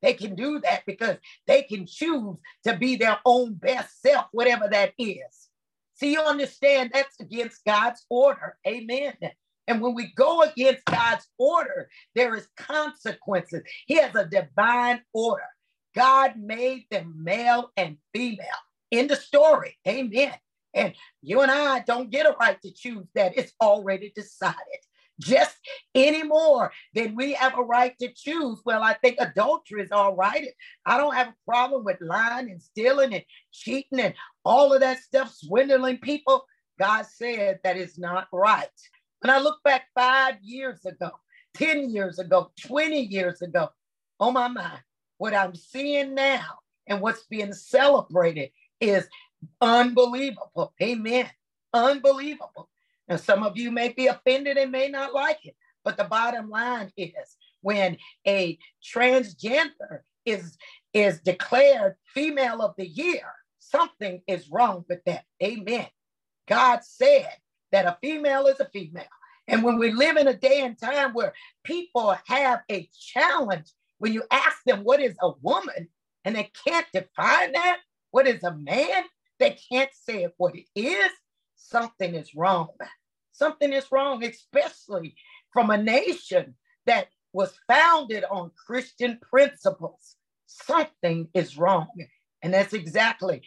they 0.00 0.14
can 0.14 0.34
do 0.34 0.60
that 0.60 0.82
because 0.86 1.16
they 1.46 1.62
can 1.62 1.86
choose 1.86 2.36
to 2.64 2.76
be 2.76 2.96
their 2.96 3.18
own 3.24 3.54
best 3.54 4.00
self, 4.00 4.26
whatever 4.32 4.68
that 4.70 4.92
is. 4.98 5.48
See, 5.94 6.12
you 6.12 6.20
understand 6.20 6.90
that's 6.92 7.20
against 7.20 7.64
God's 7.64 8.04
order. 8.08 8.56
Amen. 8.66 9.14
And 9.70 9.80
when 9.80 9.94
we 9.94 10.12
go 10.16 10.42
against 10.42 10.84
God's 10.84 11.28
order, 11.38 11.88
there 12.16 12.34
is 12.34 12.48
consequences. 12.56 13.62
He 13.86 13.98
has 13.98 14.12
a 14.16 14.26
divine 14.26 15.00
order. 15.12 15.44
God 15.94 16.34
made 16.36 16.86
them 16.90 17.14
male 17.22 17.70
and 17.76 17.96
female. 18.12 18.46
In 18.90 19.06
the 19.06 19.14
story. 19.14 19.78
Amen. 19.86 20.34
And 20.74 20.92
you 21.22 21.42
and 21.42 21.52
I 21.52 21.84
don't 21.86 22.10
get 22.10 22.26
a 22.26 22.34
right 22.40 22.60
to 22.62 22.72
choose 22.72 23.06
that. 23.14 23.38
It's 23.38 23.52
already 23.60 24.12
decided. 24.12 24.80
Just 25.20 25.56
any 25.94 26.24
more 26.24 26.72
than 26.92 27.14
we 27.14 27.34
have 27.34 27.56
a 27.56 27.62
right 27.62 27.94
to 28.00 28.12
choose. 28.12 28.60
Well, 28.64 28.82
I 28.82 28.94
think 28.94 29.18
adultery 29.20 29.82
is 29.82 29.92
all 29.92 30.16
right. 30.16 30.48
I 30.84 30.96
don't 30.96 31.14
have 31.14 31.28
a 31.28 31.34
problem 31.46 31.84
with 31.84 32.00
lying 32.00 32.50
and 32.50 32.60
stealing 32.60 33.14
and 33.14 33.24
cheating 33.52 34.00
and 34.00 34.14
all 34.44 34.72
of 34.72 34.80
that 34.80 34.98
stuff, 34.98 35.32
swindling 35.32 35.98
people. 35.98 36.44
God 36.80 37.06
said 37.06 37.60
that 37.62 37.76
is 37.76 37.98
not 37.98 38.26
right. 38.32 38.66
When 39.20 39.30
I 39.30 39.38
look 39.38 39.62
back 39.62 39.86
five 39.94 40.36
years 40.42 40.84
ago, 40.86 41.10
10 41.54 41.90
years 41.90 42.18
ago, 42.18 42.50
20 42.62 43.00
years 43.00 43.42
ago, 43.42 43.68
oh 44.18 44.30
my 44.30 44.48
mind, 44.48 44.80
what 45.18 45.34
I'm 45.34 45.54
seeing 45.54 46.14
now 46.14 46.58
and 46.86 47.00
what's 47.00 47.24
being 47.24 47.52
celebrated 47.52 48.50
is 48.80 49.06
unbelievable. 49.60 50.72
Amen. 50.82 51.28
Unbelievable. 51.74 52.68
Now, 53.08 53.16
some 53.16 53.42
of 53.42 53.58
you 53.58 53.70
may 53.70 53.90
be 53.90 54.06
offended 54.06 54.56
and 54.56 54.72
may 54.72 54.88
not 54.88 55.12
like 55.12 55.44
it, 55.44 55.56
but 55.84 55.96
the 55.96 56.04
bottom 56.04 56.48
line 56.48 56.90
is 56.96 57.36
when 57.60 57.98
a 58.26 58.58
transgender 58.82 60.00
is, 60.24 60.56
is 60.94 61.20
declared 61.20 61.96
female 62.14 62.62
of 62.62 62.74
the 62.78 62.86
year, 62.86 63.22
something 63.58 64.22
is 64.26 64.48
wrong 64.50 64.84
with 64.88 65.04
that. 65.04 65.24
Amen. 65.42 65.86
God 66.48 66.80
said 66.82 67.28
that 67.72 67.86
a 67.86 67.98
female 68.00 68.46
is 68.46 68.60
a 68.60 68.68
female. 68.70 69.04
And 69.48 69.64
when 69.64 69.78
we 69.78 69.92
live 69.92 70.16
in 70.16 70.28
a 70.28 70.36
day 70.36 70.60
and 70.62 70.78
time 70.78 71.12
where 71.12 71.32
people 71.64 72.16
have 72.26 72.60
a 72.70 72.88
challenge, 72.98 73.66
when 73.98 74.12
you 74.12 74.22
ask 74.30 74.58
them 74.64 74.84
what 74.84 75.00
is 75.00 75.16
a 75.20 75.32
woman 75.42 75.88
and 76.24 76.36
they 76.36 76.50
can't 76.66 76.86
define 76.92 77.52
that, 77.52 77.78
what 78.10 78.26
is 78.26 78.42
a 78.44 78.54
man, 78.54 79.04
they 79.38 79.58
can't 79.72 79.90
say 79.92 80.28
what 80.36 80.54
it 80.54 80.66
is, 80.74 81.10
something 81.56 82.14
is 82.14 82.34
wrong. 82.34 82.68
Something 83.32 83.72
is 83.72 83.90
wrong, 83.90 84.22
especially 84.24 85.14
from 85.52 85.70
a 85.70 85.76
nation 85.76 86.54
that 86.86 87.08
was 87.32 87.58
founded 87.66 88.24
on 88.30 88.50
Christian 88.66 89.18
principles. 89.30 90.16
Something 90.46 91.28
is 91.34 91.56
wrong. 91.56 91.88
And 92.42 92.52
that's 92.54 92.72
exactly 92.72 93.42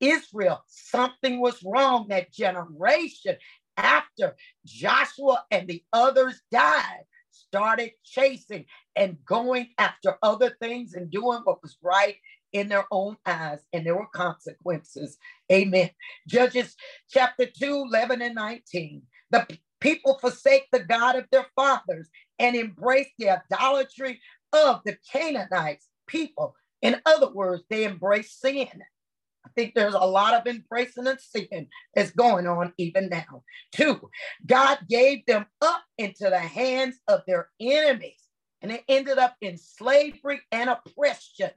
Israel. 0.00 0.62
Something 0.68 1.40
was 1.40 1.62
wrong 1.64 2.06
that 2.08 2.32
generation 2.32 3.36
after 3.76 4.36
Joshua 4.66 5.44
and 5.50 5.68
the 5.68 5.82
others 5.92 6.40
died, 6.52 7.04
started 7.30 7.92
chasing 8.04 8.66
and 8.96 9.18
going 9.26 9.68
after 9.78 10.16
other 10.22 10.56
things 10.60 10.94
and 10.94 11.10
doing 11.10 11.40
what 11.44 11.62
was 11.62 11.76
right 11.82 12.16
in 12.52 12.68
their 12.68 12.86
own 12.92 13.16
eyes, 13.26 13.60
and 13.72 13.84
there 13.84 13.96
were 13.96 14.06
consequences. 14.14 15.18
Amen. 15.52 15.90
Judges 16.28 16.76
chapter 17.10 17.46
2, 17.46 17.86
11 17.90 18.22
and 18.22 18.34
19. 18.36 19.02
The 19.30 19.58
people 19.80 20.18
forsake 20.20 20.68
the 20.72 20.80
God 20.84 21.16
of 21.16 21.26
their 21.32 21.46
fathers 21.56 22.08
and 22.38 22.56
embrace 22.56 23.08
the 23.18 23.30
idolatry 23.30 24.20
of 24.52 24.82
the 24.84 24.96
Canaanites 25.12 25.88
people. 26.06 26.54
In 26.82 27.00
other 27.06 27.30
words, 27.32 27.64
they 27.70 27.84
embrace 27.84 28.32
sin. 28.32 28.68
Think 29.56 29.74
there's 29.74 29.94
a 29.94 29.98
lot 29.98 30.34
of 30.34 30.46
embracing 30.46 31.06
of 31.06 31.20
sin 31.20 31.68
that's 31.94 32.10
going 32.10 32.46
on 32.46 32.72
even 32.78 33.08
now. 33.08 33.44
Two, 33.72 34.10
God 34.46 34.78
gave 34.88 35.24
them 35.26 35.46
up 35.62 35.82
into 35.98 36.28
the 36.30 36.38
hands 36.38 36.98
of 37.08 37.22
their 37.26 37.50
enemies, 37.60 38.22
and 38.62 38.70
they 38.70 38.82
ended 38.88 39.18
up 39.18 39.36
in 39.40 39.56
slavery 39.56 40.40
and 40.50 40.70
oppression. 40.70 41.50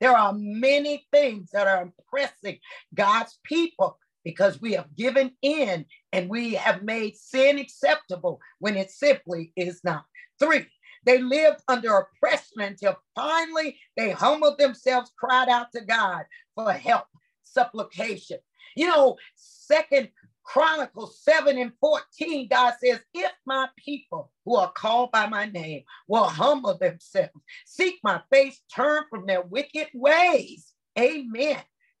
There 0.00 0.16
are 0.16 0.34
many 0.34 1.06
things 1.12 1.50
that 1.52 1.66
are 1.66 1.90
oppressing 1.98 2.58
God's 2.94 3.38
people 3.44 3.98
because 4.24 4.60
we 4.60 4.72
have 4.72 4.94
given 4.96 5.32
in 5.42 5.86
and 6.12 6.28
we 6.28 6.54
have 6.54 6.82
made 6.82 7.16
sin 7.16 7.58
acceptable 7.58 8.40
when 8.58 8.76
it 8.76 8.90
simply 8.90 9.52
is 9.56 9.80
not. 9.84 10.04
Three, 10.38 10.66
they 11.04 11.18
lived 11.18 11.60
under 11.68 11.96
oppression 11.96 12.60
until 12.60 12.96
finally 13.14 13.78
they 13.96 14.10
humbled 14.10 14.58
themselves, 14.58 15.12
cried 15.18 15.48
out 15.48 15.72
to 15.74 15.80
God 15.82 16.24
for 16.54 16.70
help, 16.72 17.06
supplication. 17.52 18.38
You 18.76 18.88
know, 18.88 19.16
second 19.34 20.10
Chronicles 20.44 21.20
7 21.22 21.58
and 21.58 21.72
14, 21.80 22.48
God 22.48 22.74
says, 22.82 22.98
If 23.14 23.30
my 23.46 23.68
people 23.76 24.32
who 24.44 24.56
are 24.56 24.72
called 24.72 25.12
by 25.12 25.26
my 25.26 25.46
name 25.46 25.84
will 26.08 26.24
humble 26.24 26.76
themselves, 26.76 27.30
seek 27.66 28.00
my 28.02 28.20
face, 28.32 28.60
turn 28.74 29.04
from 29.10 29.26
their 29.26 29.42
wicked 29.42 29.88
ways, 29.94 30.72
amen, 30.98 31.58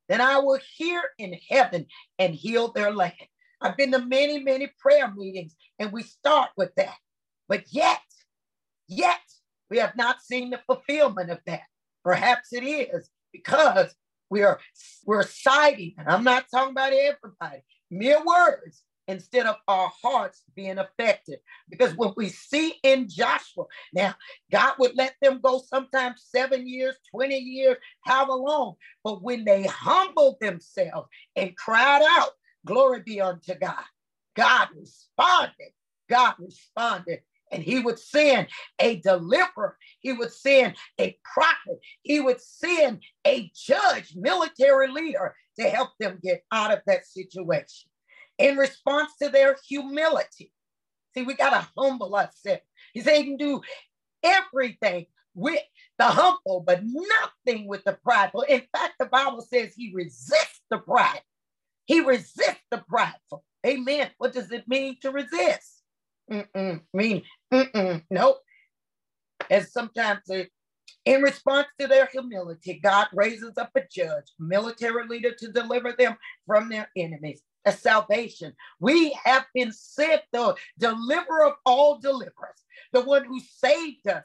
then 0.08 0.20
I 0.20 0.38
will 0.38 0.58
hear 0.76 1.02
in 1.18 1.36
heaven 1.48 1.86
and 2.18 2.34
heal 2.34 2.72
their 2.72 2.92
land. 2.92 3.14
I've 3.60 3.76
been 3.76 3.92
to 3.92 4.04
many, 4.04 4.42
many 4.42 4.72
prayer 4.78 5.12
meetings, 5.14 5.54
and 5.78 5.92
we 5.92 6.02
start 6.02 6.50
with 6.56 6.74
that. 6.76 6.96
But 7.48 7.64
yet, 7.70 8.00
yet, 8.88 9.20
we 9.70 9.78
have 9.78 9.94
not 9.96 10.22
seen 10.22 10.50
the 10.50 10.60
fulfillment 10.66 11.30
of 11.30 11.38
that. 11.46 11.62
Perhaps 12.02 12.52
it 12.52 12.64
is 12.64 13.10
because 13.32 13.94
we 14.30 14.42
are 14.42 14.60
we're 15.04 15.24
citing, 15.24 15.94
and 15.98 16.08
I'm 16.08 16.24
not 16.24 16.46
talking 16.50 16.72
about 16.72 16.92
everybody, 16.92 17.62
mere 17.90 18.24
words 18.24 18.82
instead 19.08 19.44
of 19.46 19.56
our 19.66 19.90
hearts 20.02 20.42
being 20.54 20.78
affected. 20.78 21.40
Because 21.68 21.96
when 21.96 22.12
we 22.16 22.28
see 22.28 22.74
in 22.84 23.08
Joshua, 23.08 23.64
now 23.92 24.14
God 24.52 24.74
would 24.78 24.96
let 24.96 25.14
them 25.20 25.40
go 25.42 25.60
sometimes 25.66 26.24
seven 26.28 26.68
years, 26.68 26.94
20 27.10 27.36
years, 27.36 27.76
however 28.02 28.34
long. 28.34 28.74
But 29.02 29.22
when 29.22 29.44
they 29.44 29.64
humbled 29.64 30.36
themselves 30.40 31.08
and 31.34 31.56
cried 31.56 32.02
out, 32.08 32.30
Glory 32.66 33.02
be 33.04 33.20
unto 33.20 33.54
God, 33.54 33.84
God 34.36 34.68
responded. 34.78 35.72
God 36.08 36.34
responded. 36.38 37.20
And 37.50 37.62
he 37.62 37.80
would 37.80 37.98
send 37.98 38.46
a 38.78 38.96
deliverer. 39.00 39.76
He 40.00 40.12
would 40.12 40.32
send 40.32 40.76
a 41.00 41.18
prophet. 41.24 41.80
He 42.02 42.20
would 42.20 42.40
send 42.40 43.02
a 43.26 43.50
judge, 43.54 44.14
military 44.14 44.88
leader 44.88 45.34
to 45.58 45.68
help 45.68 45.90
them 45.98 46.18
get 46.22 46.44
out 46.52 46.72
of 46.72 46.80
that 46.86 47.06
situation 47.06 47.90
in 48.38 48.56
response 48.56 49.12
to 49.20 49.28
their 49.28 49.56
humility. 49.68 50.52
See, 51.14 51.22
we 51.22 51.34
got 51.34 51.50
to 51.50 51.68
humble 51.76 52.14
ourselves. 52.14 52.62
He 52.92 53.00
said 53.00 53.16
he 53.16 53.24
can 53.24 53.36
do 53.36 53.60
everything 54.22 55.06
with 55.34 55.62
the 55.98 56.04
humble, 56.04 56.62
but 56.66 56.82
nothing 56.84 57.66
with 57.68 57.84
the 57.84 57.98
prideful. 58.02 58.42
In 58.42 58.62
fact, 58.72 58.94
the 58.98 59.06
Bible 59.06 59.40
says 59.42 59.74
he 59.74 59.92
resists 59.94 60.62
the 60.70 60.78
pride. 60.78 61.22
He 61.86 62.00
resists 62.00 62.62
the 62.70 62.78
prideful. 62.88 63.44
Amen. 63.66 64.10
What 64.18 64.32
does 64.32 64.50
it 64.52 64.68
mean 64.68 64.96
to 65.02 65.10
resist? 65.10 65.79
Mm-mm. 66.30 66.80
Mean, 66.92 67.22
mm-mm. 67.52 68.02
nope. 68.10 68.38
As 69.50 69.72
sometimes 69.72 70.20
it, 70.28 70.50
in 71.04 71.22
response 71.22 71.66
to 71.78 71.86
their 71.86 72.06
humility, 72.06 72.78
God 72.82 73.08
raises 73.12 73.56
up 73.58 73.70
a 73.74 73.82
judge, 73.90 74.26
military 74.38 75.06
leader 75.08 75.32
to 75.38 75.52
deliver 75.52 75.92
them 75.92 76.16
from 76.46 76.68
their 76.68 76.88
enemies 76.96 77.42
a 77.64 77.72
salvation. 77.72 78.54
We 78.78 79.16
have 79.24 79.44
been 79.54 79.72
sent 79.72 80.22
the 80.32 80.54
deliverer 80.78 81.46
of 81.46 81.54
all 81.66 81.98
deliverers, 81.98 82.64
the 82.92 83.02
one 83.02 83.24
who 83.24 83.40
saved 83.40 84.06
us, 84.08 84.24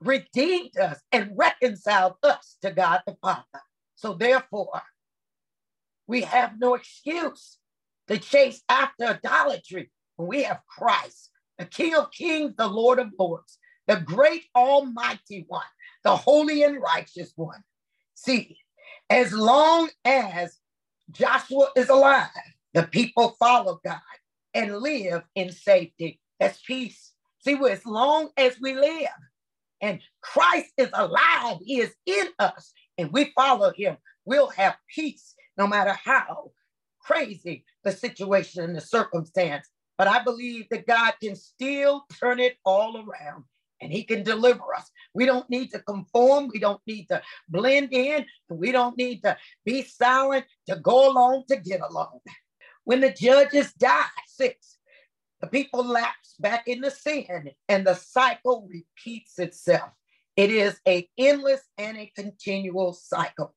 redeemed 0.00 0.76
us, 0.78 1.00
and 1.12 1.32
reconciled 1.36 2.14
us 2.22 2.56
to 2.62 2.70
God 2.70 3.00
the 3.06 3.16
Father. 3.20 3.44
So 3.94 4.14
therefore, 4.14 4.82
we 6.06 6.22
have 6.22 6.58
no 6.58 6.74
excuse 6.74 7.58
to 8.08 8.18
chase 8.18 8.62
after 8.68 9.04
idolatry 9.04 9.90
when 10.20 10.28
we 10.28 10.44
have 10.44 10.60
Christ, 10.68 11.30
the 11.58 11.66
King 11.66 11.96
of 11.96 12.12
Kings, 12.12 12.54
the 12.56 12.68
Lord 12.68 13.00
of 13.00 13.08
Lords, 13.18 13.58
the 13.88 13.96
great 13.96 14.44
Almighty 14.56 15.46
One, 15.48 15.62
the 16.04 16.16
holy 16.16 16.62
and 16.64 16.80
righteous 16.82 17.32
one. 17.36 17.62
See, 18.14 18.58
as 19.10 19.32
long 19.32 19.90
as 20.04 20.58
Joshua 21.12 21.68
is 21.76 21.88
alive. 21.88 22.28
The 22.74 22.84
people 22.84 23.36
follow 23.38 23.80
God 23.84 24.00
and 24.54 24.78
live 24.78 25.22
in 25.34 25.52
safety. 25.52 26.20
That's 26.38 26.60
peace. 26.62 27.12
See, 27.40 27.54
well, 27.56 27.72
as 27.72 27.86
long 27.86 28.30
as 28.36 28.60
we 28.60 28.74
live 28.74 29.08
and 29.80 30.00
Christ 30.22 30.72
is 30.78 30.90
alive, 30.94 31.58
He 31.64 31.80
is 31.80 31.94
in 32.06 32.28
us, 32.38 32.72
and 32.98 33.12
we 33.12 33.32
follow 33.36 33.72
Him, 33.74 33.96
we'll 34.24 34.50
have 34.50 34.76
peace 34.94 35.34
no 35.58 35.66
matter 35.66 35.92
how 36.04 36.52
crazy 37.00 37.64
the 37.84 37.92
situation 37.92 38.64
and 38.64 38.76
the 38.76 38.80
circumstance. 38.80 39.68
But 40.00 40.08
I 40.08 40.24
believe 40.24 40.68
that 40.70 40.88
God 40.88 41.12
can 41.22 41.36
still 41.36 42.06
turn 42.18 42.40
it 42.40 42.56
all 42.64 42.96
around 42.96 43.44
and 43.82 43.92
he 43.92 44.04
can 44.04 44.24
deliver 44.24 44.74
us. 44.74 44.90
We 45.14 45.26
don't 45.26 45.50
need 45.50 45.72
to 45.72 45.80
conform. 45.80 46.50
We 46.54 46.60
don't 46.60 46.80
need 46.86 47.08
to 47.08 47.22
blend 47.50 47.92
in. 47.92 48.26
We 48.48 48.72
don't 48.72 48.96
need 48.96 49.22
to 49.24 49.36
be 49.66 49.82
silent 49.84 50.46
to 50.68 50.76
go 50.76 51.12
along 51.12 51.44
to 51.50 51.58
get 51.58 51.82
along. 51.82 52.20
When 52.84 53.02
the 53.02 53.10
judges 53.12 53.74
die, 53.74 54.06
six, 54.26 54.76
The 55.42 55.48
people 55.48 55.84
lapse 55.84 56.36
back 56.40 56.68
into 56.68 56.90
sin 56.90 57.52
and 57.68 57.86
the 57.86 57.94
cycle 57.94 58.68
repeats 58.70 59.38
itself. 59.38 59.90
It 60.36 60.50
is 60.50 60.80
a 60.88 61.08
endless 61.18 61.62
and 61.78 61.98
a 61.98 62.12
continual 62.16 62.94
cycle. 62.94 63.54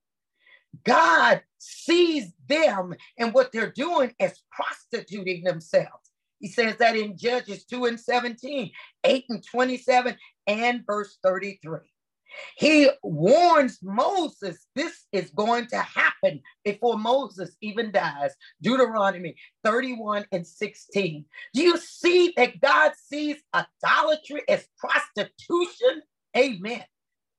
God 0.85 1.43
sees 1.59 2.33
them 2.47 2.95
and 3.17 3.33
what 3.33 3.51
they're 3.53 3.71
doing 3.71 4.13
as 4.19 4.41
prostituting 4.51 5.43
themselves. 5.43 6.02
He 6.43 6.49
says 6.49 6.75
that 6.79 6.97
in 6.97 7.17
Judges 7.17 7.63
2 7.63 7.85
and 7.85 7.97
17, 7.97 8.69
8 9.05 9.25
and 9.29 9.43
27, 9.49 10.17
and 10.45 10.85
verse 10.85 11.17
33. 11.23 11.79
He 12.57 12.89
warns 13.01 13.79
Moses 13.81 14.67
this 14.75 15.05
is 15.13 15.29
going 15.29 15.67
to 15.67 15.77
happen 15.77 16.41
before 16.65 16.99
Moses 16.99 17.55
even 17.61 17.93
dies. 17.93 18.31
Deuteronomy 18.61 19.37
31 19.63 20.25
and 20.33 20.45
16. 20.45 21.23
Do 21.53 21.61
you 21.61 21.77
see 21.77 22.33
that 22.35 22.59
God 22.59 22.91
sees 23.01 23.37
idolatry 23.53 24.41
as 24.49 24.67
prostitution? 24.77 26.01
Amen. 26.35 26.83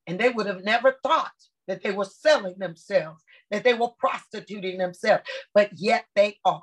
And 0.06 0.18
they 0.18 0.30
would 0.30 0.46
have 0.46 0.64
never 0.64 0.96
thought 1.02 1.32
that 1.68 1.82
they 1.82 1.92
were 1.92 2.06
selling 2.06 2.54
themselves, 2.56 3.22
that 3.50 3.64
they 3.64 3.74
were 3.74 3.90
prostituting 3.98 4.78
themselves, 4.78 5.24
but 5.52 5.68
yet 5.74 6.06
they 6.16 6.38
are. 6.46 6.62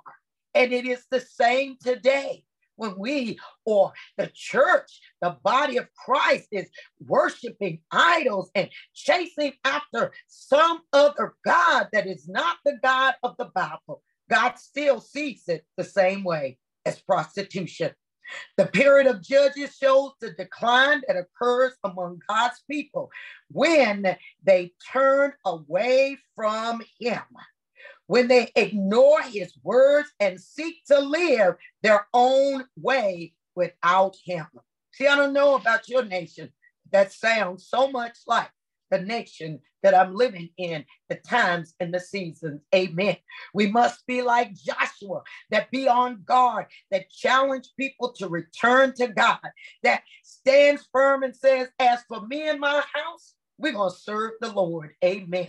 And 0.54 0.74
it 0.74 0.86
is 0.86 1.06
the 1.10 1.22
same 1.22 1.78
today 1.82 2.44
when 2.76 2.98
we 2.98 3.40
or 3.66 3.94
the 4.18 4.32
church, 4.34 5.02
the 5.22 5.38
body 5.44 5.78
of 5.78 5.88
Christ, 5.94 6.48
is 6.52 6.70
worshiping 7.06 7.80
idols 7.92 8.50
and 8.56 8.70
chasing 8.94 9.54
after 9.64 10.12
some 10.28 10.82
other 10.92 11.36
God 11.46 11.90
that 11.94 12.08
is 12.08 12.28
not 12.28 12.58
the 12.66 12.80
God 12.82 13.14
of 13.24 13.36
the 13.38 13.52
Bible, 13.54 14.02
God 14.30 14.56
still 14.58 15.00
sees 15.00 15.44
it 15.48 15.64
the 15.78 15.84
same 15.84 16.24
way 16.24 16.58
as 16.86 17.00
prostitution. 17.00 17.92
The 18.58 18.66
period 18.66 19.08
of 19.08 19.22
Judges 19.22 19.76
shows 19.76 20.14
the 20.20 20.32
decline 20.32 21.02
that 21.08 21.18
occurs 21.18 21.74
among 21.84 22.20
God's 22.30 22.62
people 22.70 23.12
when 23.52 24.16
they 24.44 24.72
turn 24.92 25.34
away 25.46 26.18
from 26.36 26.82
Him 27.00 27.22
when 28.12 28.28
they 28.28 28.52
ignore 28.58 29.22
his 29.22 29.54
words 29.64 30.10
and 30.20 30.38
seek 30.38 30.84
to 30.84 31.00
live 31.00 31.56
their 31.82 32.08
own 32.14 32.66
way 32.76 33.32
without 33.56 34.18
him. 34.26 34.46
See, 34.92 35.08
I 35.08 35.16
don't 35.16 35.32
know 35.32 35.56
about 35.56 35.88
your 35.88 36.04
nation. 36.04 36.52
That 36.92 37.14
sounds 37.14 37.70
so 37.70 37.90
much 37.90 38.18
like 38.28 38.50
the 38.90 39.00
nation 39.00 39.62
that 39.82 39.96
I'm 39.96 40.14
living 40.14 40.50
in, 40.58 40.84
the 41.08 41.16
times 41.16 41.74
and 41.80 41.94
the 41.94 42.02
seasons. 42.02 42.60
Amen. 42.76 43.16
We 43.54 43.68
must 43.68 44.06
be 44.06 44.22
like 44.22 44.56
Joshua, 44.56 45.22
that 45.50 45.72
be 45.72 45.88
on 45.88 46.24
guard, 46.26 46.66
that 46.92 47.10
challenge 47.12 47.70
people 47.80 48.12
to 48.18 48.28
return 48.28 48.94
to 48.96 49.08
God, 49.08 49.40
that 49.84 50.04
stands 50.22 50.86
firm 50.92 51.24
and 51.24 51.34
says, 51.34 51.70
As 51.80 52.02
for 52.10 52.28
me 52.28 52.50
and 52.50 52.60
my 52.60 52.84
house, 52.94 53.36
we're 53.58 53.72
going 53.72 53.90
to 53.90 53.96
serve 53.96 54.32
the 54.42 54.52
Lord. 54.52 54.96
Amen. 55.02 55.48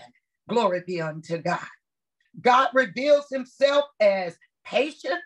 Glory 0.49 0.85
be 0.87 1.01
unto 1.01 1.39
God. 1.39 1.59
God 2.41 2.69
reveals 2.75 3.27
himself 3.31 3.85
as 4.01 4.37
patient, 4.65 5.21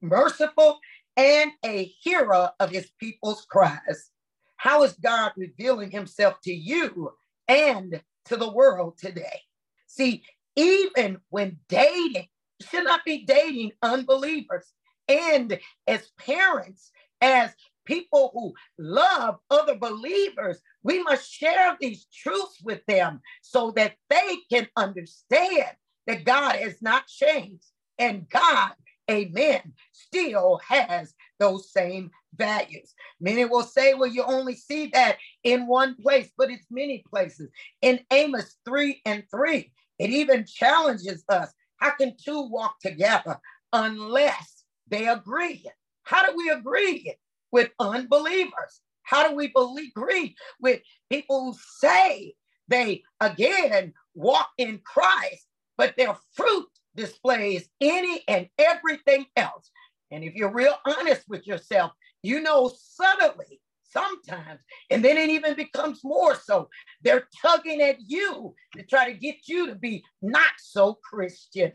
merciful, 0.00 0.78
and 1.16 1.52
a 1.64 1.84
hearer 2.02 2.50
of 2.60 2.70
his 2.70 2.90
people's 2.98 3.46
cries. 3.50 4.10
How 4.56 4.84
is 4.84 4.94
God 4.94 5.32
revealing 5.36 5.90
himself 5.90 6.36
to 6.44 6.52
you 6.52 7.12
and 7.48 8.00
to 8.26 8.36
the 8.36 8.50
world 8.52 8.98
today? 8.98 9.40
See, 9.86 10.22
even 10.56 11.18
when 11.30 11.58
dating, 11.68 12.28
should 12.70 12.84
not 12.84 13.04
be 13.04 13.24
dating 13.24 13.72
unbelievers. 13.82 14.72
And 15.08 15.58
as 15.86 16.10
parents, 16.18 16.92
as 17.20 17.50
people 17.84 18.30
who 18.34 18.54
love 18.78 19.38
other 19.50 19.76
believers, 19.76 20.60
we 20.82 21.02
must 21.02 21.30
share 21.30 21.76
these 21.80 22.06
truths 22.14 22.58
with 22.62 22.80
them 22.86 23.20
so 23.42 23.72
that 23.72 23.96
they 24.08 24.36
can 24.50 24.68
understand 24.76 25.72
that 26.06 26.24
God 26.24 26.56
has 26.56 26.80
not 26.82 27.06
changed. 27.06 27.66
And 27.98 28.28
God, 28.28 28.72
amen, 29.10 29.74
still 29.92 30.60
has 30.66 31.14
those 31.38 31.70
same 31.70 32.10
values. 32.34 32.94
Many 33.20 33.44
will 33.44 33.62
say, 33.62 33.94
well, 33.94 34.08
you 34.08 34.22
only 34.24 34.54
see 34.54 34.86
that 34.94 35.18
in 35.44 35.66
one 35.66 35.94
place, 35.96 36.30
but 36.36 36.50
it's 36.50 36.66
many 36.70 37.04
places. 37.08 37.50
In 37.82 38.00
Amos 38.10 38.56
3 38.64 39.00
and 39.04 39.24
3, 39.30 39.70
it 39.98 40.10
even 40.10 40.44
challenges 40.44 41.24
us. 41.28 41.52
How 41.76 41.90
can 41.90 42.16
two 42.22 42.48
walk 42.48 42.80
together 42.80 43.38
unless 43.72 44.64
they 44.88 45.08
agree? 45.08 45.64
How 46.04 46.26
do 46.28 46.36
we 46.36 46.50
agree 46.50 47.14
with 47.50 47.70
unbelievers? 47.78 48.80
How 49.02 49.28
do 49.28 49.34
we 49.34 49.48
believe, 49.48 49.90
agree 49.96 50.36
with 50.60 50.80
people 51.10 51.52
who 51.52 51.58
say 51.78 52.34
they 52.68 53.02
again 53.20 53.92
walk 54.14 54.48
in 54.58 54.80
Christ, 54.84 55.46
but 55.82 55.96
their 55.96 56.14
fruit 56.34 56.68
displays 56.94 57.68
any 57.80 58.22
and 58.28 58.46
everything 58.56 59.26
else. 59.34 59.68
And 60.12 60.22
if 60.22 60.32
you're 60.36 60.52
real 60.52 60.76
honest 60.86 61.24
with 61.28 61.44
yourself, 61.44 61.90
you 62.22 62.40
know 62.40 62.70
subtly 62.78 63.60
sometimes, 63.82 64.60
and 64.90 65.04
then 65.04 65.16
it 65.16 65.28
even 65.28 65.56
becomes 65.56 66.04
more 66.04 66.36
so. 66.36 66.68
They're 67.02 67.26
tugging 67.42 67.80
at 67.82 67.96
you 67.98 68.54
to 68.76 68.84
try 68.84 69.10
to 69.10 69.18
get 69.18 69.48
you 69.48 69.66
to 69.66 69.74
be 69.74 70.04
not 70.22 70.52
so 70.58 71.00
Christian. 71.02 71.72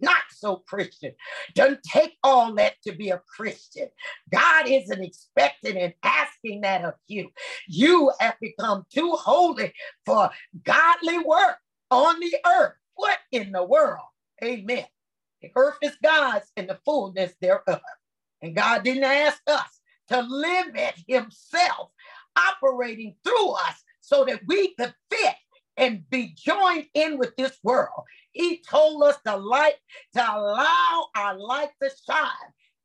Not 0.00 0.22
so 0.34 0.56
Christian. 0.66 1.12
Don't 1.54 1.78
take 1.82 2.14
all 2.24 2.54
that 2.54 2.76
to 2.86 2.92
be 2.92 3.10
a 3.10 3.20
Christian. 3.36 3.88
God 4.32 4.66
isn't 4.66 5.04
expecting 5.04 5.76
and 5.76 5.92
asking 6.02 6.62
that 6.62 6.86
of 6.86 6.94
you. 7.06 7.28
You 7.68 8.12
have 8.18 8.34
become 8.40 8.84
too 8.92 9.12
holy 9.12 9.74
for 10.06 10.30
godly 10.64 11.18
work 11.18 11.58
on 11.90 12.18
the 12.18 12.34
earth. 12.46 12.72
What 12.94 13.18
in 13.30 13.52
the 13.52 13.64
world? 13.64 14.06
Amen. 14.42 14.86
The 15.40 15.50
earth 15.56 15.78
is 15.82 15.96
God's 16.02 16.50
and 16.56 16.68
the 16.68 16.78
fullness 16.84 17.32
thereof. 17.40 17.80
And 18.42 18.54
God 18.54 18.84
didn't 18.84 19.04
ask 19.04 19.40
us 19.46 19.80
to 20.08 20.20
limit 20.20 20.94
himself 21.06 21.90
operating 22.36 23.14
through 23.24 23.52
us 23.52 23.82
so 24.00 24.24
that 24.24 24.40
we 24.46 24.74
could 24.74 24.94
fit 25.10 25.34
and 25.76 26.08
be 26.10 26.34
joined 26.36 26.86
in 26.94 27.18
with 27.18 27.34
this 27.36 27.58
world. 27.62 28.04
He 28.32 28.62
told 28.68 29.02
us 29.04 29.16
to 29.26 29.36
light, 29.36 29.76
to 30.14 30.20
allow 30.20 31.06
our 31.16 31.38
light 31.38 31.70
to 31.82 31.90
shine 32.08 32.28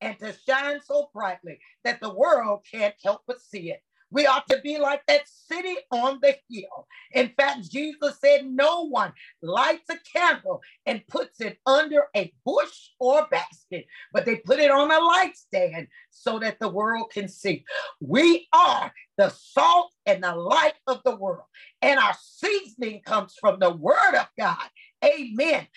and 0.02 0.18
to 0.20 0.36
shine 0.48 0.80
so 0.82 1.10
brightly 1.14 1.60
that 1.84 2.00
the 2.00 2.14
world 2.14 2.66
can't 2.72 2.96
help 3.04 3.22
but 3.28 3.42
see 3.42 3.72
it. 3.72 3.82
We 4.12 4.26
ought 4.26 4.48
to 4.50 4.60
be 4.62 4.78
like 4.78 5.02
that 5.08 5.28
city 5.28 5.76
on 5.92 6.20
the 6.22 6.36
hill. 6.50 6.88
In 7.14 7.30
fact, 7.38 7.70
Jesus 7.70 8.18
said, 8.20 8.46
No 8.46 8.88
one 8.88 9.12
lights 9.42 9.90
a 9.90 9.98
candle 10.18 10.62
and 10.86 11.06
puts 11.08 11.42
it 11.42 11.60
under 11.66 12.06
a 12.16 12.34
bush 12.46 12.90
or 13.00 13.28
basket, 13.30 13.86
but 14.14 14.26
they 14.26 14.38
put 14.38 14.60
it 14.60 14.72
on 14.72 14.92
a 14.92 15.00
light 15.00 15.36
stand 15.36 15.88
so 16.10 16.40
that 16.40 16.60
the 16.60 16.70
world 16.70 17.12
can 17.12 17.28
see. 17.28 17.66
We 18.00 18.48
are 18.54 18.92
the 19.18 19.30
salt 19.30 19.94
and 20.06 20.24
the 20.24 20.36
light 20.36 20.76
of 20.88 21.02
the 21.04 21.16
world, 21.16 21.46
and 21.82 22.00
our 22.00 22.16
seasoning 22.22 23.02
comes 23.02 23.36
from 23.40 23.60
the 23.60 23.72
word 23.72 24.16
of 24.18 24.28
God. 24.38 24.70
Amen. 25.04 25.68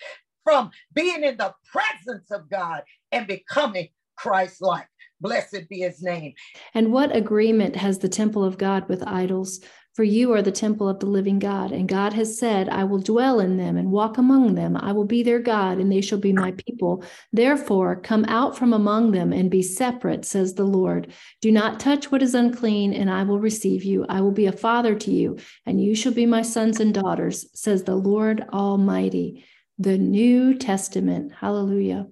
From 0.43 0.71
being 0.93 1.23
in 1.23 1.37
the 1.37 1.53
presence 1.71 2.31
of 2.31 2.49
God 2.49 2.83
and 3.11 3.27
becoming 3.27 3.89
Christ 4.15 4.61
like. 4.61 4.87
Blessed 5.21 5.69
be 5.69 5.79
his 5.79 6.01
name. 6.01 6.33
And 6.73 6.91
what 6.91 7.15
agreement 7.15 7.75
has 7.75 7.99
the 7.99 8.09
temple 8.09 8.43
of 8.43 8.57
God 8.57 8.89
with 8.89 9.07
idols? 9.07 9.61
For 9.93 10.03
you 10.03 10.31
are 10.31 10.41
the 10.41 10.53
temple 10.53 10.87
of 10.87 10.99
the 10.99 11.05
living 11.05 11.37
God. 11.37 11.73
And 11.73 11.87
God 11.87 12.13
has 12.13 12.39
said, 12.39 12.69
I 12.69 12.85
will 12.85 12.99
dwell 12.99 13.41
in 13.41 13.57
them 13.57 13.75
and 13.75 13.91
walk 13.91 14.17
among 14.17 14.55
them. 14.55 14.77
I 14.77 14.93
will 14.93 15.03
be 15.03 15.21
their 15.21 15.39
God, 15.39 15.79
and 15.79 15.91
they 15.91 15.99
shall 15.99 16.17
be 16.17 16.31
my 16.31 16.53
people. 16.53 17.03
Therefore, 17.33 17.97
come 17.97 18.23
out 18.29 18.57
from 18.57 18.71
among 18.71 19.11
them 19.11 19.33
and 19.33 19.51
be 19.51 19.61
separate, 19.61 20.23
says 20.23 20.53
the 20.53 20.63
Lord. 20.63 21.11
Do 21.41 21.51
not 21.51 21.81
touch 21.81 22.09
what 22.09 22.23
is 22.23 22.33
unclean, 22.33 22.93
and 22.93 23.11
I 23.11 23.23
will 23.23 23.39
receive 23.39 23.83
you. 23.83 24.05
I 24.07 24.21
will 24.21 24.31
be 24.31 24.45
a 24.45 24.53
father 24.53 24.95
to 24.95 25.11
you, 25.11 25.37
and 25.65 25.83
you 25.83 25.93
shall 25.93 26.13
be 26.13 26.25
my 26.25 26.41
sons 26.41 26.79
and 26.79 26.93
daughters, 26.93 27.47
says 27.53 27.83
the 27.83 27.95
Lord 27.95 28.45
Almighty. 28.53 29.45
The 29.77 29.97
New 29.97 30.53
Testament. 30.57 31.33
Hallelujah. 31.33 32.07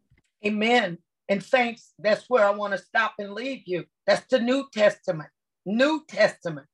Amen. 0.46 0.98
And 1.30 1.44
saints, 1.44 1.94
that's 2.00 2.26
where 2.28 2.44
I 2.44 2.50
want 2.50 2.74
to 2.74 2.80
stop 2.80 3.14
and 3.20 3.34
leave 3.34 3.62
you. 3.66 3.86
That's 4.08 4.26
the 4.30 4.40
New 4.40 4.66
Testament. 4.74 5.30
New 5.66 6.04
Testament. 6.08 6.66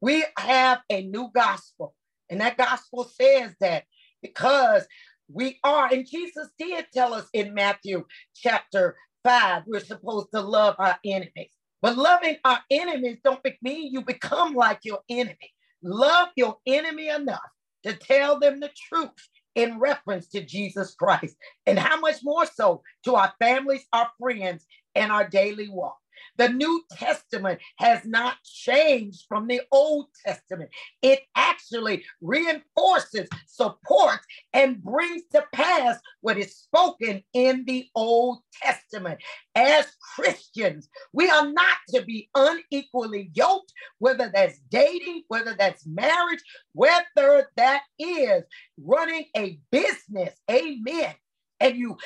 We 0.00 0.24
have 0.38 0.80
a 0.88 1.02
new 1.02 1.30
gospel. 1.34 1.94
And 2.30 2.40
that 2.40 2.56
gospel 2.56 3.04
says 3.04 3.54
that 3.60 3.84
because 4.22 4.86
we 5.28 5.58
are, 5.64 5.88
and 5.92 6.06
Jesus 6.08 6.48
did 6.58 6.86
tell 6.92 7.12
us 7.12 7.28
in 7.32 7.54
Matthew 7.54 8.04
chapter 8.36 8.96
5, 9.24 9.64
we're 9.66 9.80
supposed 9.80 10.28
to 10.32 10.40
love 10.40 10.76
our 10.78 10.96
enemies. 11.04 11.50
But 11.82 11.98
loving 11.98 12.36
our 12.44 12.60
enemies 12.70 13.18
don't 13.24 13.44
mean 13.62 13.92
you 13.92 14.02
become 14.02 14.54
like 14.54 14.80
your 14.84 15.00
enemy. 15.08 15.52
Love 15.82 16.28
your 16.36 16.56
enemy 16.66 17.08
enough 17.08 17.40
to 17.84 17.94
tell 17.94 18.38
them 18.38 18.60
the 18.60 18.70
truth 18.88 19.10
in 19.54 19.78
reference 19.78 20.28
to 20.28 20.44
Jesus 20.44 20.94
Christ. 20.94 21.36
And 21.66 21.78
how 21.78 21.98
much 22.00 22.16
more 22.22 22.46
so 22.46 22.82
to 23.04 23.14
our 23.14 23.32
families, 23.38 23.84
our 23.92 24.08
friends, 24.20 24.66
and 24.94 25.10
our 25.12 25.28
daily 25.28 25.68
walk. 25.68 25.96
The 26.38 26.48
New 26.50 26.82
Testament 26.92 27.60
has 27.78 28.04
not 28.04 28.36
changed 28.44 29.24
from 29.28 29.46
the 29.48 29.62
Old 29.72 30.06
Testament. 30.26 30.70
It 31.02 31.20
actually 31.36 32.04
reinforces, 32.20 33.28
supports, 33.46 34.26
and 34.52 34.82
brings 34.82 35.22
to 35.32 35.44
pass 35.52 35.98
what 36.22 36.38
is 36.38 36.56
spoken 36.56 37.22
in 37.34 37.64
the 37.66 37.86
Old 37.94 38.40
Testament. 38.62 39.20
As 39.54 39.86
Christians, 40.16 40.88
we 41.12 41.30
are 41.30 41.50
not 41.52 41.78
to 41.90 42.02
be 42.02 42.30
unequally 42.34 43.30
yoked, 43.34 43.72
whether 43.98 44.30
that's 44.34 44.58
dating, 44.70 45.24
whether 45.28 45.54
that's 45.58 45.86
marriage, 45.86 46.42
whether 46.72 47.48
that 47.56 47.82
is 47.98 48.44
running 48.78 49.26
a 49.36 49.60
business. 49.70 50.34
Amen 50.50 51.14
and 51.60 51.76
you 51.76 51.96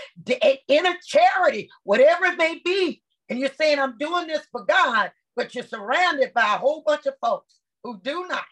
in 0.69 0.87
a 0.87 0.95
charity, 1.07 1.71
whatever 1.85 2.27
it 2.27 2.39
may 2.39 2.61
be, 2.65 3.03
and 3.29 3.39
you're 3.39 3.51
saying, 3.61 3.79
I'm 3.79 3.99
doing 3.99 4.27
this 4.27 4.47
for 4.51 4.65
God, 4.65 5.11
but 5.37 5.55
you're 5.55 5.65
surrounded 5.65 6.33
by 6.35 6.55
a 6.55 6.59
whole 6.59 6.83
bunch 6.87 7.07
of 7.07 7.15
folks 7.21 7.61
who 7.85 8.01
do 8.03 8.27
not, 8.29 8.45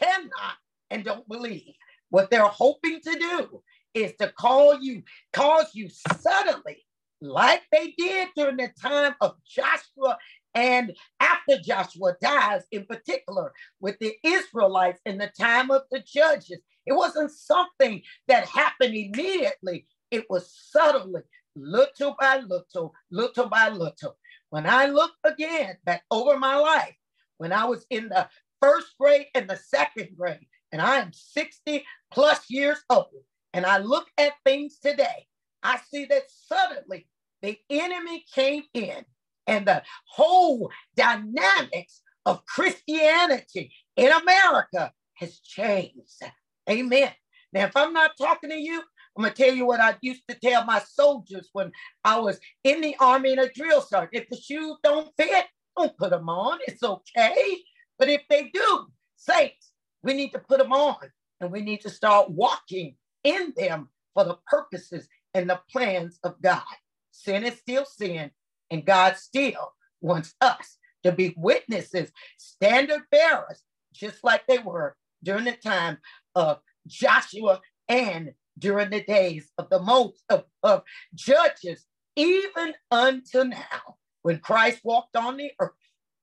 cannot, 0.00 0.54
and 0.90 1.04
don't 1.04 1.28
believe. 1.28 1.74
What 2.10 2.30
they're 2.30 2.42
hoping 2.44 3.00
to 3.00 3.18
do 3.18 3.62
is 3.94 4.12
to 4.20 4.28
call 4.28 4.80
you, 4.80 5.02
cause 5.32 5.70
you 5.74 5.88
suddenly, 6.20 6.84
like 7.20 7.62
they 7.72 7.94
did 7.96 8.28
during 8.36 8.56
the 8.56 8.70
time 8.80 9.14
of 9.20 9.36
Joshua 9.48 10.18
and 10.54 10.94
after 11.20 11.58
Joshua 11.58 12.14
dies, 12.20 12.62
in 12.70 12.84
particular, 12.86 13.52
with 13.80 13.98
the 13.98 14.14
Israelites 14.24 15.00
in 15.06 15.18
the 15.18 15.30
time 15.38 15.70
of 15.70 15.82
the 15.90 16.00
judges. 16.00 16.58
It 16.86 16.92
wasn't 16.92 17.30
something 17.30 18.02
that 18.28 18.46
happened 18.46 18.94
immediately. 18.94 19.86
It 20.10 20.26
was 20.30 20.52
subtly, 20.70 21.22
little 21.56 22.16
by 22.18 22.38
little, 22.38 22.94
little 23.10 23.48
by 23.48 23.68
little. 23.68 24.16
When 24.50 24.66
I 24.66 24.86
look 24.86 25.12
again 25.24 25.76
back 25.84 26.04
over 26.10 26.38
my 26.38 26.56
life, 26.56 26.94
when 27.38 27.52
I 27.52 27.64
was 27.64 27.86
in 27.90 28.08
the 28.08 28.28
first 28.60 28.94
grade 28.98 29.26
and 29.34 29.48
the 29.48 29.56
second 29.56 30.10
grade, 30.16 30.46
and 30.72 30.80
I 30.80 30.96
am 30.96 31.12
60 31.12 31.84
plus 32.12 32.50
years 32.50 32.78
old, 32.90 33.08
and 33.52 33.64
I 33.64 33.78
look 33.78 34.06
at 34.18 34.32
things 34.44 34.78
today, 34.78 35.26
I 35.62 35.78
see 35.90 36.04
that 36.06 36.24
suddenly 36.28 37.06
the 37.42 37.58
enemy 37.70 38.24
came 38.34 38.64
in 38.74 39.04
and 39.46 39.66
the 39.66 39.82
whole 40.06 40.70
dynamics 40.96 42.02
of 42.26 42.44
Christianity 42.46 43.72
in 43.96 44.10
America 44.10 44.92
has 45.14 45.38
changed. 45.40 46.22
Amen. 46.68 47.12
Now, 47.52 47.66
if 47.66 47.76
I'm 47.76 47.92
not 47.92 48.16
talking 48.18 48.50
to 48.50 48.58
you, 48.58 48.82
I'm 49.16 49.22
gonna 49.22 49.34
tell 49.34 49.54
you 49.54 49.66
what 49.66 49.80
I 49.80 49.96
used 50.00 50.22
to 50.28 50.34
tell 50.34 50.64
my 50.64 50.80
soldiers 50.80 51.48
when 51.52 51.72
I 52.04 52.18
was 52.18 52.40
in 52.64 52.80
the 52.80 52.96
army 52.98 53.32
in 53.32 53.38
a 53.38 53.48
drill 53.48 53.80
sergeant. 53.80 54.10
If 54.24 54.28
the 54.28 54.36
shoes 54.36 54.76
don't 54.82 55.10
fit, 55.16 55.46
don't 55.76 55.96
put 55.96 56.10
them 56.10 56.28
on. 56.28 56.58
It's 56.66 56.82
okay. 56.82 57.58
But 57.98 58.08
if 58.08 58.22
they 58.28 58.50
do, 58.52 58.86
saints, 59.16 59.72
we 60.02 60.14
need 60.14 60.30
to 60.32 60.40
put 60.40 60.58
them 60.58 60.72
on 60.72 60.96
and 61.40 61.52
we 61.52 61.60
need 61.60 61.80
to 61.82 61.90
start 61.90 62.30
walking 62.30 62.96
in 63.22 63.52
them 63.56 63.88
for 64.14 64.24
the 64.24 64.38
purposes 64.46 65.08
and 65.34 65.48
the 65.48 65.60
plans 65.70 66.18
of 66.24 66.40
God. 66.42 66.62
Sin 67.10 67.44
is 67.44 67.58
still 67.58 67.84
sin, 67.84 68.30
and 68.70 68.84
God 68.84 69.16
still 69.16 69.72
wants 70.00 70.34
us 70.40 70.78
to 71.04 71.12
be 71.12 71.34
witnesses, 71.36 72.10
standard 72.38 73.02
bearers, 73.10 73.62
just 73.92 74.24
like 74.24 74.46
they 74.46 74.58
were 74.58 74.96
during 75.22 75.44
the 75.44 75.52
time 75.52 75.98
of 76.34 76.58
Joshua 76.86 77.60
and 77.88 78.32
during 78.58 78.90
the 78.90 79.02
days 79.02 79.50
of 79.58 79.68
the 79.70 79.80
most 79.80 80.22
of, 80.28 80.44
of 80.62 80.82
judges, 81.14 81.86
even 82.16 82.74
until 82.90 83.44
now, 83.44 83.96
when 84.22 84.38
Christ 84.38 84.80
walked 84.84 85.16
on 85.16 85.36
the 85.36 85.50
earth. 85.60 85.72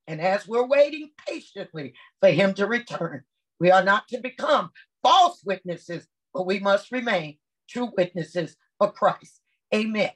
And 0.07 0.21
as 0.21 0.47
we're 0.47 0.65
waiting 0.65 1.11
patiently 1.27 1.93
for 2.19 2.29
him 2.29 2.53
to 2.55 2.65
return, 2.65 3.23
we 3.59 3.71
are 3.71 3.83
not 3.83 4.07
to 4.09 4.19
become 4.19 4.71
false 5.03 5.41
witnesses, 5.45 6.07
but 6.33 6.45
we 6.45 6.59
must 6.59 6.91
remain 6.91 7.37
true 7.69 7.91
witnesses 7.95 8.55
of 8.79 8.93
Christ. 8.93 9.41
Amen. 9.73 10.11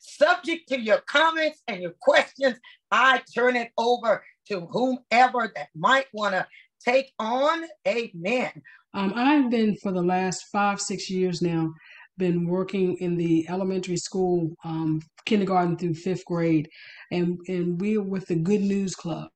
Subject 0.00 0.68
to 0.68 0.80
your 0.80 1.00
comments 1.06 1.62
and 1.68 1.80
your 1.80 1.94
questions, 2.00 2.58
I 2.90 3.22
turn 3.34 3.54
it 3.56 3.70
over 3.78 4.24
to 4.48 4.60
whomever 4.60 5.52
that 5.54 5.68
might 5.76 6.06
want 6.12 6.34
to 6.34 6.46
take 6.84 7.12
on. 7.18 7.64
Amen. 7.86 8.50
Um, 8.96 9.12
I've 9.14 9.50
been 9.50 9.76
for 9.82 9.92
the 9.92 10.02
last 10.02 10.46
five, 10.50 10.80
six 10.80 11.10
years 11.10 11.42
now, 11.42 11.70
been 12.16 12.46
working 12.46 12.96
in 12.96 13.18
the 13.18 13.46
elementary 13.50 13.98
school, 13.98 14.50
um, 14.64 15.02
kindergarten 15.26 15.76
through 15.76 15.94
fifth 15.94 16.24
grade, 16.24 16.66
and 17.12 17.38
and 17.46 17.78
we're 17.78 18.02
with 18.02 18.26
the 18.26 18.36
Good 18.36 18.62
News 18.62 18.94
Club. 18.94 19.28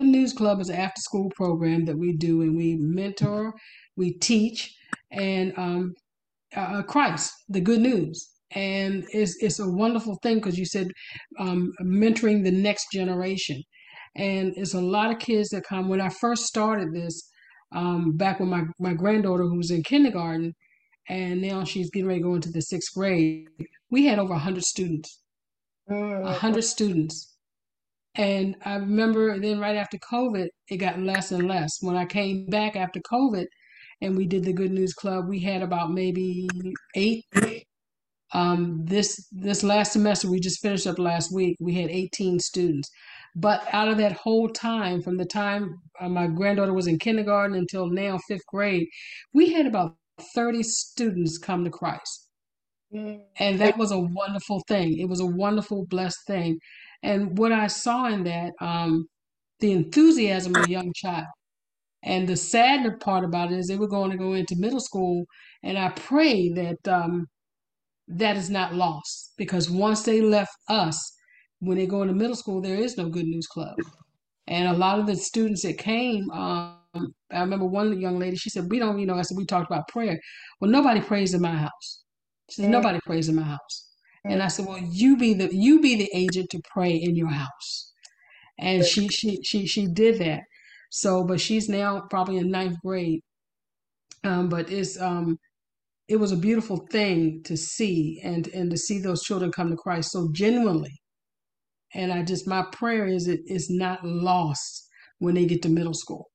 Good 0.00 0.08
News 0.08 0.32
Club 0.32 0.58
is 0.60 0.70
an 0.70 0.76
after-school 0.76 1.30
program 1.36 1.84
that 1.84 1.98
we 1.98 2.16
do, 2.16 2.40
and 2.40 2.56
we 2.56 2.76
mentor, 2.76 3.52
we 3.96 4.14
teach, 4.14 4.74
and 5.10 5.52
um, 5.58 5.92
uh, 6.56 6.82
Christ, 6.82 7.30
the 7.50 7.60
good 7.60 7.80
news 7.80 8.28
and 8.54 9.04
it's 9.12 9.36
it's 9.42 9.60
a 9.60 9.68
wonderful 9.68 10.18
thing 10.22 10.36
because 10.36 10.58
you 10.58 10.66
said 10.66 10.88
um, 11.38 11.72
mentoring 11.82 12.44
the 12.44 12.50
next 12.50 12.88
generation, 12.92 13.62
and 14.16 14.54
it's 14.56 14.74
a 14.74 14.80
lot 14.80 15.10
of 15.10 15.18
kids 15.18 15.50
that 15.50 15.64
come. 15.64 15.88
When 15.88 16.00
I 16.00 16.08
first 16.08 16.44
started 16.44 16.92
this, 16.94 17.30
um, 17.74 18.16
back 18.16 18.40
when 18.40 18.48
my 18.50 18.64
my 18.78 18.94
granddaughter 18.94 19.44
who 19.44 19.56
was 19.56 19.70
in 19.70 19.82
kindergarten, 19.82 20.54
and 21.08 21.42
now 21.42 21.64
she's 21.64 21.90
getting 21.90 22.08
ready 22.08 22.20
to 22.20 22.24
go 22.24 22.34
into 22.34 22.50
the 22.52 22.62
sixth 22.62 22.94
grade, 22.94 23.48
we 23.90 24.06
had 24.06 24.18
over 24.18 24.34
hundred 24.34 24.64
students, 24.64 25.20
Mm, 25.90 26.32
hundred 26.36 26.62
students, 26.64 27.34
and 28.14 28.56
I 28.64 28.76
remember 28.76 29.38
then 29.38 29.58
right 29.58 29.76
after 29.76 29.98
COVID, 29.98 30.48
it 30.68 30.76
got 30.78 31.00
less 31.00 31.32
and 31.32 31.48
less. 31.48 31.78
When 31.80 31.96
I 31.96 32.04
came 32.06 32.46
back 32.46 32.76
after 32.76 33.00
COVID, 33.00 33.46
and 34.02 34.16
we 34.16 34.26
did 34.26 34.44
the 34.44 34.52
Good 34.52 34.72
News 34.72 34.92
Club, 34.94 35.28
we 35.28 35.40
had 35.40 35.62
about 35.62 35.92
maybe 35.92 36.48
eight. 36.94 37.24
Um, 38.34 38.84
this 38.86 39.28
this 39.30 39.62
last 39.62 39.92
semester 39.92 40.30
we 40.30 40.40
just 40.40 40.62
finished 40.62 40.86
up 40.86 40.98
last 40.98 41.32
week. 41.32 41.56
We 41.60 41.74
had 41.74 41.90
18 41.90 42.40
students, 42.40 42.90
but 43.36 43.66
out 43.72 43.88
of 43.88 43.98
that 43.98 44.12
whole 44.12 44.48
time, 44.48 45.02
from 45.02 45.16
the 45.16 45.24
time 45.24 45.80
uh, 46.00 46.08
my 46.08 46.26
granddaughter 46.26 46.74
was 46.74 46.86
in 46.86 46.98
kindergarten 46.98 47.56
until 47.56 47.86
now 47.88 48.18
fifth 48.28 48.46
grade, 48.46 48.86
we 49.34 49.52
had 49.52 49.66
about 49.66 49.96
30 50.34 50.62
students 50.62 51.38
come 51.38 51.64
to 51.64 51.70
Christ, 51.70 52.28
mm, 52.94 53.20
and 53.38 53.60
that 53.60 53.78
was 53.78 53.92
a 53.92 53.98
wonderful 53.98 54.62
thing. 54.68 54.98
It 54.98 55.08
was 55.08 55.20
a 55.20 55.26
wonderful, 55.26 55.86
blessed 55.86 56.20
thing, 56.26 56.58
and 57.02 57.38
what 57.38 57.52
I 57.52 57.68
saw 57.68 58.06
in 58.08 58.24
that, 58.24 58.52
um, 58.60 59.06
the 59.60 59.72
enthusiasm 59.72 60.56
of 60.56 60.64
a 60.64 60.70
young 60.70 60.92
child. 60.94 61.26
And 62.04 62.28
the 62.28 62.36
sad 62.36 63.00
part 63.00 63.24
about 63.24 63.52
it 63.52 63.58
is 63.58 63.68
they 63.68 63.76
were 63.76 63.88
going 63.88 64.10
to 64.12 64.18
go 64.18 64.34
into 64.34 64.56
middle 64.58 64.80
school, 64.80 65.26
and 65.62 65.78
I 65.78 65.90
pray 65.90 66.50
that 66.50 66.88
um, 66.88 67.26
that 68.08 68.36
is 68.36 68.50
not 68.50 68.74
lost 68.74 69.32
because 69.38 69.70
once 69.70 70.02
they 70.02 70.20
left 70.20 70.52
us, 70.68 71.12
when 71.62 71.78
they 71.78 71.86
go 71.86 72.02
into 72.02 72.14
middle 72.14 72.36
school, 72.36 72.60
there 72.60 72.76
is 72.76 72.98
no 72.98 73.08
good 73.08 73.26
news 73.26 73.46
club. 73.46 73.76
And 74.48 74.68
a 74.68 74.74
lot 74.74 74.98
of 74.98 75.06
the 75.06 75.16
students 75.16 75.62
that 75.62 75.78
came, 75.78 76.30
um, 76.32 76.76
I 77.32 77.40
remember 77.40 77.66
one 77.66 78.00
young 78.00 78.18
lady, 78.18 78.36
she 78.36 78.50
said, 78.50 78.70
We 78.70 78.78
don't, 78.80 78.98
you 78.98 79.06
know, 79.06 79.16
I 79.16 79.22
said, 79.22 79.38
We 79.38 79.46
talked 79.46 79.70
about 79.70 79.88
prayer. 79.88 80.18
Well, 80.60 80.70
nobody 80.70 81.00
prays 81.00 81.34
in 81.34 81.42
my 81.42 81.56
house. 81.56 82.04
She 82.50 82.62
said, 82.62 82.70
Nobody 82.70 83.00
prays 83.06 83.28
in 83.28 83.36
my 83.36 83.44
house. 83.44 83.88
And 84.28 84.42
I 84.42 84.48
said, 84.48 84.66
Well, 84.66 84.80
you 84.80 85.16
be 85.16 85.34
the 85.34 85.54
you 85.54 85.80
be 85.80 85.96
the 85.96 86.10
agent 86.14 86.50
to 86.50 86.60
pray 86.72 86.92
in 86.92 87.16
your 87.16 87.30
house. 87.30 87.92
And 88.58 88.84
she 88.84 89.08
she 89.08 89.40
she 89.44 89.66
she 89.66 89.86
did 89.88 90.20
that. 90.20 90.42
So, 90.90 91.24
but 91.24 91.40
she's 91.40 91.68
now 91.68 92.02
probably 92.10 92.38
in 92.38 92.50
ninth 92.50 92.76
grade. 92.84 93.20
Um, 94.24 94.48
but 94.50 94.70
it's 94.70 95.00
um 95.00 95.38
it 96.08 96.16
was 96.18 96.32
a 96.32 96.38
beautiful 96.38 96.78
thing 96.92 97.42
to 97.44 97.56
see 97.56 98.20
and 98.24 98.48
and 98.48 98.70
to 98.72 98.78
see 98.78 99.00
those 99.00 99.22
children 99.24 99.52
come 99.52 99.70
to 99.70 99.76
Christ 99.76 100.12
so 100.12 100.30
genuinely. 100.32 101.01
And 101.94 102.12
I 102.12 102.22
just 102.22 102.46
my 102.46 102.64
prayer 102.72 103.06
is 103.06 103.28
it 103.28 103.40
is 103.46 103.68
not 103.70 104.04
lost 104.04 104.88
when 105.18 105.34
they 105.34 105.46
get 105.46 105.62
to 105.62 105.68
middle 105.68 105.94
school 105.94 106.28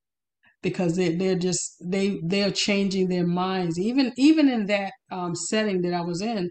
because 0.62 0.96
they 0.96 1.16
they're 1.16 1.38
just 1.38 1.76
they 1.84 2.20
they're 2.24 2.52
changing 2.52 3.08
their 3.10 3.26
minds 3.26 3.80
even 3.80 4.12
even 4.18 4.50
in 4.50 4.66
that 4.68 4.94
um, 5.12 5.36
setting 5.36 5.82
that 5.82 5.94
I 5.94 6.02
was 6.02 6.22
in. 6.22 6.50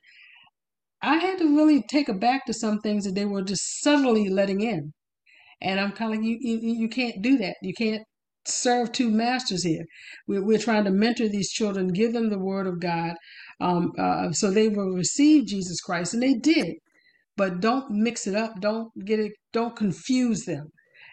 I 1.02 1.16
had 1.16 1.38
to 1.38 1.56
really 1.56 1.82
take 1.88 2.08
it 2.08 2.20
back 2.20 2.46
to 2.46 2.54
some 2.54 2.80
things 2.80 3.04
that 3.04 3.14
they 3.14 3.24
were 3.26 3.42
just 3.42 3.80
subtly 3.82 4.28
letting 4.28 4.60
in. 4.60 4.92
And 5.60 5.78
I'm 5.80 5.92
kind 5.92 6.14
of 6.14 6.22
you, 6.24 6.36
you 6.40 6.58
you 6.62 6.88
can't 6.88 7.22
do 7.22 7.38
that. 7.38 7.56
You 7.62 7.74
can't 7.74 8.02
serve 8.44 8.92
two 8.92 9.10
masters 9.10 9.64
here. 9.64 9.84
We're, 10.26 10.44
we're 10.44 10.58
trying 10.58 10.84
to 10.84 10.90
mentor 10.90 11.28
these 11.28 11.50
children, 11.50 11.88
give 11.88 12.12
them 12.12 12.30
the 12.30 12.38
word 12.38 12.66
of 12.66 12.80
God, 12.80 13.14
um, 13.60 13.92
uh, 13.98 14.32
so 14.32 14.50
they 14.50 14.68
will 14.68 14.94
receive 14.94 15.46
Jesus 15.46 15.80
Christ, 15.80 16.14
and 16.14 16.22
they 16.22 16.34
did. 16.34 16.76
But 17.36 17.60
don't 17.60 17.90
mix 17.90 18.26
it 18.26 18.34
up. 18.34 18.60
Don't 18.60 18.90
get 19.04 19.20
it. 19.20 19.32
Don't 19.52 19.76
confuse 19.76 20.44
them. 20.44 20.70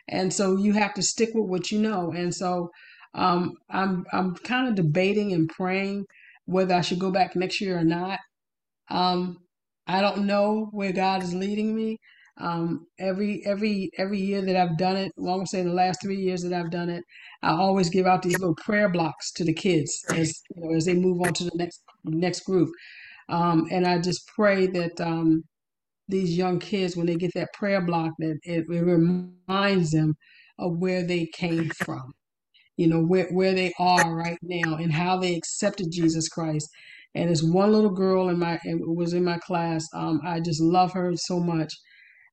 And 0.09 0.33
so 0.33 0.57
you 0.57 0.73
have 0.73 0.93
to 0.95 1.03
stick 1.03 1.29
with 1.33 1.49
what 1.49 1.71
you 1.71 1.79
know. 1.79 2.11
And 2.11 2.33
so 2.33 2.69
um, 3.15 3.53
I'm 3.69 4.05
I'm 4.13 4.35
kind 4.35 4.67
of 4.69 4.75
debating 4.75 5.33
and 5.33 5.49
praying 5.49 6.05
whether 6.45 6.75
I 6.75 6.81
should 6.81 6.99
go 6.99 7.11
back 7.11 7.35
next 7.35 7.61
year 7.61 7.77
or 7.79 7.83
not. 7.85 8.19
Um, 8.89 9.37
I 9.87 10.01
don't 10.01 10.25
know 10.27 10.69
where 10.71 10.93
God 10.93 11.23
is 11.23 11.33
leading 11.33 11.75
me. 11.75 11.97
Um, 12.39 12.87
every 12.99 13.43
every 13.45 13.91
every 13.97 14.19
year 14.19 14.41
that 14.41 14.55
I've 14.57 14.77
done 14.77 14.97
it, 14.97 15.11
well, 15.17 15.33
I'm 15.35 15.39
gonna 15.39 15.47
say 15.47 15.63
the 15.63 15.71
last 15.73 16.01
three 16.03 16.17
years 16.17 16.43
that 16.43 16.53
I've 16.53 16.71
done 16.71 16.89
it, 16.89 17.03
I 17.43 17.51
always 17.53 17.89
give 17.89 18.07
out 18.07 18.23
these 18.23 18.39
little 18.39 18.55
prayer 18.55 18.89
blocks 18.89 19.31
to 19.33 19.45
the 19.45 19.53
kids 19.53 20.03
as 20.15 20.33
you 20.55 20.63
know 20.63 20.75
as 20.75 20.85
they 20.85 20.95
move 20.95 21.21
on 21.21 21.33
to 21.35 21.45
the 21.45 21.51
next 21.55 21.81
next 22.05 22.41
group. 22.41 22.69
Um, 23.29 23.67
and 23.71 23.87
I 23.87 23.99
just 23.99 24.27
pray 24.35 24.67
that 24.67 25.01
um, 25.01 25.43
these 26.09 26.37
young 26.37 26.59
kids, 26.59 26.97
when 26.97 27.07
they 27.07 27.15
get 27.15 27.31
that 27.35 27.53
prayer 27.53 27.81
block, 27.81 28.11
that 28.19 28.39
it, 28.43 28.65
it 28.69 28.81
reminds 28.83 29.91
them 29.91 30.15
of 30.59 30.77
where 30.79 31.03
they 31.05 31.27
came 31.33 31.69
from, 31.71 32.13
you 32.77 32.87
know, 32.87 33.01
where, 33.01 33.27
where 33.31 33.53
they 33.53 33.73
are 33.79 34.15
right 34.15 34.37
now 34.43 34.75
and 34.77 34.93
how 34.93 35.17
they 35.17 35.35
accepted 35.35 35.87
Jesus 35.91 36.29
Christ. 36.29 36.69
And 37.15 37.29
this 37.29 37.43
one 37.43 37.71
little 37.73 37.91
girl 37.91 38.29
in 38.29 38.39
my 38.39 38.59
was 38.81 39.13
in 39.13 39.23
my 39.25 39.39
class. 39.39 39.85
Um, 39.93 40.21
I 40.25 40.39
just 40.41 40.61
love 40.61 40.93
her 40.93 41.13
so 41.15 41.39
much, 41.39 41.73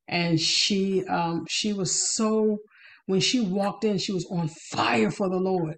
and 0.09 0.41
she 0.41 1.05
um, 1.07 1.47
she 1.49 1.73
was 1.73 2.15
so 2.15 2.59
when 3.07 3.21
she 3.21 3.41
walked 3.41 3.85
in, 3.85 3.99
she 3.99 4.13
was 4.13 4.27
on 4.31 4.49
fire 4.73 5.11
for 5.11 5.29
the 5.31 5.39
Lord. 5.39 5.77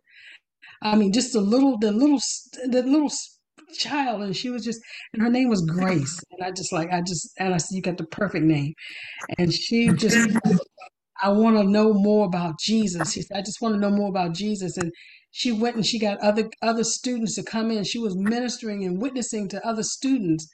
I 0.82 0.97
mean, 0.97 1.12
just 1.12 1.32
the 1.32 1.40
little 1.40 1.78
the 1.78 1.93
little 1.93 2.20
the 2.66 2.82
little 2.82 3.11
child, 3.72 4.22
and 4.22 4.36
she 4.36 4.50
was 4.50 4.64
just 4.64 4.80
and 5.12 5.22
her 5.22 5.30
name 5.30 5.48
was 5.48 5.62
Grace, 5.62 6.22
and 6.30 6.44
I 6.44 6.50
just 6.52 6.72
like 6.72 6.90
I 6.92 7.00
just 7.02 7.30
and 7.38 7.54
I 7.54 7.58
said 7.58 7.76
you 7.76 7.82
got 7.82 7.98
the 7.98 8.06
perfect 8.06 8.44
name, 8.44 8.74
and 9.38 9.52
she 9.52 9.92
just 9.92 10.16
I 11.22 11.28
want 11.30 11.56
to 11.56 11.64
know 11.64 11.94
more 11.94 12.26
about 12.26 12.58
Jesus. 12.58 13.12
She 13.12 13.22
said, 13.22 13.36
I 13.36 13.42
just 13.42 13.60
want 13.60 13.74
to 13.74 13.80
know 13.80 13.90
more 13.94 14.08
about 14.08 14.34
Jesus. 14.34 14.76
And 14.76 14.92
she 15.30 15.52
went 15.52 15.76
and 15.76 15.86
she 15.86 15.98
got 15.98 16.18
other 16.20 16.50
other 16.62 16.84
students 16.84 17.36
to 17.36 17.42
come 17.42 17.70
in. 17.70 17.84
She 17.84 17.98
was 17.98 18.16
ministering 18.16 18.84
and 18.84 19.00
witnessing 19.00 19.48
to 19.50 19.66
other 19.66 19.82
students 19.82 20.48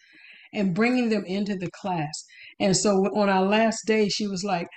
and 0.53 0.75
bringing 0.75 1.09
them 1.09 1.25
into 1.27 1.57
the 1.57 1.71
class. 1.71 2.25
And 2.61 2.77
so 2.77 3.07
on 3.17 3.29
our 3.29 3.45
last 3.45 3.87
day, 3.87 4.09
she 4.09 4.27
was 4.27 4.45
like, 4.45 4.69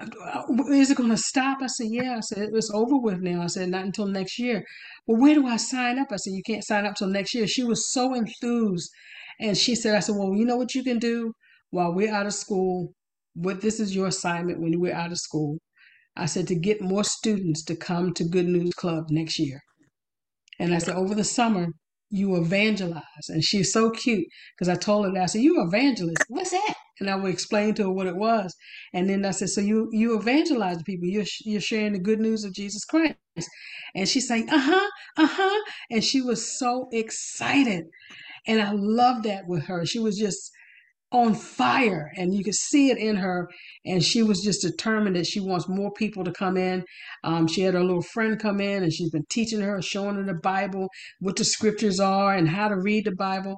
Uh, 0.00 0.42
is 0.70 0.90
it 0.90 0.96
going 0.96 1.10
to 1.10 1.16
stop? 1.16 1.58
I 1.62 1.66
said, 1.66 1.88
yeah. 1.90 2.16
I 2.16 2.20
said, 2.20 2.48
it's 2.52 2.70
over 2.72 2.96
with 2.96 3.20
now. 3.20 3.42
I 3.42 3.46
said, 3.46 3.68
not 3.68 3.84
until 3.84 4.06
next 4.06 4.38
year. 4.38 4.64
Well, 5.06 5.20
where 5.20 5.34
do 5.34 5.46
I 5.46 5.56
sign 5.56 5.98
up? 5.98 6.08
I 6.10 6.16
said, 6.16 6.32
you 6.32 6.42
can't 6.42 6.64
sign 6.64 6.86
up 6.86 6.94
till 6.94 7.08
next 7.08 7.34
year. 7.34 7.46
She 7.46 7.64
was 7.64 7.92
so 7.92 8.14
enthused. 8.14 8.90
And 9.40 9.56
she 9.56 9.74
said, 9.74 9.94
I 9.94 10.00
said, 10.00 10.16
well, 10.16 10.34
you 10.34 10.44
know 10.44 10.56
what 10.56 10.74
you 10.74 10.82
can 10.82 10.98
do 10.98 11.32
while 11.70 11.94
we're 11.94 12.12
out 12.12 12.26
of 12.26 12.34
school? 12.34 12.94
what 13.34 13.60
this 13.60 13.80
is 13.80 13.94
your 13.94 14.08
assignment 14.08 14.60
when 14.60 14.80
we're 14.80 14.94
out 14.94 15.12
of 15.12 15.18
school. 15.18 15.58
I 16.16 16.26
said 16.26 16.48
to 16.48 16.54
get 16.54 16.80
more 16.80 17.04
students 17.04 17.64
to 17.64 17.76
come 17.76 18.12
to 18.14 18.24
Good 18.24 18.46
News 18.46 18.74
Club 18.74 19.04
next 19.10 19.38
year. 19.38 19.60
And 20.58 20.74
I 20.74 20.78
said, 20.78 20.96
over 20.96 21.14
the 21.14 21.24
summer, 21.24 21.68
you 22.10 22.36
evangelize. 22.36 23.28
And 23.28 23.42
she's 23.42 23.72
so 23.72 23.90
cute 23.90 24.26
because 24.54 24.68
I 24.68 24.74
told 24.74 25.06
her 25.06 25.12
that 25.12 25.22
I 25.22 25.26
said, 25.26 25.42
You 25.42 25.62
evangelist, 25.62 26.24
what's 26.28 26.50
that? 26.50 26.74
And 27.00 27.10
I 27.10 27.16
would 27.16 27.32
explain 27.32 27.74
to 27.74 27.84
her 27.84 27.92
what 27.92 28.06
it 28.08 28.16
was. 28.16 28.54
And 28.94 29.10
then 29.10 29.24
I 29.26 29.32
said, 29.32 29.50
So 29.50 29.60
you 29.62 29.88
you 29.92 30.18
evangelize 30.18 30.82
people, 30.84 31.08
you're, 31.08 31.26
you're 31.44 31.60
sharing 31.62 31.94
the 31.94 32.00
good 32.00 32.20
news 32.20 32.44
of 32.44 32.54
Jesus 32.54 32.84
Christ. 32.84 33.16
And 33.94 34.08
she's 34.08 34.28
saying, 34.28 34.50
Uh 34.50 34.58
huh, 34.60 34.90
uh 35.18 35.28
huh. 35.30 35.64
And 35.90 36.04
she 36.04 36.22
was 36.22 36.58
so 36.58 36.88
excited. 36.92 37.86
And 38.46 38.62
I 38.62 38.72
love 38.74 39.24
that 39.24 39.46
with 39.48 39.64
her. 39.66 39.86
She 39.86 40.00
was 40.00 40.18
just 40.18 40.50
on 41.10 41.34
fire 41.34 42.12
and 42.16 42.34
you 42.34 42.44
could 42.44 42.54
see 42.54 42.90
it 42.90 42.98
in 42.98 43.16
her 43.16 43.48
and 43.86 44.02
she 44.04 44.22
was 44.22 44.42
just 44.42 44.60
determined 44.60 45.16
that 45.16 45.26
she 45.26 45.40
wants 45.40 45.66
more 45.66 45.90
people 45.92 46.22
to 46.22 46.32
come 46.32 46.56
in 46.56 46.84
um, 47.24 47.46
she 47.46 47.62
had 47.62 47.72
her 47.72 47.82
little 47.82 48.02
friend 48.02 48.38
come 48.38 48.60
in 48.60 48.82
and 48.82 48.92
she's 48.92 49.10
been 49.10 49.24
teaching 49.30 49.60
her 49.60 49.80
showing 49.80 50.16
her 50.16 50.22
the 50.24 50.34
bible 50.34 50.88
what 51.20 51.36
the 51.36 51.44
scriptures 51.44 51.98
are 51.98 52.34
and 52.34 52.48
how 52.48 52.68
to 52.68 52.76
read 52.76 53.06
the 53.06 53.10
bible 53.16 53.56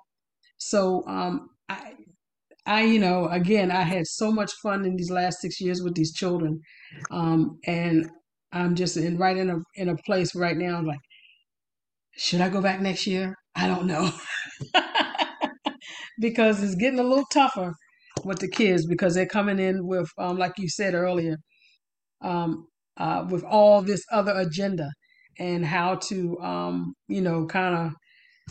so 0.58 1.04
um, 1.08 1.50
i 1.68 1.94
i 2.66 2.82
you 2.82 2.98
know 2.98 3.26
again 3.28 3.70
i 3.70 3.82
had 3.82 4.06
so 4.06 4.30
much 4.30 4.52
fun 4.62 4.84
in 4.84 4.96
these 4.96 5.10
last 5.10 5.40
six 5.40 5.60
years 5.60 5.82
with 5.82 5.94
these 5.94 6.12
children 6.12 6.60
um, 7.10 7.58
and 7.66 8.08
i'm 8.52 8.74
just 8.74 8.96
in 8.96 9.18
right 9.18 9.36
in 9.36 9.50
a 9.50 9.56
in 9.76 9.88
a 9.88 9.96
place 10.06 10.34
right 10.34 10.56
now 10.56 10.76
I'm 10.78 10.86
like 10.86 11.00
should 12.16 12.40
i 12.40 12.48
go 12.48 12.60
back 12.60 12.80
next 12.80 13.06
year? 13.06 13.34
I 13.54 13.66
don't 13.68 13.86
know. 13.86 14.10
Because 16.20 16.62
it's 16.62 16.76
getting 16.76 17.00
a 17.00 17.04
little 17.04 17.24
tougher 17.32 17.72
with 18.24 18.38
the 18.38 18.48
kids 18.48 18.86
because 18.86 19.14
they're 19.14 19.26
coming 19.26 19.58
in 19.58 19.86
with, 19.86 20.08
um, 20.18 20.38
like 20.38 20.52
you 20.56 20.68
said 20.68 20.94
earlier, 20.94 21.36
um, 22.20 22.66
uh, 22.96 23.26
with 23.28 23.42
all 23.42 23.82
this 23.82 24.04
other 24.12 24.32
agenda 24.32 24.90
and 25.40 25.66
how 25.66 25.96
to, 25.96 26.38
um, 26.40 26.94
you 27.08 27.20
know, 27.20 27.46
kind 27.46 27.74
of 27.74 27.92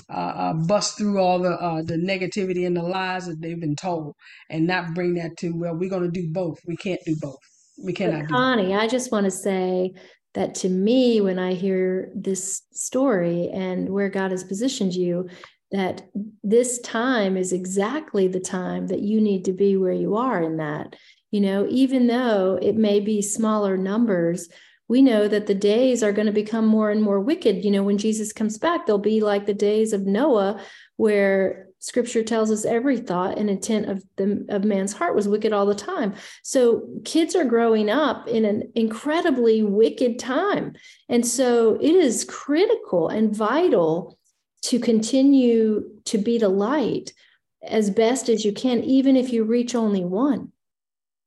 uh, 0.10 0.14
uh, 0.14 0.54
bust 0.54 0.98
through 0.98 1.20
all 1.20 1.40
the 1.40 1.52
uh, 1.52 1.82
the 1.82 1.96
negativity 1.96 2.66
and 2.66 2.76
the 2.76 2.84
lies 2.84 3.28
that 3.28 3.42
they've 3.42 3.60
been 3.60 3.76
told, 3.76 4.16
and 4.50 4.68
not 4.68 4.94
bring 4.94 5.14
that 5.16 5.38
to 5.38 5.52
well, 5.52 5.76
we're 5.76 5.90
going 5.90 6.04
to 6.04 6.22
do 6.22 6.30
both. 6.32 6.60
We 6.66 6.76
can't 6.76 7.02
do 7.06 7.16
both. 7.22 7.40
We 7.84 7.94
cannot. 7.94 8.22
But 8.22 8.30
Connie, 8.30 8.76
I 8.76 8.88
just 8.88 9.12
want 9.12 9.26
to 9.26 9.32
say 9.32 9.94
that 10.34 10.56
to 10.56 10.70
me, 10.70 11.22
when 11.22 11.40
I 11.40 11.54
hear 11.54 12.12
this 12.16 12.64
story 12.72 13.50
and 13.54 13.90
where 13.90 14.10
God 14.10 14.32
has 14.32 14.44
positioned 14.44 14.94
you, 14.94 15.28
that 15.72 16.10
this 16.44 16.80
time 16.80 17.38
is 17.38 17.54
exactly 17.54 18.28
the 18.28 18.40
time 18.40 18.88
that 18.88 19.02
you 19.02 19.22
need 19.22 19.46
to 19.46 19.54
be 19.54 19.78
where 19.78 19.94
you 19.94 20.16
are 20.16 20.42
in 20.42 20.58
that. 20.58 20.96
You 21.32 21.42
know, 21.42 21.66
even 21.70 22.08
though 22.08 22.60
it 22.62 22.76
may 22.76 23.00
be 23.00 23.22
smaller 23.22 23.78
numbers, 23.78 24.50
we 24.92 25.02
know 25.02 25.26
that 25.26 25.48
the 25.48 25.56
days 25.56 26.04
are 26.04 26.12
going 26.12 26.26
to 26.26 26.34
become 26.34 26.66
more 26.66 26.92
and 26.92 27.02
more 27.02 27.22
wicked. 27.22 27.64
You 27.64 27.72
know, 27.72 27.82
when 27.82 27.98
Jesus 27.98 28.34
comes 28.34 28.58
back, 28.58 28.86
they'll 28.86 28.98
be 28.98 29.22
like 29.22 29.46
the 29.46 29.54
days 29.54 29.94
of 29.94 30.06
Noah, 30.06 30.62
where 30.98 31.68
scripture 31.80 32.24
tells 32.24 32.52
us 32.52 32.66
every 32.66 32.98
thought 32.98 33.38
and 33.38 33.50
intent 33.50 33.90
of 33.90 34.04
the 34.18 34.46
of 34.50 34.66
man's 34.66 34.94
heart 34.94 35.16
was 35.16 35.28
wicked 35.28 35.52
all 35.52 35.66
the 35.66 35.74
time 35.74 36.14
so 36.44 36.88
kids 37.06 37.36
are 37.36 37.44
growing 37.44 37.90
up 37.90 38.28
in 38.28 38.46
an 38.46 38.72
incredibly 38.76 39.64
wicked 39.64 40.20
time 40.20 40.74
and 41.10 41.26
so 41.26 41.80
it 41.82 41.96
is 41.96 42.24
critical 42.26 43.08
and 43.08 43.36
vital 43.36 44.16
to 44.62 44.80
continue 44.80 45.90
to 46.06 46.20
be 46.20 46.38
the 46.38 46.50
light 46.50 47.14
as 47.64 47.90
best 47.90 48.30
as 48.30 48.44
you 48.44 48.52
can, 48.52 48.84
even 48.84 49.16
if 49.16 49.32
you 49.32 49.44
reach 49.44 49.76
only 49.76 50.04
one. 50.04 50.52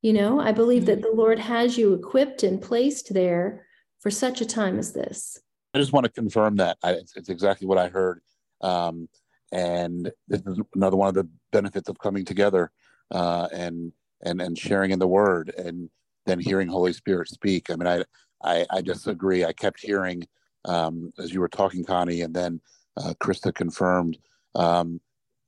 You 0.05 0.13
know, 0.13 0.39
I 0.39 0.51
believe 0.51 0.83
mm-hmm. 0.83 1.01
that 1.01 1.01
the 1.01 1.15
Lord 1.15 1.39
has 1.39 1.79
you 1.79 1.95
equipped 1.95 2.43
and 2.43 2.61
placed 2.61 3.11
there 3.15 3.65
for 3.97 4.11
such 4.11 4.39
a 4.39 4.45
time 4.45 4.77
as 4.77 4.93
this. 4.93 5.39
I 5.73 5.79
just 5.79 5.93
want 5.93 6.03
to 6.03 6.11
confirm 6.11 6.57
that. 6.57 6.77
I, 6.83 6.91
it's, 6.91 7.17
it's, 7.17 7.29
exactly 7.29 7.65
what 7.65 7.79
I 7.79 7.87
heard. 7.87 8.21
Um, 8.61 9.09
and 9.51 10.11
this 10.27 10.43
is 10.45 10.59
another 10.75 10.95
one 10.95 11.07
of 11.07 11.15
the 11.15 11.27
benefits 11.51 11.89
of 11.89 11.97
coming 11.97 12.23
together 12.23 12.71
uh, 13.09 13.47
and 13.51 13.91
and 14.21 14.43
and 14.43 14.55
sharing 14.55 14.91
in 14.91 14.99
the 14.99 15.07
word 15.07 15.51
and 15.57 15.89
then 16.27 16.39
hearing 16.39 16.67
Holy 16.67 16.93
Spirit 16.93 17.27
speak. 17.29 17.71
I 17.71 17.75
mean, 17.75 17.87
I 17.87 18.03
I, 18.43 18.67
I 18.69 18.81
just 18.83 19.07
agree. 19.07 19.43
I 19.43 19.53
kept 19.53 19.79
hearing 19.79 20.27
um, 20.65 21.13
as 21.17 21.33
you 21.33 21.39
were 21.39 21.49
talking, 21.49 21.83
Connie, 21.83 22.21
and 22.21 22.35
then 22.35 22.61
uh, 22.95 23.15
Krista 23.19 23.51
confirmed 23.51 24.19
um, 24.53 25.01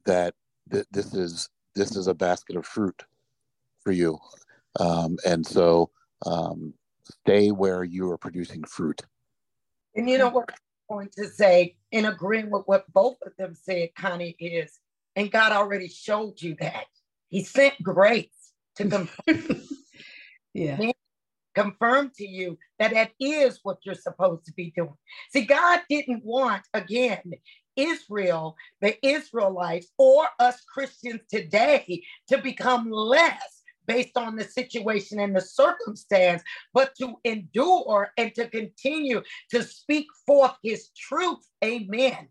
that 0.07 0.33
th- 0.71 0.87
this 0.89 1.13
is 1.13 1.47
this 1.75 1.95
is 1.95 2.07
a 2.07 2.15
basket 2.15 2.55
of 2.55 2.65
fruit 2.65 3.03
for 3.87 3.91
you, 3.91 4.19
um, 4.79 5.17
and 5.25 5.45
so 5.45 5.91
um, 6.25 6.73
stay 7.03 7.51
where 7.51 7.83
you 7.83 8.09
are 8.11 8.17
producing 8.17 8.63
fruit. 8.63 9.01
And 9.95 10.09
you 10.09 10.17
know 10.17 10.29
what 10.29 10.51
I'm 10.51 10.95
going 10.95 11.09
to 11.17 11.27
say, 11.27 11.75
in 11.91 12.05
agreeing 12.05 12.49
with 12.49 12.63
what 12.65 12.91
both 12.93 13.17
of 13.25 13.35
them 13.37 13.55
said, 13.55 13.89
Connie 13.95 14.35
is, 14.39 14.79
and 15.15 15.31
God 15.31 15.51
already 15.51 15.87
showed 15.87 16.41
you 16.41 16.55
that 16.59 16.85
He 17.29 17.43
sent 17.43 17.81
grace 17.81 18.51
to 18.75 18.85
confirm. 18.89 19.63
yeah 20.53 20.91
confirm 21.57 22.11
to 22.15 22.27
you 22.27 22.55
that 22.77 22.93
that 22.93 23.11
is 23.19 23.59
what 23.63 23.79
you're 23.83 23.95
supposed 23.95 24.45
to 24.45 24.53
be 24.53 24.71
doing. 24.75 24.93
See, 25.31 25.43
God 25.43 25.81
didn't 25.89 26.23
want, 26.23 26.61
again, 26.75 27.33
Israel, 27.75 28.55
the 28.79 28.95
Israelites, 29.05 29.87
or 29.97 30.27
us 30.37 30.61
Christians 30.61 31.21
today 31.29 32.03
to 32.27 32.37
become 32.37 32.91
less 32.91 33.56
based 33.87 34.17
on 34.17 34.35
the 34.35 34.43
situation 34.43 35.19
and 35.19 35.35
the 35.35 35.41
circumstance, 35.41 36.43
but 36.73 36.93
to 36.99 37.15
endure 37.23 38.11
and 38.17 38.33
to 38.35 38.47
continue 38.49 39.21
to 39.51 39.63
speak 39.63 40.07
forth 40.25 40.55
his 40.63 40.89
truth. 40.95 41.45
Amen 41.63 42.27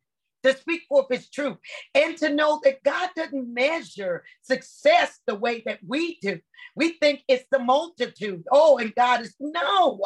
to 0.46 0.57
speak 0.57 0.82
forth 0.88 1.07
his 1.11 1.28
truth 1.28 1.57
and 1.94 2.16
to 2.18 2.32
know 2.32 2.61
that 2.62 2.82
God 2.84 3.11
doesn't 3.16 3.52
measure 3.52 4.22
success 4.42 5.18
the 5.26 5.34
way 5.34 5.62
that 5.66 5.80
we 5.86 6.18
do. 6.20 6.38
We 6.76 6.92
think 7.00 7.22
it's 7.26 7.46
the 7.50 7.59
multitude. 7.59 8.44
Oh, 8.52 8.78
and 8.78 8.94
God 8.94 9.22
is 9.22 9.34
no 9.40 10.00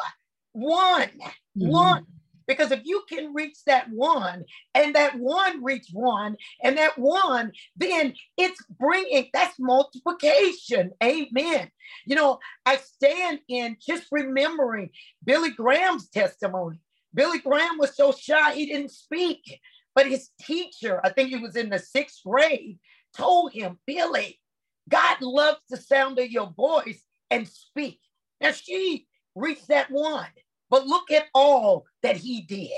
one, 0.53 1.11
mm-hmm. 1.11 1.69
one. 1.69 2.07
Because 2.51 2.73
if 2.73 2.81
you 2.85 3.05
can 3.09 3.33
reach 3.33 3.59
that 3.67 3.89
one 3.91 4.45
and 4.75 4.97
that 4.97 5.19
one 5.19 5.63
reach 5.63 5.87
one 5.93 6.37
and 6.65 6.77
that 6.79 6.99
one, 6.99 7.53
then 7.77 8.15
it's 8.37 8.61
bringing 8.81 9.29
that's 9.33 9.57
multiplication. 9.61 10.91
Amen. 11.03 11.71
You 12.07 12.17
know, 12.17 12.41
I 12.67 12.79
stand 12.79 13.41
in 13.49 13.77
just 13.81 14.07
remembering 14.11 14.91
Billy 15.25 15.51
Graham's 15.51 16.09
testimony. 16.11 16.79
Billy 17.15 17.39
Graham 17.39 17.79
was 17.79 17.97
so 17.97 18.13
shy, 18.13 18.55
he 18.55 18.67
didn't 18.67 18.91
speak. 18.91 19.61
But 19.95 20.09
his 20.09 20.31
teacher, 20.41 21.01
I 21.05 21.11
think 21.11 21.31
he 21.31 21.37
was 21.37 21.57
in 21.57 21.71
the 21.71 21.79
sixth 21.79 22.23
grade, 22.27 22.81
told 23.17 23.53
him, 23.53 23.79
Billy, 23.87 24.41
God 24.89 25.19
loves 25.23 25.61
the 25.71 25.77
sound 25.79 26.19
of 26.19 26.31
your 26.31 26.53
voice. 26.57 27.03
and 27.31 27.47
speak. 27.49 28.01
Now 28.41 28.53
she 28.53 29.07
reached 29.37 29.69
that 29.69 29.91
one, 29.91 30.27
but 30.71 30.87
look 30.87 31.11
at 31.11 31.27
all 31.35 31.85
that 32.03 32.17
he 32.17 32.43
did. 32.43 32.71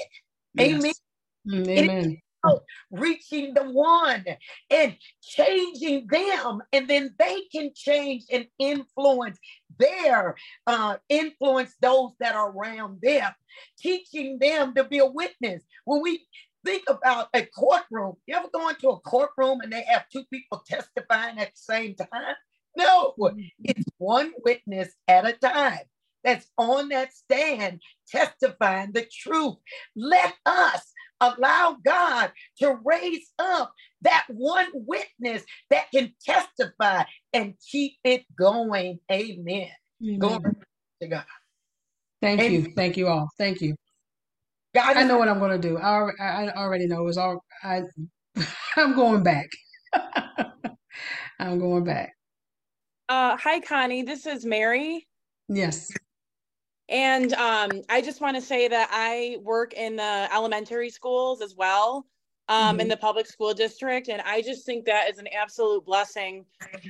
Yes. 0.55 1.01
Amen. 1.49 1.79
Amen 1.79 2.23
reaching 2.91 3.55
the 3.55 3.63
one 3.63 4.25
and 4.71 4.97
changing 5.23 6.07
them, 6.09 6.63
and 6.73 6.89
then 6.89 7.15
they 7.19 7.43
can 7.53 7.71
change 7.75 8.25
and 8.33 8.47
influence 8.59 9.39
their 9.79 10.37
uh, 10.67 10.97
influence 11.09 11.75
those 11.81 12.13
that 12.21 12.35
are 12.35 12.51
around 12.51 12.99
them, 13.03 13.31
teaching 13.79 14.39
them 14.39 14.75
to 14.75 14.85
be 14.85 14.99
a 14.99 15.07
witness. 15.07 15.63
When 15.85 16.03
we 16.03 16.27
think 16.65 16.85
about 16.89 17.29
a 17.35 17.47
courtroom, 17.47 18.17
you 18.27 18.37
ever 18.37 18.49
go 18.53 18.69
into 18.69 18.89
a 18.89 19.01
courtroom 19.01 19.61
and 19.63 19.73
they 19.73 19.85
have 19.89 20.09
two 20.13 20.25
people 20.25 20.63
testifying 20.67 21.39
at 21.39 21.49
the 21.49 21.53
same 21.55 21.95
time? 21.95 22.35
No, 22.77 23.15
it's 23.63 23.87
one 23.99 24.33
witness 24.45 24.95
at 25.07 25.29
a 25.29 25.33
time 25.35 25.81
that's 26.25 26.47
on 26.59 26.89
that 26.91 27.13
stand 27.13 27.81
testifying 28.09 28.93
the 28.93 29.07
truth. 29.11 29.57
Let 29.97 30.35
us 30.47 30.93
allow 31.21 31.77
God 31.85 32.33
to 32.59 32.79
raise 32.85 33.33
up 33.39 33.73
that 34.03 34.27
one 34.29 34.69
witness 34.75 35.45
that 35.71 35.91
can 35.93 36.13
testify 36.25 37.05
and 37.33 37.55
keep 37.71 37.95
it 38.05 38.25
going. 38.37 38.99
Amen. 39.11 39.69
Amen. 40.03 40.19
Glory 40.19 40.55
to 41.01 41.09
God. 41.09 41.25
Thank 42.21 42.41
and 42.41 42.53
you. 42.53 42.73
Thank 42.77 42.97
you 42.97 43.09
all. 43.09 43.29
Thank 43.39 43.61
you. 43.61 43.75
God 44.75 44.97
I 44.97 45.05
know 45.05 45.19
what 45.19 45.29
I'm 45.29 45.39
going 45.39 45.61
to 45.61 45.69
do. 45.69 45.77
I, 45.77 46.09
I 46.21 46.53
already 46.53 46.87
know. 46.87 47.07
It's 47.09 47.19
all. 47.19 47.45
I. 47.63 47.83
I'm 48.77 48.95
going 48.95 49.23
back. 49.23 49.49
I'm 51.39 51.59
going 51.59 51.85
back. 51.85 52.13
Uh, 53.09 53.37
hi, 53.37 53.61
Connie. 53.61 54.03
This 54.03 54.25
is 54.27 54.47
Mary. 54.47 55.07
Yes. 55.49 55.91
And 56.93 57.33
um, 57.33 57.71
I 57.89 58.03
just 58.03 58.21
want 58.21 58.37
to 58.37 58.43
say 58.43 58.69
that 58.69 58.91
I 58.93 59.39
work 59.41 59.73
in 59.73 59.97
the 59.97 60.29
elementary 60.31 60.91
schools 60.91 61.41
as 61.41 61.57
well, 61.57 62.07
um, 62.49 62.73
mm-hmm. 62.73 62.81
in 62.81 62.89
the 62.89 62.99
public 62.99 63.27
school 63.27 63.55
district. 63.55 64.09
And 64.09 64.21
I 64.21 64.43
just 64.43 64.67
think 64.67 64.85
that 64.85 65.09
is 65.09 65.17
an 65.19 65.27
absolute 65.29 65.87
blessing 65.87 66.45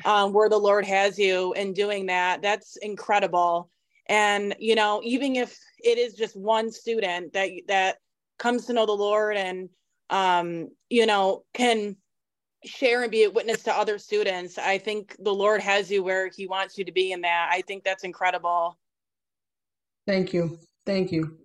um, 0.04 0.32
where 0.32 0.48
the 0.48 0.58
Lord 0.58 0.84
has 0.86 1.20
you 1.20 1.52
in 1.52 1.72
doing 1.72 2.06
that. 2.06 2.42
That's 2.42 2.76
incredible. 2.78 3.70
And, 4.06 4.56
you 4.58 4.74
know, 4.74 5.00
even 5.04 5.36
if 5.36 5.56
it 5.78 5.98
is 5.98 6.14
just 6.14 6.36
one 6.36 6.72
student 6.72 7.32
that, 7.34 7.50
that 7.68 7.98
comes 8.40 8.66
to 8.66 8.72
know 8.72 8.86
the 8.86 8.92
Lord 8.92 9.36
and, 9.36 9.68
um, 10.10 10.68
you 10.90 11.06
know, 11.06 11.44
can 11.54 11.96
share 12.64 13.02
and 13.02 13.12
be 13.12 13.22
a 13.22 13.30
witness 13.30 13.62
to 13.62 13.72
other 13.72 13.98
students, 13.98 14.58
I 14.58 14.78
think 14.78 15.14
the 15.20 15.32
Lord 15.32 15.60
has 15.60 15.92
you 15.92 16.02
where 16.02 16.28
he 16.28 16.48
wants 16.48 16.76
you 16.76 16.84
to 16.84 16.92
be 16.92 17.12
in 17.12 17.20
that. 17.20 17.50
I 17.52 17.60
think 17.60 17.84
that's 17.84 18.02
incredible. 18.02 18.78
Thank 20.06 20.32
you. 20.32 20.58
Thank 20.84 21.12
you. 21.12 21.38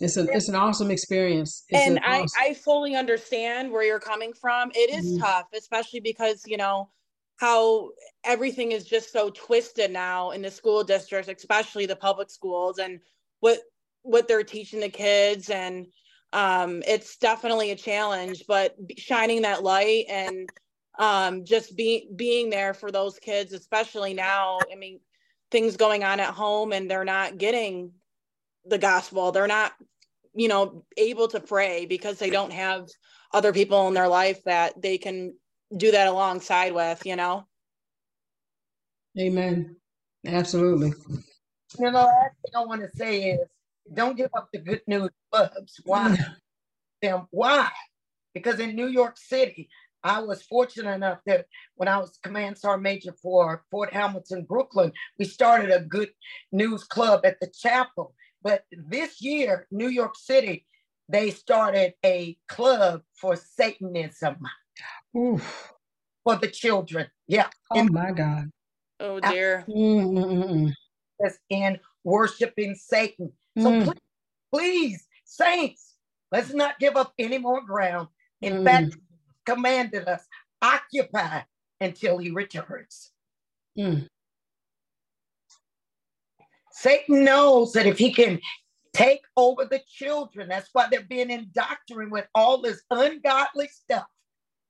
It's 0.00 0.16
an 0.16 0.28
it's 0.32 0.48
an 0.48 0.54
awesome 0.54 0.90
experience. 0.90 1.64
It's 1.68 1.86
and 1.86 1.98
I 2.00 2.22
awesome... 2.22 2.42
I 2.42 2.54
fully 2.54 2.96
understand 2.96 3.70
where 3.70 3.84
you're 3.84 4.00
coming 4.00 4.32
from. 4.32 4.70
It 4.74 4.90
is 4.90 5.04
mm-hmm. 5.04 5.22
tough, 5.22 5.46
especially 5.54 6.00
because 6.00 6.42
you 6.46 6.56
know 6.56 6.88
how 7.36 7.90
everything 8.24 8.72
is 8.72 8.84
just 8.84 9.12
so 9.12 9.30
twisted 9.30 9.90
now 9.90 10.30
in 10.30 10.42
the 10.42 10.50
school 10.50 10.84
districts, 10.84 11.30
especially 11.30 11.86
the 11.86 11.96
public 11.96 12.30
schools, 12.30 12.78
and 12.78 13.00
what 13.40 13.58
what 14.02 14.26
they're 14.26 14.42
teaching 14.42 14.80
the 14.80 14.88
kids, 14.88 15.50
and 15.50 15.86
um, 16.32 16.82
it's 16.86 17.18
definitely 17.18 17.70
a 17.70 17.76
challenge. 17.76 18.44
But 18.48 18.76
shining 18.96 19.42
that 19.42 19.62
light 19.62 20.06
and 20.08 20.48
um, 20.98 21.44
just 21.44 21.76
being 21.76 22.12
being 22.16 22.48
there 22.48 22.72
for 22.72 22.90
those 22.90 23.18
kids, 23.18 23.52
especially 23.52 24.14
now. 24.14 24.58
I 24.72 24.76
mean, 24.76 25.00
things 25.50 25.76
going 25.76 26.04
on 26.04 26.20
at 26.20 26.34
home 26.34 26.72
and 26.72 26.90
they're 26.90 27.04
not 27.04 27.38
getting 27.38 27.92
the 28.64 28.78
gospel. 28.78 29.32
They're 29.32 29.46
not 29.46 29.72
you 30.34 30.48
know 30.48 30.84
able 30.96 31.28
to 31.28 31.40
pray 31.40 31.86
because 31.86 32.18
they 32.18 32.30
don't 32.30 32.52
have 32.52 32.88
other 33.32 33.52
people 33.52 33.88
in 33.88 33.94
their 33.94 34.08
life 34.08 34.42
that 34.44 34.80
they 34.80 34.98
can 34.98 35.34
do 35.76 35.90
that 35.90 36.08
alongside 36.08 36.72
with 36.72 37.04
you 37.04 37.16
know? 37.16 37.46
Amen. 39.18 39.76
Absolutely. 40.26 40.92
You 41.78 41.90
know 41.90 41.90
last 41.90 42.34
thing 42.42 42.54
i 42.56 42.64
want 42.64 42.82
to 42.82 42.96
say 42.96 43.32
is 43.32 43.40
don't 43.92 44.16
give 44.16 44.30
up 44.34 44.48
the 44.52 44.60
good 44.60 44.82
news 44.86 45.10
clubs. 45.32 45.80
Why? 45.84 46.10
Mm. 46.10 46.36
Them 47.02 47.26
why? 47.30 47.70
Because 48.34 48.60
in 48.60 48.76
new 48.76 48.86
york 48.86 49.16
city 49.18 49.68
I 50.02 50.20
was 50.20 50.42
fortunate 50.42 50.94
enough 50.94 51.18
that 51.26 51.46
when 51.76 51.88
I 51.88 51.98
was 51.98 52.18
command 52.22 52.58
sergeant 52.58 52.82
major 52.82 53.12
for 53.12 53.64
Fort 53.70 53.92
Hamilton, 53.92 54.44
Brooklyn, 54.44 54.92
we 55.18 55.24
started 55.24 55.70
a 55.70 55.80
good 55.80 56.10
news 56.52 56.84
club 56.84 57.24
at 57.24 57.38
the 57.40 57.48
chapel. 57.48 58.14
But 58.42 58.64
this 58.70 59.20
year, 59.20 59.66
New 59.70 59.88
York 59.88 60.16
City, 60.16 60.66
they 61.08 61.30
started 61.30 61.94
a 62.04 62.36
club 62.48 63.02
for 63.20 63.36
Satanism 63.36 64.38
Oof. 65.16 65.72
for 66.24 66.36
the 66.36 66.48
children. 66.48 67.08
Yeah. 67.26 67.48
Oh 67.70 67.84
my 67.84 68.12
God. 68.12 68.50
Oh 68.98 69.20
dear. 69.20 69.64
That's 71.18 71.38
in 71.50 71.78
worshiping 72.04 72.74
Satan. 72.74 73.32
So 73.58 73.70
mm. 73.70 73.84
please, 73.84 74.00
please, 74.52 75.06
saints, 75.24 75.96
let's 76.32 76.54
not 76.54 76.78
give 76.78 76.96
up 76.96 77.12
any 77.18 77.38
more 77.38 77.60
ground. 77.60 78.08
In 78.40 78.58
mm. 78.58 78.64
fact, 78.64 78.96
commanded 79.50 80.06
us 80.08 80.22
occupy 80.62 81.40
until 81.80 82.18
he 82.18 82.30
returns. 82.30 83.10
Mm. 83.78 84.06
Satan 86.72 87.24
knows 87.24 87.72
that 87.72 87.86
if 87.86 87.98
he 87.98 88.12
can 88.12 88.40
take 88.92 89.22
over 89.36 89.64
the 89.64 89.80
children, 89.88 90.48
that's 90.48 90.70
why 90.72 90.86
they're 90.90 91.02
being 91.02 91.30
indoctrinated 91.30 92.12
with 92.12 92.26
all 92.34 92.60
this 92.60 92.82
ungodly 92.90 93.68
stuff, 93.68 94.06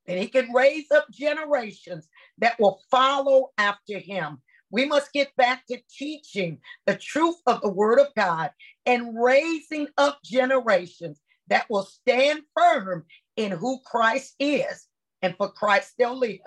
and 0.06 0.18
he 0.18 0.28
can 0.28 0.52
raise 0.52 0.90
up 0.90 1.06
generations 1.12 2.08
that 2.38 2.58
will 2.58 2.80
follow 2.90 3.50
after 3.58 3.98
him. 3.98 4.38
We 4.70 4.86
must 4.86 5.12
get 5.12 5.34
back 5.36 5.66
to 5.66 5.78
teaching 5.90 6.58
the 6.86 6.96
truth 6.96 7.36
of 7.46 7.60
the 7.60 7.68
word 7.68 7.98
of 7.98 8.14
God 8.16 8.50
and 8.86 9.20
raising 9.20 9.88
up 9.98 10.20
generations 10.24 11.20
that 11.48 11.68
will 11.68 11.82
stand 11.82 12.42
firm 12.56 13.04
in 13.40 13.52
who 13.52 13.80
Christ 13.84 14.34
is, 14.38 14.86
and 15.22 15.34
for 15.36 15.50
Christ 15.50 15.94
they'll 15.98 16.18
live, 16.18 16.40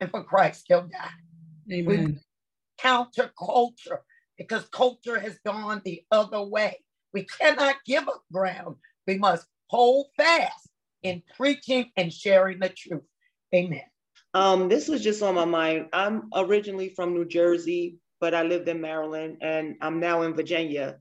and 0.00 0.10
for 0.10 0.24
Christ 0.24 0.64
they'll 0.68 0.88
die. 0.88 1.10
Amen. 1.72 1.86
We 1.86 2.18
counter 2.78 3.30
culture 3.38 4.00
because 4.38 4.64
culture 4.68 5.18
has 5.18 5.38
gone 5.44 5.82
the 5.84 6.02
other 6.10 6.42
way. 6.42 6.78
We 7.12 7.24
cannot 7.24 7.76
give 7.84 8.08
up 8.08 8.22
ground. 8.32 8.76
We 9.06 9.18
must 9.18 9.46
hold 9.66 10.06
fast 10.16 10.68
in 11.02 11.22
preaching 11.36 11.90
and 11.96 12.12
sharing 12.12 12.60
the 12.60 12.70
truth. 12.70 13.02
Amen. 13.54 13.82
Um, 14.34 14.68
this 14.68 14.88
was 14.88 15.02
just 15.02 15.22
on 15.22 15.34
my 15.34 15.44
mind. 15.44 15.88
I'm 15.92 16.30
originally 16.34 16.94
from 16.94 17.14
New 17.14 17.26
Jersey, 17.26 17.98
but 18.20 18.34
I 18.34 18.42
lived 18.42 18.68
in 18.68 18.80
Maryland 18.80 19.38
and 19.42 19.76
I'm 19.80 20.00
now 20.00 20.22
in 20.22 20.34
Virginia. 20.34 20.96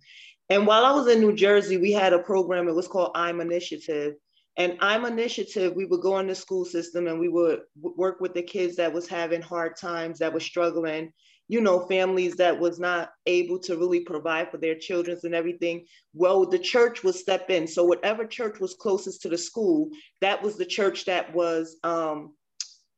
And 0.50 0.66
while 0.66 0.86
I 0.86 0.91
was 0.91 1.08
in 1.08 1.20
New 1.20 1.36
Jersey, 1.36 1.78
we 1.78 1.91
had 1.91 2.14
a 2.14 2.20
program, 2.20 2.68
it 2.68 2.76
was 2.76 2.88
called 2.88 3.12
I'm 3.16 3.41
Initiative. 3.41 4.16
And 4.58 4.78
I'm 4.82 5.05
initiative, 5.05 5.76
we 5.76 5.86
would 5.86 6.01
go 6.01 6.18
in 6.18 6.28
the 6.28 6.36
school 6.36 6.66
system 6.66 7.08
and 7.08 7.20
we 7.20 7.30
would 7.30 7.62
work 7.80 8.20
with 8.20 8.34
the 8.34 8.41
kids 8.41 8.76
that 8.78 8.91
was 8.91 9.08
having 9.08 9.41
hard 9.41 9.78
times, 9.78 10.18
that 10.20 10.34
was 10.34 10.43
struggling, 10.43 11.14
you 11.47 11.62
know, 11.62 11.86
families 11.86 12.36
that 12.38 12.60
was 12.60 12.80
not 12.80 13.12
able 13.28 13.60
to 13.60 13.78
really 13.78 13.99
provide 13.99 14.49
for 14.49 14.58
their 14.58 14.76
children 14.76 15.18
and 15.24 15.36
everything. 15.36 15.86
Well, 16.14 16.47
the 16.47 16.58
church 16.58 17.03
would 17.03 17.14
step 17.14 17.51
in. 17.51 17.68
So 17.68 17.84
whatever 17.84 18.26
church 18.26 18.60
was 18.60 18.74
closest 18.74 19.22
to 19.22 19.30
the 19.30 19.38
school, 19.38 19.89
that 20.22 20.41
was 20.41 20.58
the 20.58 20.66
church 20.66 21.05
that 21.05 21.34
was 21.36 21.78
um, 21.84 22.34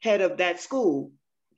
head 0.02 0.22
of 0.22 0.38
that 0.38 0.62
school. 0.62 1.12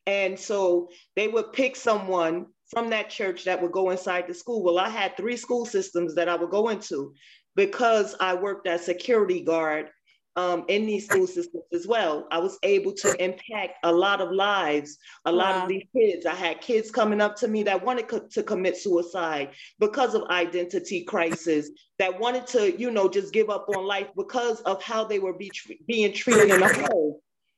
And 0.07 0.37
so 0.37 0.89
they 1.15 1.27
would 1.27 1.53
pick 1.53 1.75
someone 1.75 2.47
from 2.71 2.89
that 2.89 3.09
church 3.09 3.43
that 3.43 3.61
would 3.61 3.71
go 3.71 3.91
inside 3.91 4.27
the 4.27 4.33
school. 4.33 4.63
Well, 4.63 4.79
I 4.79 4.89
had 4.89 5.15
three 5.15 5.37
school 5.37 5.65
systems 5.65 6.15
that 6.15 6.27
I 6.27 6.35
would 6.35 6.49
go 6.49 6.69
into 6.69 7.13
because 7.55 8.15
I 8.19 8.33
worked 8.33 8.67
as 8.67 8.85
security 8.85 9.41
guard 9.41 9.89
um, 10.35 10.65
in 10.69 10.85
these 10.85 11.05
school 11.05 11.27
systems 11.27 11.63
as 11.73 11.85
well. 11.85 12.27
I 12.31 12.37
was 12.37 12.57
able 12.63 12.93
to 12.93 13.23
impact 13.23 13.79
a 13.83 13.91
lot 13.91 14.21
of 14.21 14.31
lives, 14.31 14.97
a 15.25 15.31
lot 15.31 15.55
wow. 15.55 15.63
of 15.63 15.69
these 15.69 15.85
kids. 15.95 16.25
I 16.25 16.35
had 16.35 16.61
kids 16.61 16.89
coming 16.89 17.19
up 17.19 17.35
to 17.37 17.47
me 17.47 17.63
that 17.63 17.83
wanted 17.83 18.07
co- 18.07 18.27
to 18.31 18.43
commit 18.43 18.77
suicide 18.77 19.49
because 19.79 20.15
of 20.15 20.23
identity 20.29 21.03
crisis, 21.03 21.69
that 21.99 22.17
wanted 22.17 22.47
to, 22.47 22.79
you 22.79 22.91
know, 22.91 23.09
just 23.09 23.33
give 23.33 23.49
up 23.49 23.67
on 23.75 23.85
life 23.85 24.07
because 24.15 24.61
of 24.61 24.81
how 24.81 25.03
they 25.03 25.19
were 25.19 25.33
be 25.33 25.51
being 25.85 26.13
treated 26.13 26.49
in 26.49 26.61
the 26.61 26.87
home. 26.91 27.15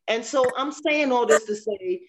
And 0.07 0.25
so 0.25 0.45
I'm 0.57 0.71
saying 0.71 1.11
all 1.11 1.25
this 1.25 1.45
to 1.45 1.55
say, 1.55 2.01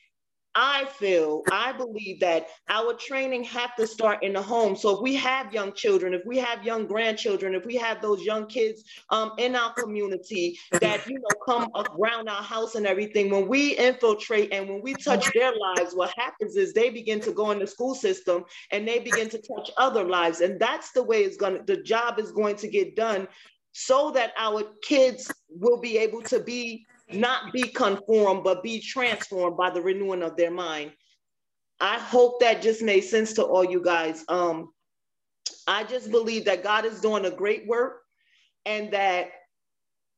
I 0.55 0.85
feel, 0.85 1.43
I 1.51 1.73
believe 1.73 2.21
that 2.21 2.49
our 2.69 2.95
training 2.95 3.45
have 3.45 3.75
to 3.77 3.87
start 3.87 4.23
in 4.23 4.35
the 4.35 4.43
home. 4.43 4.77
So 4.77 4.97
if 4.97 5.03
we 5.03 5.15
have 5.17 5.53
young 5.53 5.73
children, 5.73 6.15
if 6.15 6.23
we 6.25 6.39
have 6.39 6.65
young 6.65 6.87
grandchildren, 6.87 7.55
if 7.55 7.65
we 7.65 7.75
have 7.77 8.01
those 8.01 8.23
young 8.23 8.47
kids 8.47 8.85
um, 9.11 9.33
in 9.39 9.57
our 9.57 9.73
community 9.73 10.59
that, 10.73 11.09
you 11.09 11.19
know, 11.19 11.37
come 11.45 11.71
around 11.75 12.29
our 12.29 12.43
house 12.43 12.77
and 12.77 12.87
everything, 12.87 13.31
when 13.31 13.49
we 13.49 13.77
infiltrate 13.77 14.53
and 14.53 14.69
when 14.69 14.81
we 14.81 14.95
touch 14.95 15.33
their 15.33 15.53
lives, 15.57 15.95
what 15.95 16.15
happens 16.17 16.57
is 16.57 16.73
they 16.73 16.91
begin 16.91 17.21
to 17.21 17.33
go 17.33 17.51
in 17.51 17.59
the 17.59 17.67
school 17.67 17.95
system 17.95 18.45
and 18.71 18.87
they 18.87 19.01
begin 19.01 19.29
to 19.31 19.39
touch 19.39 19.71
other 19.77 20.05
lives. 20.05 20.41
And 20.41 20.61
that's 20.61 20.93
the 20.93 21.03
way 21.03 21.25
it's 21.25 21.37
to, 21.37 21.63
the 21.67 21.83
job 21.83 22.19
is 22.21 22.31
going 22.31 22.57
to 22.57 22.69
get 22.69 22.95
done 22.95 23.27
so 23.73 24.13
that 24.13 24.33
our 24.39 24.63
kids 24.83 25.33
will 25.49 25.81
be 25.81 25.99
able 25.99 26.23
to 26.23 26.39
be 26.39 26.87
not 27.13 27.53
be 27.53 27.63
conformed, 27.63 28.45
but 28.45 28.63
be 28.63 28.81
transformed 28.81 29.57
by 29.57 29.71
the 29.71 29.83
renewing 29.83 30.23
of 30.23 30.37
their 30.37 30.51
mind. 30.51 30.93
I 31.81 31.99
hope 31.99 32.41
that 32.41 32.63
just 32.63 32.83
made 32.83 33.03
sense 33.03 33.35
to 33.35 33.45
all 33.45 33.65
you 33.65 33.83
guys. 33.83 34.25
Um, 34.29 34.71
I 35.67 35.85
just 35.85 36.11
believe 36.11 36.45
that 36.47 36.63
God 36.63 36.85
is 36.85 37.01
doing 37.01 37.25
a 37.25 37.31
great 37.31 37.67
work 37.67 38.03
and 38.65 38.93
that 38.93 39.31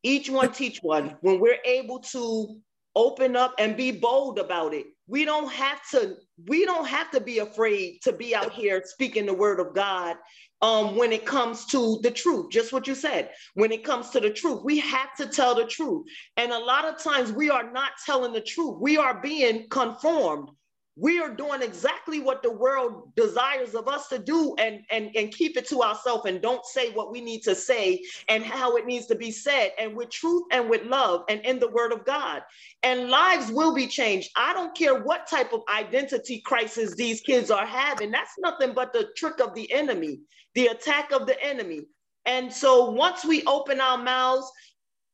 each 0.03 0.31
one 0.31 0.53
teach 0.53 0.79
one. 0.83 1.17
When 1.21 1.41
we're 1.41 1.59
able 1.65 2.01
to 2.01 2.61
open 2.95 3.37
up 3.37 3.55
and 3.59 3.77
be 3.77 3.91
bold 3.91 4.39
about 4.39 4.75
it, 4.75 4.87
we 5.09 5.25
don't 5.25 5.51
have 5.53 5.81
to 5.91 6.17
we 6.47 6.65
don't 6.65 6.87
have 6.87 7.11
to 7.13 7.21
be 7.21 7.39
afraid 7.39 8.01
to 8.03 8.13
be 8.13 8.35
out 8.35 8.53
here 8.53 8.83
speaking 8.85 9.27
the 9.27 9.35
word 9.35 9.61
of 9.61 9.75
God 9.75 10.17
um, 10.63 10.97
when 10.97 11.13
it 11.13 11.27
comes 11.27 11.67
to 11.67 11.99
the 12.03 12.11
truth, 12.11 12.51
just 12.51 12.73
what 12.73 12.87
you 12.87 12.95
said. 12.95 13.31
When 13.55 13.73
it 13.73 13.85
comes 13.85 14.11
to 14.11 14.21
the 14.21 14.31
truth, 14.31 14.63
we 14.65 14.79
have 14.79 15.15
to 15.17 15.27
tell 15.27 15.55
the 15.55 15.67
truth. 15.67 16.07
And 16.37 16.53
a 16.53 16.59
lot 16.59 16.85
of 16.85 17.03
times 17.03 17.33
we 17.33 17.51
are 17.51 17.71
not 17.71 17.93
telling 18.05 18.33
the 18.33 18.41
truth. 18.41 18.79
We 18.81 18.97
are 18.97 19.21
being 19.21 19.69
conformed. 19.69 20.51
We 20.99 21.21
are 21.21 21.35
doing 21.35 21.63
exactly 21.63 22.21
what 22.21 22.43
the 22.43 22.53
world 22.53 23.15
desires 23.17 23.75
of 23.75 23.87
us 23.89 24.09
to 24.09 24.19
do 24.19 24.55
and, 24.59 24.81
and, 24.91 25.11
and 25.15 25.33
keep 25.33 25.57
it 25.57 25.69
to 25.69 25.83
ourselves 25.83 26.25
and 26.27 26.41
don't 26.41 26.65
say 26.65 26.91
what 26.93 27.13
we 27.13 27.21
need 27.21 27.43
to 27.43 27.55
say 27.55 28.03
and 28.29 28.43
how 28.45 28.77
it 28.77 28.87
needs 28.87 29.07
to 29.07 29.15
be 29.15 29.31
said, 29.31 29.73
and 29.79 29.95
with 29.95 30.11
truth 30.11 30.45
and 30.53 30.71
with 30.71 30.85
love 30.85 31.25
and 31.29 31.41
in 31.43 31.59
the 31.59 31.69
word 31.69 31.93
of 31.93 32.05
God. 32.07 32.43
And 32.83 33.11
lives 33.11 33.53
will 33.53 33.75
be 33.75 33.87
changed. 33.87 34.31
I 34.37 34.55
don't 34.55 34.77
care 34.77 35.03
what 35.03 35.27
type 35.29 35.53
of 35.53 35.63
identity 35.75 36.41
crisis 36.47 36.95
these 36.95 37.21
kids 37.21 37.51
are 37.51 37.67
having. 37.67 38.11
That's 38.11 38.33
nothing 38.39 38.73
but 38.75 38.93
the 38.93 39.09
trick 39.17 39.41
of 39.41 39.55
the 39.55 39.71
enemy 39.73 40.21
the 40.57 40.69
attack 40.69 41.13
of 41.13 41.27
the 41.27 41.41
enemy. 41.45 41.83
And 42.25 42.53
so 42.53 42.91
once 42.91 43.25
we 43.25 43.45
open 43.45 43.81
our 43.81 43.99
mouths 43.99 44.51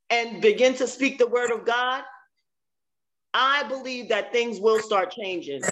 and 0.09 0.41
begin 0.41 0.75
to 0.77 0.87
speak 0.87 1.19
the 1.19 1.27
word 1.27 1.51
of 1.51 1.67
God, 1.67 2.05
I 3.35 3.63
believe 3.65 4.09
that 4.09 4.33
things 4.33 4.61
will 4.61 4.81
start 4.81 5.11
changing. 5.11 5.63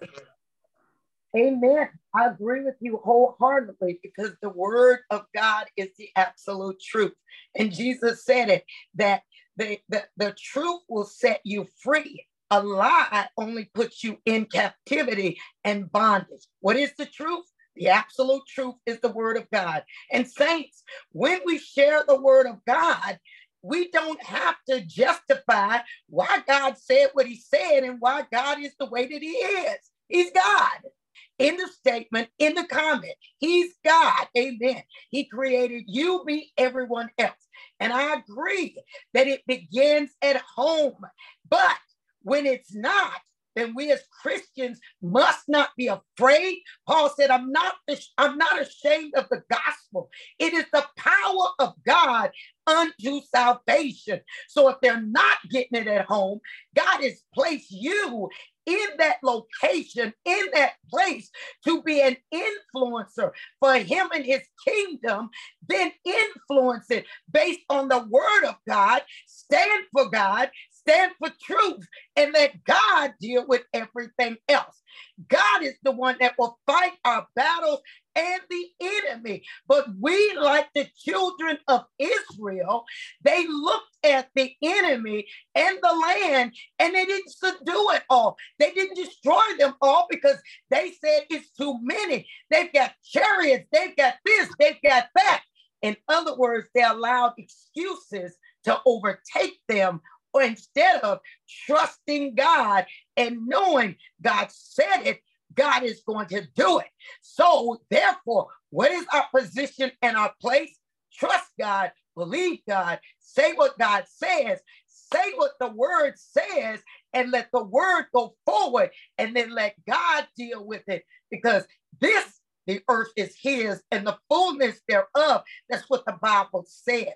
Amen. 1.37 1.89
I 2.15 2.27
agree 2.27 2.65
with 2.65 2.75
you 2.81 3.01
wholeheartedly 3.05 4.01
because 4.03 4.33
the 4.43 4.49
word 4.49 5.01
of 5.11 5.27
God 5.35 5.67
is 5.77 5.91
the 5.97 6.09
absolute 6.17 6.81
truth. 6.81 7.15
And 7.57 7.73
Jesus 7.73 8.25
said 8.25 8.49
it 8.49 8.65
that 8.97 9.23
the, 9.57 9.79
the, 9.89 10.05
the 10.17 10.35
truth 10.37 10.81
will 10.89 11.05
set 11.05 11.41
you 11.45 11.69
free. 11.83 12.27
A 12.51 12.61
lie 12.61 13.29
only 13.37 13.71
puts 13.75 14.03
you 14.03 14.19
in 14.27 14.47
captivity 14.47 15.39
and 15.63 15.91
bondage. 15.93 16.49
What 16.61 16.77
is 16.77 16.93
the 16.99 17.07
truth? 17.07 17.45
The 17.77 17.89
absolute 17.89 18.43
truth 18.49 18.75
is 18.87 18.99
the 18.99 19.13
word 19.13 19.37
of 19.37 19.49
God. 19.53 19.85
And 20.11 20.27
saints, 20.27 20.83
when 21.13 21.41
we 21.47 21.59
share 21.59 22.03
the 22.07 22.21
word 22.21 22.47
of 22.47 22.57
God, 22.67 23.21
we 23.63 23.91
don't 23.91 24.23
have 24.23 24.57
to 24.69 24.81
justify 24.83 25.79
why 26.09 26.39
God 26.47 26.79
said 26.79 27.11
what 27.13 27.27
he 27.27 27.37
said 27.37 27.85
and 27.85 28.01
why 28.01 28.25
God 28.33 28.61
is 28.61 28.75
the 28.79 28.87
way 28.87 29.07
that 29.07 29.23
he 29.23 29.29
is. 29.29 29.79
He's 30.09 30.31
God. 30.33 30.91
In 31.39 31.57
the 31.57 31.69
statement, 31.69 32.29
in 32.39 32.55
the 32.55 32.65
comment, 32.65 33.15
he's 33.39 33.73
God. 33.85 34.27
Amen. 34.37 34.83
He 35.11 35.25
created 35.25 35.85
you, 35.87 36.23
me, 36.27 36.53
everyone 36.59 37.11
else. 37.19 37.33
And 37.81 37.93
I 37.93 38.15
agree 38.15 38.77
that 39.15 39.27
it 39.27 39.47
begins 39.47 40.11
at 40.21 40.43
home. 40.55 41.03
But 41.49 41.79
when 42.23 42.45
it's 42.45 42.75
not, 42.75 43.21
then 43.57 43.75
we 43.75 43.93
as 43.93 44.03
Christians 44.23 44.81
must 45.03 45.49
not 45.49 45.71
be 45.77 45.89
afraid. 45.89 46.59
Paul 46.87 47.11
said, 47.11 47.31
I'm 47.31 47.53
not, 47.53 47.75
I'm 48.19 48.39
not 48.39 48.61
ashamed 48.61 49.15
of 49.17 49.29
the 49.31 49.43
gospel. 49.51 50.11
It 50.39 50.55
is 50.55 50.67
the 50.73 50.85
power 50.97 51.49
of 51.59 51.75
God 51.87 52.31
unto 52.67 53.21
salvation. 53.35 54.21
So 54.49 54.69
if 54.69 54.77
they're 54.83 55.03
not 55.03 55.39
getting 55.51 55.81
it 55.81 55.89
at 55.89 56.07
home, 56.07 56.41
God 56.77 57.03
has 57.03 57.23
placed 57.35 57.71
you 57.71 58.29
in 58.67 58.87
that 58.99 59.17
location, 59.23 60.13
in 60.25 60.41
that 60.55 60.75
place, 60.91 61.31
to 61.65 61.83
be 61.83 62.01
an 62.03 62.17
influencer 62.33 63.33
for 63.59 63.75
him 63.75 64.09
and 64.15 64.25
his 64.25 64.43
kingdom, 64.67 65.31
then 65.69 65.93
influence 66.05 66.91
it 66.91 67.07
based 67.33 67.61
on 67.71 67.89
the 67.89 68.07
word 68.11 68.45
of 68.47 68.57
God, 68.69 69.03
stand 69.27 69.85
for 69.93 70.11
God, 70.11 70.51
stand 70.81 71.13
for 71.19 71.31
truth 71.43 71.87
and 72.17 72.33
let 72.35 72.65
God 72.65 73.15
deal 73.21 73.47
with 73.49 73.63
everything 73.75 74.37
else. 74.49 74.83
God 75.29 75.63
is 75.63 75.75
the 75.83 75.93
one 75.93 76.17
that 76.21 76.35
will 76.39 76.59
fight 76.67 76.93
our 77.05 77.27
battles 77.37 77.81
and 78.17 78.41
the 78.51 78.67
enemy. 78.81 79.45
But 79.69 79.87
we, 80.01 80.35
like 80.37 80.69
the 80.75 80.87
children 80.97 81.59
of 81.69 81.85
Israel, 81.99 82.85
they 83.23 83.47
looked 83.49 83.97
at 84.05 84.31
the 84.35 84.53
enemy 84.63 85.27
and 85.55 85.79
the 85.83 85.95
land 85.95 86.53
and 86.79 86.95
they 86.95 87.05
didn't 87.07 87.31
subdue 87.31 87.91
it 87.95 88.03
all. 88.11 88.37
They 88.59 88.73
didn't 88.73 88.97
destroy 88.97 89.43
them 89.59 89.75
all 89.83 90.07
because 90.11 90.39
they 90.71 90.93
said 91.05 91.25
it's 91.31 91.51
too 91.53 91.79
many. 91.83 92.27
They've 92.51 92.73
got 92.73 92.93
chariots, 93.05 93.69
they've 93.73 93.97
got 93.97 94.15
this, 94.25 94.49
they've 94.59 94.83
got 94.85 95.09
that. 95.15 95.43
In 95.83 95.97
other 96.09 96.37
words, 96.37 96.69
they 96.75 96.83
allowed 96.83 97.35
excuses 97.39 98.37
to 98.65 98.79
overtake 98.87 99.61
them 99.69 100.01
or 100.33 100.43
instead 100.43 101.01
of 101.01 101.21
trusting 101.67 102.35
God 102.35 102.87
and 103.17 103.47
knowing 103.47 103.97
God 104.23 104.49
said 104.51 105.07
it, 105.07 105.21
God 105.55 105.83
is 105.83 106.03
going 106.07 106.27
to 106.29 106.47
do 106.55 106.79
it. 106.79 106.87
So, 107.21 107.81
therefore, 107.91 108.49
what 108.71 108.91
is 108.93 109.05
our 109.13 109.27
position 109.35 109.91
and 110.03 110.17
our 110.17 110.33
place? 110.41 110.77
Trust 111.13 111.51
God, 111.59 111.91
believe 112.17 112.61
God, 112.69 113.01
say 113.19 113.53
what 113.55 113.79
God 113.79 114.05
says, 114.07 114.61
say 114.87 115.33
what 115.37 115.53
the 115.59 115.69
word 115.69 116.15
says, 116.17 116.81
and 117.13 117.31
let 117.33 117.49
the 117.53 117.65
word 117.65 118.07
go 118.15 118.35
forward, 118.47 118.91
and 119.19 119.35
then 119.35 119.51
let 119.51 119.75
God 119.87 120.29
deal 120.37 120.65
with 120.65 120.89
it. 120.89 121.05
Because 121.31 121.67
this, 122.01 122.41
the 122.67 122.81
earth 122.89 123.11
is 123.17 123.35
his, 123.41 123.83
and 123.91 124.07
the 124.07 124.19
fullness 124.29 124.81
thereof. 124.89 125.43
That's 125.69 125.89
what 125.89 126.05
the 126.07 126.17
Bible 126.21 126.65
says. 126.69 127.09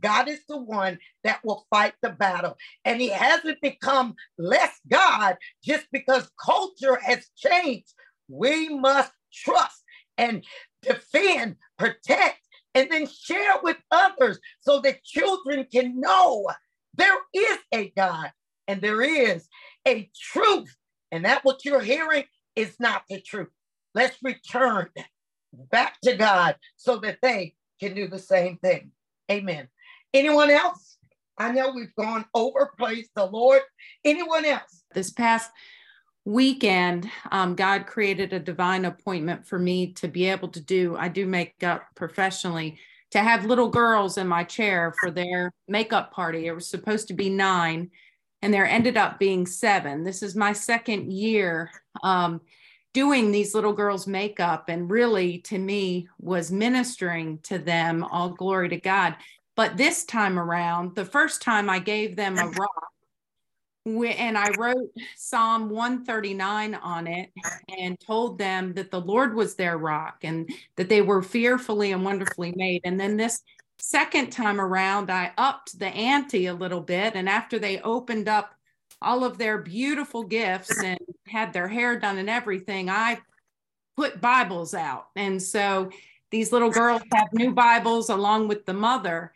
God 0.00 0.28
is 0.28 0.40
the 0.48 0.58
one 0.58 0.98
that 1.24 1.44
will 1.44 1.66
fight 1.70 1.94
the 2.02 2.10
battle. 2.10 2.56
And 2.84 3.00
he 3.00 3.08
hasn't 3.08 3.60
become 3.60 4.14
less 4.38 4.78
God 4.88 5.36
just 5.64 5.86
because 5.92 6.30
culture 6.42 6.98
has 7.02 7.28
changed. 7.36 7.92
We 8.28 8.68
must 8.68 9.12
trust 9.32 9.82
and 10.18 10.44
defend, 10.82 11.56
protect, 11.78 12.38
and 12.74 12.90
then 12.90 13.06
share 13.06 13.54
with 13.62 13.76
others 13.90 14.38
so 14.60 14.80
that 14.80 15.04
children 15.04 15.66
can 15.72 16.00
know 16.00 16.48
there 16.94 17.18
is 17.34 17.58
a 17.72 17.90
God 17.96 18.30
and 18.68 18.80
there 18.80 19.02
is 19.02 19.48
a 19.86 20.10
truth. 20.14 20.76
And 21.12 21.24
that 21.24 21.44
what 21.44 21.64
you're 21.64 21.80
hearing 21.80 22.24
is 22.54 22.76
not 22.78 23.02
the 23.08 23.20
truth. 23.20 23.48
Let's 23.94 24.16
return 24.22 24.88
back 25.52 26.00
to 26.02 26.16
God 26.16 26.56
so 26.76 26.98
that 26.98 27.18
they 27.22 27.54
can 27.80 27.94
do 27.94 28.06
the 28.06 28.18
same 28.18 28.58
thing. 28.58 28.92
Amen. 29.30 29.68
Anyone 30.12 30.50
else? 30.50 30.98
I 31.38 31.52
know 31.52 31.72
we've 31.74 31.94
gone 31.94 32.24
over, 32.34 32.72
praise 32.76 33.08
the 33.14 33.26
Lord. 33.26 33.62
Anyone 34.04 34.44
else? 34.44 34.82
This 34.92 35.10
past 35.10 35.50
weekend, 36.24 37.08
um, 37.30 37.54
God 37.54 37.86
created 37.86 38.32
a 38.32 38.40
divine 38.40 38.84
appointment 38.84 39.46
for 39.46 39.58
me 39.58 39.92
to 39.94 40.08
be 40.08 40.26
able 40.26 40.48
to 40.48 40.60
do, 40.60 40.96
I 40.98 41.08
do 41.08 41.26
makeup 41.26 41.84
professionally, 41.94 42.78
to 43.12 43.20
have 43.20 43.46
little 43.46 43.68
girls 43.68 44.18
in 44.18 44.28
my 44.28 44.44
chair 44.44 44.94
for 45.00 45.10
their 45.10 45.52
makeup 45.66 46.12
party. 46.12 46.46
It 46.46 46.52
was 46.52 46.68
supposed 46.68 47.08
to 47.08 47.14
be 47.14 47.30
nine, 47.30 47.90
and 48.42 48.52
there 48.52 48.66
ended 48.66 48.96
up 48.96 49.18
being 49.18 49.46
seven. 49.46 50.04
This 50.04 50.22
is 50.22 50.36
my 50.36 50.52
second 50.52 51.12
year 51.12 51.70
um, 52.02 52.40
doing 52.92 53.30
these 53.30 53.54
little 53.54 53.72
girls' 53.72 54.06
makeup, 54.06 54.64
and 54.68 54.90
really 54.90 55.38
to 55.38 55.58
me 55.58 56.08
was 56.18 56.52
ministering 56.52 57.38
to 57.44 57.58
them. 57.58 58.04
All 58.04 58.30
glory 58.30 58.68
to 58.68 58.80
God. 58.80 59.16
But 59.60 59.76
this 59.76 60.06
time 60.06 60.38
around, 60.38 60.94
the 60.94 61.04
first 61.04 61.42
time 61.42 61.68
I 61.68 61.80
gave 61.80 62.16
them 62.16 62.38
a 62.38 62.46
rock, 62.46 62.92
and 63.84 64.38
I 64.38 64.48
wrote 64.56 64.88
Psalm 65.18 65.68
139 65.68 66.76
on 66.76 67.06
it 67.06 67.30
and 67.78 68.00
told 68.00 68.38
them 68.38 68.72
that 68.72 68.90
the 68.90 69.02
Lord 69.02 69.34
was 69.34 69.56
their 69.56 69.76
rock 69.76 70.20
and 70.22 70.50
that 70.76 70.88
they 70.88 71.02
were 71.02 71.20
fearfully 71.20 71.92
and 71.92 72.02
wonderfully 72.02 72.54
made. 72.56 72.80
And 72.84 72.98
then 72.98 73.18
this 73.18 73.42
second 73.78 74.30
time 74.30 74.62
around, 74.62 75.10
I 75.10 75.32
upped 75.36 75.78
the 75.78 75.88
ante 75.88 76.46
a 76.46 76.54
little 76.54 76.80
bit. 76.80 77.14
And 77.14 77.28
after 77.28 77.58
they 77.58 77.82
opened 77.82 78.28
up 78.28 78.54
all 79.02 79.24
of 79.24 79.36
their 79.36 79.58
beautiful 79.58 80.22
gifts 80.22 80.82
and 80.82 80.98
had 81.26 81.52
their 81.52 81.68
hair 81.68 81.98
done 81.98 82.16
and 82.16 82.30
everything, 82.30 82.88
I 82.88 83.18
put 83.94 84.22
Bibles 84.22 84.72
out. 84.72 85.08
And 85.16 85.42
so 85.42 85.90
these 86.30 86.50
little 86.50 86.70
girls 86.70 87.02
have 87.12 87.28
new 87.34 87.52
Bibles 87.52 88.08
along 88.08 88.48
with 88.48 88.64
the 88.64 88.72
mother. 88.72 89.34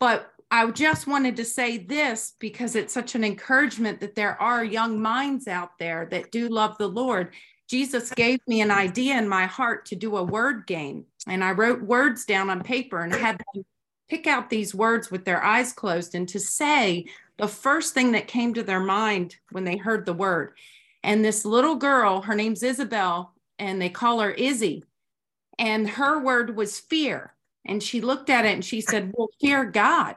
But 0.00 0.32
I 0.50 0.70
just 0.70 1.06
wanted 1.06 1.36
to 1.36 1.44
say 1.44 1.76
this 1.76 2.34
because 2.38 2.74
it's 2.74 2.94
such 2.94 3.14
an 3.14 3.24
encouragement 3.24 4.00
that 4.00 4.14
there 4.14 4.40
are 4.40 4.64
young 4.64 5.00
minds 5.00 5.46
out 5.46 5.78
there 5.78 6.06
that 6.10 6.32
do 6.32 6.48
love 6.48 6.78
the 6.78 6.88
Lord. 6.88 7.34
Jesus 7.68 8.10
gave 8.10 8.40
me 8.46 8.62
an 8.62 8.70
idea 8.70 9.18
in 9.18 9.28
my 9.28 9.44
heart 9.44 9.84
to 9.86 9.96
do 9.96 10.16
a 10.16 10.24
word 10.24 10.66
game. 10.66 11.04
And 11.26 11.44
I 11.44 11.52
wrote 11.52 11.82
words 11.82 12.24
down 12.24 12.48
on 12.48 12.62
paper 12.62 13.02
and 13.02 13.14
had 13.14 13.38
them 13.52 13.64
pick 14.08 14.26
out 14.26 14.48
these 14.48 14.74
words 14.74 15.10
with 15.10 15.26
their 15.26 15.42
eyes 15.44 15.74
closed 15.74 16.14
and 16.14 16.26
to 16.30 16.40
say 16.40 17.04
the 17.36 17.48
first 17.48 17.92
thing 17.92 18.12
that 18.12 18.26
came 18.26 18.54
to 18.54 18.62
their 18.62 18.80
mind 18.80 19.36
when 19.50 19.64
they 19.64 19.76
heard 19.76 20.06
the 20.06 20.14
word. 20.14 20.52
And 21.02 21.22
this 21.22 21.44
little 21.44 21.76
girl, 21.76 22.22
her 22.22 22.34
name's 22.34 22.62
Isabel, 22.62 23.34
and 23.58 23.80
they 23.80 23.90
call 23.90 24.20
her 24.20 24.30
Izzy. 24.30 24.84
And 25.58 25.88
her 25.88 26.18
word 26.18 26.56
was 26.56 26.80
fear. 26.80 27.34
And 27.68 27.82
she 27.82 28.00
looked 28.00 28.30
at 28.30 28.44
it 28.44 28.54
and 28.54 28.64
she 28.64 28.80
said, 28.80 29.12
Well, 29.14 29.28
fear 29.40 29.64
God. 29.64 30.16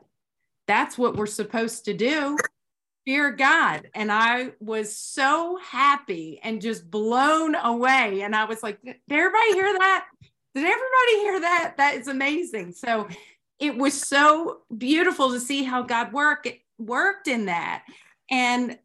That's 0.67 0.97
what 0.97 1.15
we're 1.15 1.25
supposed 1.27 1.85
to 1.85 1.93
do. 1.93 2.37
Fear 3.05 3.31
God. 3.31 3.89
And 3.93 4.11
I 4.11 4.51
was 4.59 4.95
so 4.95 5.59
happy 5.61 6.39
and 6.43 6.61
just 6.61 6.89
blown 6.89 7.55
away. 7.55 8.21
And 8.21 8.35
I 8.35 8.45
was 8.45 8.63
like, 8.63 8.81
Did 8.81 8.95
everybody 9.09 9.53
hear 9.53 9.77
that? 9.77 10.05
Did 10.55 10.65
everybody 10.65 11.21
hear 11.21 11.39
that? 11.41 11.75
That 11.77 11.95
is 11.95 12.07
amazing. 12.07 12.73
So 12.73 13.07
it 13.59 13.77
was 13.77 13.93
so 13.93 14.61
beautiful 14.77 15.31
to 15.31 15.39
see 15.39 15.63
how 15.63 15.83
God 15.83 16.11
worked 16.13 16.47
worked 16.79 17.27
in 17.27 17.45
that. 17.45 17.83
And 18.29 18.77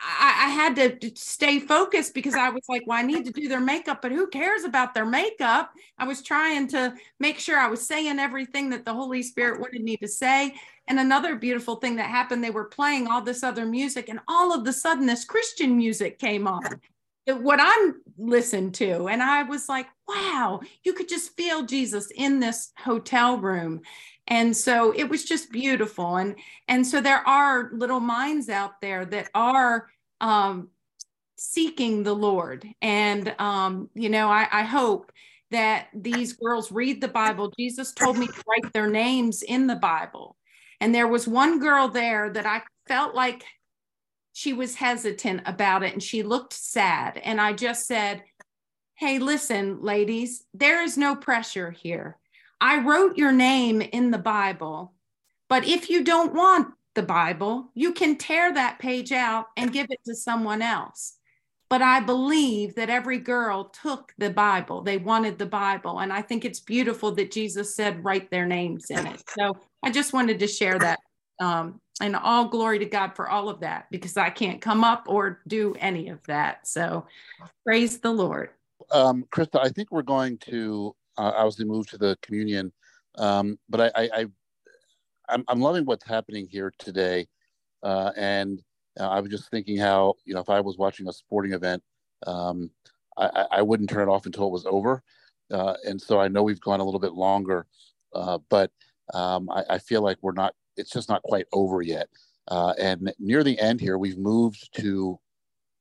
I, 0.00 0.46
I, 0.46 0.50
had 0.50 1.00
to 1.00 1.10
stay 1.16 1.58
focused 1.58 2.14
because 2.14 2.34
I 2.34 2.50
was 2.50 2.62
like, 2.68 2.84
well, 2.86 2.98
I 2.98 3.02
need 3.02 3.24
to 3.24 3.32
do 3.32 3.48
their 3.48 3.60
makeup, 3.60 4.00
but 4.00 4.12
who 4.12 4.28
cares 4.28 4.64
about 4.64 4.94
their 4.94 5.04
makeup? 5.04 5.72
I 5.98 6.06
was 6.06 6.22
trying 6.22 6.68
to 6.68 6.94
make 7.18 7.38
sure 7.38 7.58
I 7.58 7.68
was 7.68 7.86
saying 7.86 8.18
everything 8.18 8.70
that 8.70 8.84
the 8.84 8.94
Holy 8.94 9.22
Spirit 9.22 9.60
wanted 9.60 9.82
me 9.82 9.96
to 9.96 10.08
say. 10.08 10.54
And 10.86 10.98
another 10.98 11.36
beautiful 11.36 11.76
thing 11.76 11.96
that 11.96 12.10
happened, 12.10 12.42
they 12.42 12.50
were 12.50 12.64
playing 12.64 13.08
all 13.08 13.20
this 13.22 13.42
other 13.42 13.66
music, 13.66 14.08
and 14.08 14.20
all 14.28 14.54
of 14.54 14.66
a 14.66 14.72
sudden, 14.72 15.06
this 15.06 15.24
Christian 15.24 15.76
music 15.76 16.18
came 16.18 16.46
on. 16.46 16.80
What 17.26 17.60
I'm 17.60 18.00
listening 18.16 18.72
to. 18.72 19.08
And 19.08 19.22
I 19.22 19.42
was 19.42 19.68
like, 19.68 19.86
wow, 20.06 20.60
you 20.82 20.94
could 20.94 21.10
just 21.10 21.36
feel 21.36 21.66
Jesus 21.66 22.10
in 22.14 22.40
this 22.40 22.72
hotel 22.78 23.38
room 23.38 23.82
and 24.28 24.54
so 24.54 24.92
it 24.92 25.08
was 25.08 25.24
just 25.24 25.50
beautiful. 25.50 26.16
And 26.16 26.36
and 26.68 26.86
so 26.86 27.00
there 27.00 27.26
are 27.26 27.70
little 27.72 28.00
minds 28.00 28.48
out 28.48 28.80
there 28.80 29.04
that 29.06 29.30
are 29.34 29.88
um, 30.20 30.68
seeking 31.36 32.02
the 32.02 32.14
lord. 32.14 32.66
And 32.80 33.34
um, 33.38 33.90
you 33.94 34.10
know 34.10 34.28
I, 34.28 34.46
I 34.52 34.62
hope 34.62 35.10
that 35.50 35.88
these 35.94 36.34
girls 36.34 36.70
read 36.70 37.00
the 37.00 37.08
bible. 37.08 37.52
Jesus 37.58 37.92
told 37.92 38.18
me 38.18 38.26
to 38.26 38.44
write 38.46 38.72
their 38.72 38.88
names 38.88 39.42
in 39.42 39.66
the 39.66 39.76
bible. 39.76 40.36
And 40.80 40.94
there 40.94 41.08
was 41.08 41.26
one 41.26 41.58
girl 41.58 41.88
there 41.88 42.30
that 42.30 42.46
i 42.46 42.62
felt 42.86 43.14
like 43.14 43.44
she 44.34 44.52
was 44.52 44.76
hesitant 44.76 45.42
about 45.46 45.82
it 45.82 45.94
and 45.94 46.02
she 46.02 46.22
looked 46.22 46.52
sad. 46.52 47.16
And 47.24 47.40
i 47.40 47.54
just 47.54 47.86
said 47.86 48.22
hey 48.94 49.18
listen 49.18 49.80
ladies 49.80 50.44
there 50.52 50.82
is 50.82 50.98
no 50.98 51.14
pressure 51.14 51.70
here 51.70 52.18
I 52.60 52.78
wrote 52.78 53.16
your 53.16 53.32
name 53.32 53.80
in 53.80 54.10
the 54.10 54.18
Bible, 54.18 54.94
but 55.48 55.66
if 55.66 55.88
you 55.88 56.04
don't 56.04 56.34
want 56.34 56.74
the 56.94 57.02
Bible, 57.02 57.70
you 57.74 57.92
can 57.92 58.16
tear 58.16 58.52
that 58.52 58.78
page 58.78 59.12
out 59.12 59.46
and 59.56 59.72
give 59.72 59.86
it 59.90 60.00
to 60.06 60.14
someone 60.14 60.62
else. 60.62 61.16
But 61.70 61.82
I 61.82 62.00
believe 62.00 62.74
that 62.76 62.88
every 62.88 63.18
girl 63.18 63.64
took 63.64 64.12
the 64.16 64.30
Bible. 64.30 64.82
They 64.82 64.96
wanted 64.96 65.38
the 65.38 65.46
Bible. 65.46 66.00
And 66.00 66.12
I 66.12 66.22
think 66.22 66.44
it's 66.44 66.60
beautiful 66.60 67.12
that 67.12 67.30
Jesus 67.30 67.76
said, 67.76 68.02
write 68.04 68.30
their 68.30 68.46
names 68.46 68.86
in 68.90 69.06
it. 69.06 69.22
So 69.38 69.56
I 69.84 69.90
just 69.90 70.12
wanted 70.14 70.38
to 70.38 70.46
share 70.46 70.78
that. 70.78 70.98
Um, 71.40 71.80
and 72.00 72.16
all 72.16 72.48
glory 72.48 72.78
to 72.78 72.84
God 72.84 73.14
for 73.14 73.28
all 73.28 73.48
of 73.48 73.60
that 73.60 73.86
because 73.90 74.16
I 74.16 74.30
can't 74.30 74.60
come 74.60 74.84
up 74.84 75.04
or 75.08 75.40
do 75.46 75.74
any 75.78 76.08
of 76.08 76.22
that. 76.26 76.66
So 76.66 77.06
praise 77.64 77.98
the 77.98 78.12
Lord. 78.12 78.50
Um, 78.90 79.24
Krista, 79.30 79.60
I 79.60 79.68
think 79.68 79.90
we're 79.90 80.02
going 80.02 80.38
to 80.38 80.94
uh, 81.18 81.32
obviously 81.36 81.64
moved 81.64 81.90
to 81.90 81.98
the 81.98 82.16
communion. 82.22 82.72
Um, 83.16 83.58
but 83.68 83.80
I, 83.80 83.90
I, 83.94 84.10
I 84.14 84.26
I'm, 85.28 85.44
I'm 85.48 85.60
loving 85.60 85.84
what's 85.84 86.06
happening 86.06 86.46
here 86.50 86.72
today, 86.78 87.26
uh, 87.82 88.12
and 88.16 88.62
uh, 88.98 89.08
I 89.08 89.20
was 89.20 89.30
just 89.30 89.50
thinking 89.50 89.76
how 89.76 90.14
you 90.24 90.34
know 90.34 90.40
if 90.40 90.48
I 90.48 90.60
was 90.60 90.78
watching 90.78 91.08
a 91.08 91.12
sporting 91.12 91.52
event, 91.52 91.82
um, 92.26 92.70
I, 93.16 93.46
I 93.50 93.62
wouldn't 93.62 93.90
turn 93.90 94.08
it 94.08 94.12
off 94.12 94.26
until 94.26 94.46
it 94.46 94.52
was 94.52 94.66
over, 94.66 95.02
uh, 95.52 95.74
and 95.84 96.00
so 96.00 96.20
I 96.20 96.28
know 96.28 96.42
we've 96.42 96.60
gone 96.60 96.80
a 96.80 96.84
little 96.84 97.00
bit 97.00 97.12
longer, 97.12 97.66
uh, 98.14 98.38
but 98.48 98.70
um, 99.12 99.50
I, 99.50 99.64
I, 99.70 99.78
feel 99.78 100.02
like 100.02 100.18
we're 100.22 100.32
not. 100.32 100.54
It's 100.76 100.90
just 100.90 101.08
not 101.08 101.22
quite 101.22 101.46
over 101.52 101.82
yet. 101.82 102.08
Uh, 102.48 102.74
and 102.78 103.12
near 103.18 103.42
the 103.42 103.58
end 103.58 103.80
here, 103.80 103.98
we've 103.98 104.18
moved 104.18 104.68
to 104.76 105.18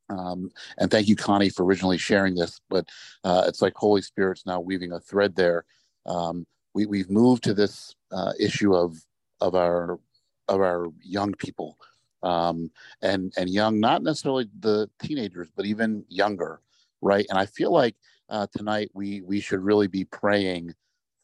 um, 0.10 0.52
and 0.78 0.90
thank 0.90 1.08
you, 1.08 1.16
Connie, 1.16 1.50
for 1.50 1.66
originally 1.66 1.98
sharing 1.98 2.36
this. 2.36 2.60
But 2.70 2.88
uh, 3.24 3.44
it's 3.48 3.62
like 3.62 3.74
Holy 3.76 4.02
Spirit's 4.02 4.46
now 4.46 4.60
weaving 4.60 4.92
a 4.92 5.00
thread 5.00 5.36
there. 5.36 5.66
Um, 6.06 6.46
we, 6.74 6.86
we've 6.86 7.10
moved 7.10 7.44
to 7.46 7.54
this 7.54 7.96
uh, 8.12 8.34
issue 8.40 8.76
of 8.76 8.98
of 9.42 9.56
our 9.56 10.00
of 10.48 10.62
our 10.62 10.88
young 11.04 11.34
people, 11.34 11.78
um, 12.24 12.72
and 13.02 13.34
and 13.38 13.50
young, 13.50 13.80
not 13.80 14.04
necessarily 14.04 14.50
the 14.60 14.90
teenagers, 15.00 15.50
but 15.56 15.66
even 15.66 16.06
younger, 16.08 16.62
right? 17.02 17.26
And 17.30 17.38
I 17.38 17.46
feel 17.46 17.72
like 17.72 17.96
uh, 18.30 18.48
tonight 18.56 18.92
we 18.94 19.22
we 19.22 19.40
should 19.40 19.62
really 19.62 19.88
be 19.88 20.06
praying 20.06 20.74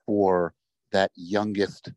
for 0.05 0.53
that 0.91 1.11
youngest 1.15 1.91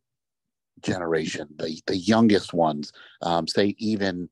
generation, 0.81 1.47
the 1.57 1.81
the 1.87 1.97
youngest 1.97 2.53
ones, 2.53 2.93
um, 3.21 3.47
say 3.47 3.75
even 3.77 4.29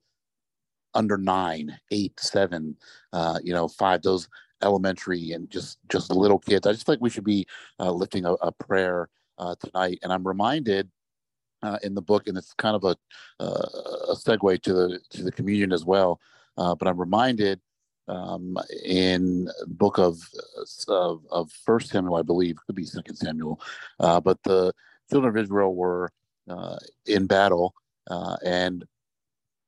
under 0.95 1.17
nine, 1.17 1.77
eight, 1.91 2.19
seven, 2.19 2.75
uh, 3.13 3.39
you 3.43 3.53
know, 3.53 3.67
five, 3.67 4.01
those 4.01 4.27
elementary 4.63 5.31
and 5.31 5.49
just 5.49 5.77
just 5.89 6.09
little 6.09 6.39
kids. 6.39 6.65
I 6.65 6.73
just 6.73 6.85
think 6.85 7.01
we 7.01 7.09
should 7.09 7.23
be 7.23 7.45
uh, 7.79 7.91
lifting 7.91 8.25
a, 8.25 8.33
a 8.33 8.51
prayer 8.51 9.09
uh, 9.37 9.55
tonight. 9.63 9.99
And 10.01 10.11
I'm 10.11 10.27
reminded 10.27 10.89
uh, 11.61 11.77
in 11.83 11.93
the 11.95 12.01
book, 12.01 12.27
and 12.27 12.37
it's 12.37 12.53
kind 12.53 12.75
of 12.75 12.83
a 12.83 12.95
uh, 13.39 13.67
a 14.09 14.15
segue 14.15 14.61
to 14.61 14.73
the 14.73 14.99
to 15.11 15.23
the 15.23 15.31
communion 15.31 15.71
as 15.71 15.85
well. 15.85 16.19
Uh, 16.57 16.73
but 16.73 16.87
I'm 16.87 16.99
reminded 16.99 17.59
um, 18.07 18.57
in 18.85 19.45
the 19.45 19.67
book 19.67 19.97
of 19.99 20.19
of, 20.87 21.21
of 21.29 21.51
First 21.51 21.89
Samuel, 21.89 22.15
I 22.15 22.21
believe, 22.21 22.57
could 22.65 22.75
be 22.75 22.85
Second 22.85 23.15
Samuel, 23.15 23.59
uh, 23.99 24.19
but 24.19 24.41
the 24.43 24.73
children 25.09 25.35
of 25.35 25.43
Israel 25.43 25.75
were 25.75 26.11
in 27.07 27.27
battle, 27.27 27.73
and 28.43 28.85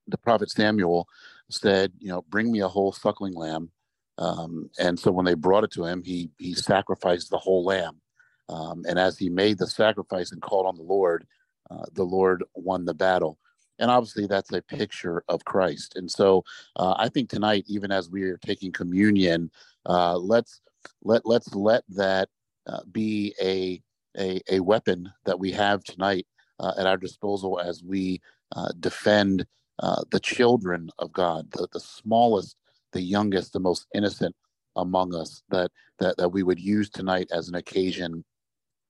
the 0.07 0.17
prophet 0.17 0.49
Samuel 0.49 1.07
said, 1.49 1.91
you 1.99 2.09
know, 2.09 2.23
bring 2.29 2.51
me 2.51 2.61
a 2.61 2.67
whole 2.67 2.91
suckling 2.91 3.33
lamb. 3.33 3.71
Um, 4.17 4.69
and 4.79 4.99
so 4.99 5.11
when 5.11 5.25
they 5.25 5.35
brought 5.35 5.63
it 5.63 5.71
to 5.71 5.85
him, 5.85 6.01
he 6.03 6.31
he 6.37 6.53
sacrificed 6.53 7.29
the 7.29 7.37
whole 7.37 7.63
lamb. 7.63 8.01
Um, 8.49 8.83
and 8.87 8.97
as 8.97 9.17
he 9.17 9.29
made 9.29 9.57
the 9.57 9.67
sacrifice 9.67 10.31
and 10.31 10.41
called 10.41 10.65
on 10.65 10.75
the 10.75 10.83
Lord, 10.83 11.27
uh, 11.69 11.85
the 11.93 12.03
Lord 12.03 12.43
won 12.55 12.85
the 12.85 12.93
battle. 12.93 13.37
And 13.79 13.91
obviously, 13.91 14.25
that's 14.25 14.51
a 14.53 14.61
picture 14.61 15.23
of 15.27 15.45
Christ. 15.45 15.95
And 15.97 16.09
so, 16.09 16.43
uh, 16.77 16.95
I 16.97 17.09
think 17.09 17.29
tonight, 17.29 17.65
even 17.67 17.91
as 17.91 18.09
we 18.09 18.23
are 18.23 18.37
taking 18.37 18.71
communion, 18.71 19.51
uh, 19.85 20.17
let's 20.17 20.61
let 21.03 21.25
let's 21.25 21.53
let 21.53 21.83
that 21.89 22.29
uh, 22.65 22.81
be 22.91 23.35
a, 23.41 23.81
a 24.17 24.41
a 24.49 24.59
weapon 24.61 25.11
that 25.25 25.39
we 25.39 25.51
have 25.51 25.83
tonight 25.83 26.25
uh, 26.59 26.73
at 26.77 26.87
our 26.87 26.97
disposal 26.97 27.59
as 27.59 27.83
we 27.83 28.19
uh, 28.55 28.69
defend 28.79 29.45
uh, 29.79 30.03
the 30.11 30.19
children 30.19 30.89
of 30.99 31.11
God, 31.11 31.51
the, 31.51 31.67
the 31.71 31.79
smallest, 31.79 32.55
the 32.93 33.01
youngest, 33.01 33.53
the 33.53 33.59
most 33.59 33.87
innocent 33.93 34.35
among 34.75 35.15
us, 35.15 35.43
that, 35.49 35.71
that, 35.99 36.17
that 36.17 36.29
we 36.29 36.43
would 36.43 36.59
use 36.59 36.89
tonight 36.89 37.27
as 37.31 37.47
an 37.47 37.55
occasion 37.55 38.23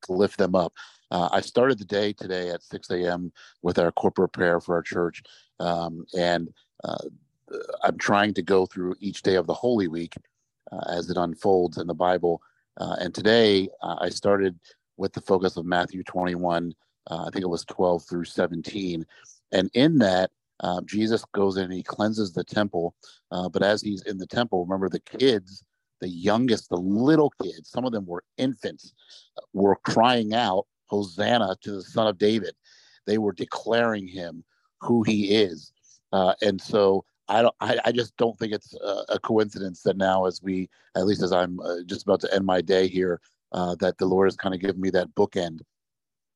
to 0.03 0.13
lift 0.13 0.37
them 0.37 0.55
up. 0.55 0.73
Uh, 1.11 1.29
I 1.31 1.41
started 1.41 1.79
the 1.79 1.85
day 1.85 2.13
today 2.13 2.49
at 2.49 2.63
6 2.63 2.89
a.m. 2.91 3.31
with 3.61 3.79
our 3.79 3.91
corporate 3.91 4.33
prayer 4.33 4.59
for 4.59 4.75
our 4.75 4.81
church. 4.81 5.23
Um, 5.59 6.05
and 6.17 6.49
uh, 6.83 6.97
I'm 7.83 7.97
trying 7.97 8.33
to 8.35 8.41
go 8.41 8.65
through 8.65 8.95
each 8.99 9.21
day 9.21 9.35
of 9.35 9.47
the 9.47 9.53
Holy 9.53 9.87
Week 9.87 10.15
uh, 10.71 10.81
as 10.89 11.09
it 11.09 11.17
unfolds 11.17 11.77
in 11.77 11.87
the 11.87 11.93
Bible. 11.93 12.41
Uh, 12.79 12.95
and 12.99 13.15
today 13.15 13.69
I 13.81 14.09
started 14.09 14.59
with 14.97 15.13
the 15.13 15.21
focus 15.21 15.57
of 15.57 15.65
Matthew 15.65 16.03
21, 16.03 16.73
I 17.09 17.29
think 17.31 17.43
it 17.43 17.49
was 17.49 17.63
12 17.65 18.03
through 18.03 18.25
17. 18.25 19.05
And 19.51 19.69
in 19.73 19.99
that, 19.99 20.29
uh, 20.61 20.81
Jesus 20.85 21.23
goes 21.33 21.57
in 21.57 21.65
and 21.65 21.73
he 21.73 21.83
cleanses 21.83 22.33
the 22.33 22.43
temple. 22.43 22.95
Uh, 23.31 23.49
but 23.49 23.63
as 23.63 23.81
he's 23.81 24.01
in 24.03 24.17
the 24.17 24.27
temple, 24.27 24.63
remember 24.65 24.89
the 24.89 24.99
kids, 24.99 25.63
the 26.01 26.09
youngest, 26.09 26.69
the 26.69 26.77
little 26.77 27.31
kids, 27.41 27.69
some 27.69 27.85
of 27.85 27.91
them 27.91 28.05
were 28.05 28.23
infants, 28.37 28.93
were 29.53 29.77
crying 29.77 30.33
out, 30.33 30.65
Hosanna 30.87 31.55
to 31.61 31.71
the 31.71 31.83
Son 31.83 32.07
of 32.07 32.17
David. 32.17 32.55
They 33.05 33.17
were 33.17 33.33
declaring 33.33 34.07
him 34.07 34.43
who 34.81 35.03
he 35.03 35.35
is. 35.35 35.71
Uh, 36.13 36.33
and 36.41 36.61
so 36.61 37.03
I 37.27 37.41
don't. 37.41 37.55
I, 37.59 37.77
I 37.85 37.91
just 37.91 38.15
don't 38.15 38.39
think 38.39 38.53
it's 38.53 38.73
a, 38.75 39.03
a, 39.09 39.19
coincidence 39.19 39.81
that 39.81 39.97
now, 39.97 40.25
as 40.25 40.41
we, 40.41 40.69
at 40.95 41.05
least 41.05 41.21
as 41.21 41.33
I'm 41.33 41.59
uh, 41.59 41.83
just 41.85 42.03
about 42.03 42.21
to 42.21 42.33
end 42.33 42.45
my 42.45 42.61
day 42.61 42.87
here, 42.87 43.19
uh, 43.51 43.75
that 43.81 43.97
the 43.97 44.05
Lord 44.05 44.27
has 44.27 44.37
kind 44.37 44.55
of 44.55 44.61
given 44.61 44.79
me 44.79 44.89
that 44.91 45.13
bookend, 45.15 45.59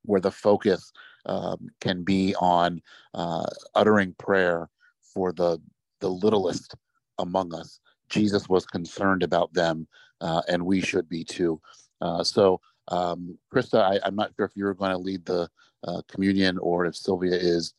where 0.04 0.20
the 0.20 0.32
focus 0.32 0.92
um, 1.26 1.70
can 1.80 2.04
be 2.04 2.36
on 2.36 2.82
uh, 3.14 3.46
uttering 3.76 4.14
prayer 4.18 4.70
for 5.02 5.32
the 5.32 5.60
the 6.00 6.10
littlest 6.10 6.76
among 7.20 7.54
us. 7.54 7.80
Jesus 8.10 8.50
was 8.50 8.66
concerned 8.66 9.24
about 9.24 9.54
them, 9.54 9.88
uh, 10.20 10.42
and 10.48 10.66
we 10.66 10.82
should 10.82 11.08
be 11.08 11.24
too. 11.24 11.62
Uh, 12.02 12.24
so, 12.24 12.60
um, 12.88 13.38
Krista, 13.54 13.82
I, 13.82 14.08
am 14.08 14.16
not 14.16 14.32
sure 14.36 14.46
if 14.46 14.52
you're 14.56 14.74
going 14.74 14.92
to 14.92 14.98
lead 14.98 15.26
the 15.26 15.48
uh, 15.84 16.02
communion 16.08 16.58
or 16.58 16.86
if 16.86 16.96
Sylvia 16.96 17.36
is, 17.36 17.74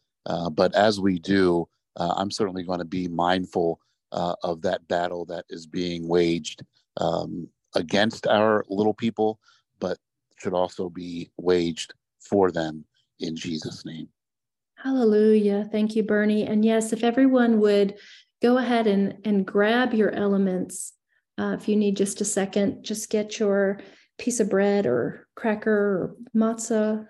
but 0.55 0.75
as 0.75 1.01
we 1.01 1.19
do 1.19 1.69
uh, 1.97 2.15
I'm 2.17 2.31
certainly 2.31 2.63
going 2.63 2.79
to 2.79 2.85
be 2.85 3.09
mindful 3.09 3.81
uh, 4.13 4.35
of 4.43 4.63
that 4.63 4.87
battle 4.89 5.25
that 5.27 5.45
is 5.51 5.67
being 5.67 6.09
waged 6.09 6.65
um, 6.99 7.49
against 7.75 8.27
our 8.27 8.65
little 8.69 8.95
people, 8.95 9.39
but 9.81 9.99
should 10.39 10.55
also 10.55 10.89
be 10.89 11.31
waged 11.37 11.95
for 12.21 12.51
them 12.51 12.85
in 13.23 13.37
Jesus' 13.37 13.85
name. 13.85 14.09
Hallelujah. 14.77 15.69
Thank 15.71 15.95
you, 15.95 16.03
Bernie. 16.03 16.45
And 16.45 16.65
yes, 16.65 16.93
if 16.93 17.05
everyone 17.05 17.61
would 17.61 17.95
go 18.43 18.59
ahead 18.59 18.87
and, 18.87 19.19
and 19.25 19.47
grab 19.47 19.95
your 19.95 20.11
elements, 20.11 20.93
uh, 21.39 21.57
if 21.59 21.69
you 21.69 21.77
need 21.77 21.97
just 21.97 22.21
a 22.21 22.25
second, 22.25 22.83
just 22.83 23.11
get 23.11 23.39
your 23.39 23.81
piece 24.19 24.41
of 24.41 24.51
bread 24.51 24.87
or 24.87 25.29
cracker 25.37 25.71
or 25.73 26.17
matzah, 26.37 27.03
a 27.03 27.07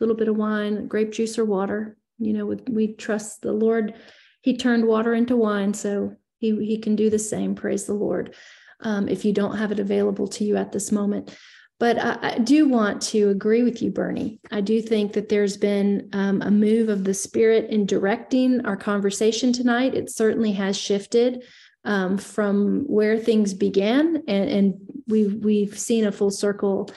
little 0.00 0.16
bit 0.16 0.28
of 0.28 0.36
wine, 0.36 0.88
grape 0.88 1.12
juice 1.12 1.38
or 1.38 1.44
water. 1.44 1.96
You 2.18 2.32
know, 2.32 2.56
we 2.68 2.94
trust 2.94 3.42
the 3.42 3.52
Lord 3.52 3.94
he 4.42 4.56
turned 4.56 4.86
water 4.86 5.14
into 5.14 5.36
wine, 5.36 5.72
so 5.72 6.16
he, 6.38 6.64
he 6.64 6.78
can 6.78 6.96
do 6.96 7.08
the 7.08 7.18
same. 7.18 7.54
Praise 7.54 7.86
the 7.86 7.94
Lord. 7.94 8.34
Um, 8.80 9.08
if 9.08 9.24
you 9.24 9.32
don't 9.32 9.56
have 9.56 9.70
it 9.70 9.78
available 9.78 10.26
to 10.28 10.44
you 10.44 10.56
at 10.56 10.72
this 10.72 10.90
moment. 10.90 11.36
But 11.82 11.98
I, 11.98 12.18
I, 12.22 12.38
do 12.38 12.68
want 12.68 13.02
to 13.10 13.30
agree 13.30 13.64
with 13.64 13.82
you, 13.82 13.90
Bernie. 13.90 14.38
I 14.52 14.60
do 14.60 14.80
think 14.80 15.14
that 15.14 15.28
there's 15.28 15.56
been 15.56 16.10
um, 16.12 16.40
a 16.40 16.48
move 16.48 16.88
of 16.88 17.02
the 17.02 17.12
Spirit 17.12 17.70
in 17.70 17.86
directing 17.86 18.64
our 18.64 18.76
conversation 18.76 19.52
tonight. 19.52 19.96
It 19.96 20.08
certainly 20.08 20.52
has 20.52 20.78
shifted 20.78 21.42
um, 21.84 22.18
from 22.18 22.84
where 22.86 23.18
things 23.18 23.52
began, 23.52 24.22
and, 24.28 24.48
and 24.48 24.74
we've 25.08 25.34
we've 25.42 25.76
seen 25.76 26.06
a 26.06 26.12
full 26.12 26.30
circle 26.30 26.88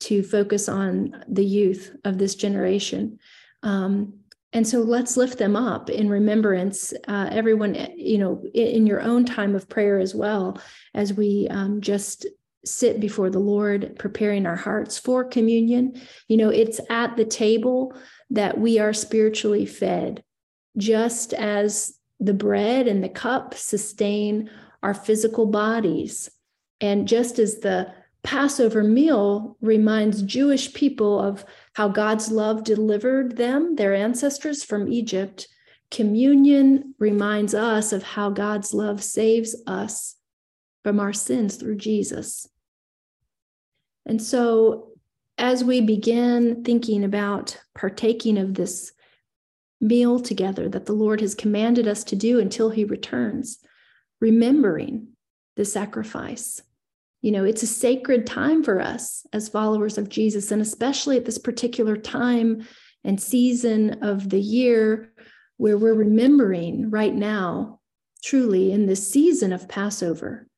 to 0.00 0.24
focus 0.24 0.68
on 0.68 1.24
the 1.28 1.44
youth 1.44 1.94
of 2.04 2.18
this 2.18 2.34
generation. 2.34 3.20
Um, 3.62 4.14
and 4.52 4.66
so 4.66 4.80
let's 4.80 5.16
lift 5.16 5.38
them 5.38 5.54
up 5.54 5.90
in 5.90 6.08
remembrance 6.08 6.92
uh, 7.06 7.28
everyone 7.30 7.76
you 7.96 8.18
know 8.18 8.42
in, 8.52 8.66
in, 8.66 8.86
your 8.86 9.00
own 9.00 9.24
time 9.24 9.54
of 9.54 9.68
prayer 9.68 10.00
as 10.00 10.12
well 10.14 10.60
as 10.94 11.12
we 11.12 11.46
um, 11.50 11.80
just 11.80 12.26
sit 12.64 13.00
before 13.00 13.30
the 13.30 13.38
lord 13.38 13.96
preparing 13.98 14.46
our 14.46 14.56
hearts 14.56 14.98
for 14.98 15.24
communion 15.24 16.00
you 16.26 16.36
know 16.36 16.50
it's 16.50 16.80
at 16.90 17.16
the 17.16 17.24
table 17.24 17.94
that 18.30 18.58
we 18.58 18.78
are 18.78 18.92
spiritually 18.92 19.64
fed 19.64 20.22
just 20.76 21.32
as 21.34 21.98
the 22.20 22.34
bread 22.34 22.88
and 22.88 23.02
the 23.02 23.08
cup 23.08 23.54
sustain 23.54 24.50
our 24.82 24.94
physical 24.94 25.46
bodies 25.46 26.30
and 26.80 27.08
just 27.08 27.38
as 27.38 27.58
the 27.58 27.92
Passover 28.22 28.82
meal 28.82 29.56
reminds 29.60 30.22
Jewish 30.22 30.74
people 30.74 31.18
of 31.18 31.44
how 31.74 31.88
God's 31.88 32.30
love 32.30 32.64
delivered 32.64 33.36
them, 33.36 33.76
their 33.76 33.94
ancestors, 33.94 34.64
from 34.64 34.92
Egypt. 34.92 35.48
Communion 35.90 36.94
reminds 36.98 37.54
us 37.54 37.92
of 37.92 38.02
how 38.02 38.30
God's 38.30 38.74
love 38.74 39.02
saves 39.02 39.56
us 39.66 40.16
from 40.88 41.00
our 41.00 41.12
sins 41.12 41.56
through 41.56 41.76
Jesus. 41.76 42.48
And 44.06 44.22
so, 44.22 44.92
as 45.36 45.62
we 45.62 45.82
begin 45.82 46.64
thinking 46.64 47.04
about 47.04 47.60
partaking 47.74 48.38
of 48.38 48.54
this 48.54 48.92
meal 49.82 50.18
together 50.18 50.66
that 50.66 50.86
the 50.86 50.94
Lord 50.94 51.20
has 51.20 51.34
commanded 51.34 51.86
us 51.86 52.04
to 52.04 52.16
do 52.16 52.40
until 52.40 52.70
he 52.70 52.86
returns, 52.86 53.58
remembering 54.18 55.08
the 55.56 55.66
sacrifice 55.66 56.62
you 57.20 57.32
know, 57.32 57.44
it's 57.44 57.62
a 57.62 57.66
sacred 57.66 58.26
time 58.26 58.64
for 58.64 58.80
us 58.80 59.26
as 59.32 59.50
followers 59.50 59.98
of 59.98 60.08
Jesus, 60.08 60.50
and 60.52 60.62
especially 60.62 61.18
at 61.18 61.26
this 61.26 61.36
particular 61.36 61.96
time 61.96 62.66
and 63.04 63.20
season 63.20 64.02
of 64.02 64.30
the 64.30 64.40
year 64.40 65.12
where 65.58 65.76
we're 65.76 65.92
remembering 65.92 66.90
right 66.90 67.14
now, 67.14 67.80
truly 68.22 68.72
in 68.72 68.86
this 68.86 69.06
season 69.10 69.52
of 69.52 69.68
Passover. 69.68 70.48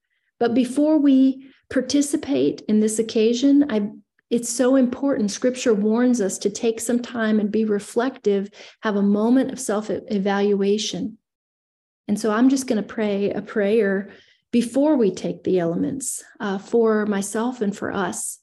But 0.40 0.54
before 0.54 0.98
we 0.98 1.46
participate 1.70 2.62
in 2.62 2.80
this 2.80 2.98
occasion, 2.98 3.70
I 3.70 3.90
it's 4.30 4.48
so 4.48 4.76
important. 4.76 5.32
Scripture 5.32 5.74
warns 5.74 6.20
us 6.20 6.38
to 6.38 6.50
take 6.50 6.80
some 6.80 7.00
time 7.00 7.40
and 7.40 7.50
be 7.50 7.64
reflective, 7.64 8.48
have 8.82 8.94
a 8.94 9.02
moment 9.02 9.50
of 9.50 9.58
self 9.58 9.90
evaluation. 9.90 11.18
And 12.06 12.18
so 12.18 12.30
I'm 12.30 12.48
just 12.48 12.66
going 12.66 12.80
to 12.80 12.88
pray 12.88 13.30
a 13.30 13.42
prayer 13.42 14.10
before 14.52 14.96
we 14.96 15.12
take 15.12 15.44
the 15.44 15.58
elements 15.58 16.24
uh, 16.38 16.58
for 16.58 17.06
myself 17.06 17.60
and 17.60 17.76
for 17.76 17.92
us. 17.92 18.38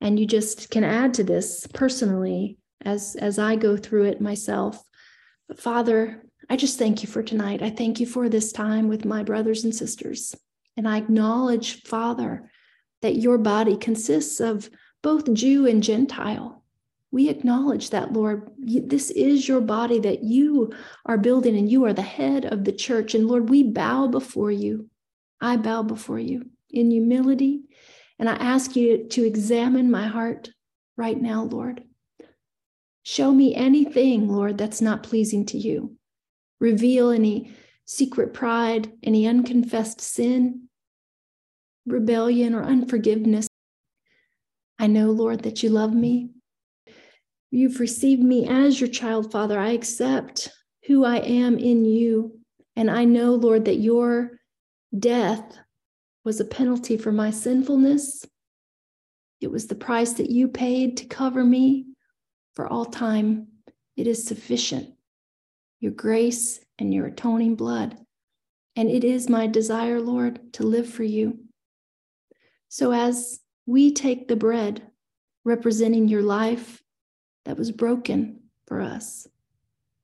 And 0.00 0.18
you 0.18 0.26
just 0.26 0.70
can 0.70 0.84
add 0.84 1.14
to 1.14 1.24
this 1.24 1.66
personally 1.66 2.58
as, 2.82 3.16
as 3.16 3.38
I 3.38 3.56
go 3.56 3.76
through 3.76 4.04
it 4.04 4.20
myself. 4.20 4.82
But 5.48 5.60
Father, 5.60 6.22
I 6.48 6.56
just 6.56 6.78
thank 6.78 7.02
you 7.02 7.08
for 7.08 7.22
tonight. 7.22 7.62
I 7.62 7.70
thank 7.70 7.98
you 7.98 8.06
for 8.06 8.28
this 8.28 8.52
time 8.52 8.88
with 8.88 9.04
my 9.04 9.22
brothers 9.22 9.64
and 9.64 9.74
sisters. 9.74 10.34
And 10.78 10.88
I 10.88 10.96
acknowledge, 10.96 11.82
Father, 11.82 12.48
that 13.02 13.16
your 13.16 13.36
body 13.36 13.76
consists 13.76 14.38
of 14.38 14.70
both 15.02 15.34
Jew 15.34 15.66
and 15.66 15.82
Gentile. 15.82 16.62
We 17.10 17.28
acknowledge 17.28 17.90
that, 17.90 18.12
Lord. 18.12 18.48
This 18.58 19.10
is 19.10 19.48
your 19.48 19.60
body 19.60 19.98
that 19.98 20.22
you 20.22 20.72
are 21.04 21.18
building, 21.18 21.56
and 21.56 21.68
you 21.68 21.84
are 21.86 21.92
the 21.92 22.02
head 22.02 22.44
of 22.44 22.62
the 22.62 22.70
church. 22.70 23.16
And 23.16 23.26
Lord, 23.26 23.48
we 23.48 23.64
bow 23.64 24.06
before 24.06 24.52
you. 24.52 24.88
I 25.40 25.56
bow 25.56 25.82
before 25.82 26.20
you 26.20 26.46
in 26.70 26.92
humility, 26.92 27.62
and 28.20 28.28
I 28.28 28.34
ask 28.34 28.76
you 28.76 29.08
to 29.08 29.26
examine 29.26 29.90
my 29.90 30.06
heart 30.06 30.50
right 30.96 31.20
now, 31.20 31.42
Lord. 31.42 31.82
Show 33.02 33.32
me 33.32 33.52
anything, 33.52 34.28
Lord, 34.28 34.58
that's 34.58 34.80
not 34.80 35.02
pleasing 35.02 35.44
to 35.46 35.58
you. 35.58 35.96
Reveal 36.60 37.10
any 37.10 37.52
secret 37.88 38.34
pride, 38.34 38.92
any 39.02 39.26
unconfessed 39.26 39.98
sin, 39.98 40.68
rebellion, 41.86 42.54
or 42.54 42.62
unforgiveness. 42.62 43.48
I 44.78 44.86
know, 44.86 45.10
Lord, 45.10 45.44
that 45.44 45.62
you 45.62 45.70
love 45.70 45.94
me. 45.94 46.28
You've 47.50 47.80
received 47.80 48.22
me 48.22 48.46
as 48.46 48.78
your 48.78 48.90
child, 48.90 49.32
Father. 49.32 49.58
I 49.58 49.70
accept 49.70 50.50
who 50.86 51.02
I 51.02 51.16
am 51.16 51.58
in 51.58 51.86
you. 51.86 52.38
And 52.76 52.90
I 52.90 53.06
know, 53.06 53.34
Lord, 53.34 53.64
that 53.64 53.76
your 53.76 54.38
Death 54.96 55.58
was 56.24 56.40
a 56.40 56.44
penalty 56.44 56.96
for 56.98 57.12
my 57.12 57.30
sinfulness. 57.30 58.24
It 59.40 59.50
was 59.50 59.66
the 59.66 59.74
price 59.74 60.14
that 60.14 60.30
you 60.30 60.48
paid 60.48 60.98
to 60.98 61.06
cover 61.06 61.42
me 61.42 61.86
for 62.54 62.66
all 62.66 62.84
time. 62.84 63.48
It 63.96 64.06
is 64.06 64.26
sufficient. 64.26 64.97
Your 65.80 65.92
grace 65.92 66.60
and 66.78 66.92
your 66.92 67.06
atoning 67.06 67.54
blood. 67.54 67.96
And 68.76 68.88
it 68.88 69.04
is 69.04 69.28
my 69.28 69.46
desire, 69.46 70.00
Lord, 70.00 70.52
to 70.54 70.62
live 70.62 70.88
for 70.88 71.04
you. 71.04 71.38
So 72.68 72.92
as 72.92 73.40
we 73.66 73.92
take 73.92 74.28
the 74.28 74.36
bread 74.36 74.82
representing 75.44 76.08
your 76.08 76.22
life 76.22 76.82
that 77.44 77.56
was 77.56 77.72
broken 77.72 78.40
for 78.66 78.80
us, 78.80 79.26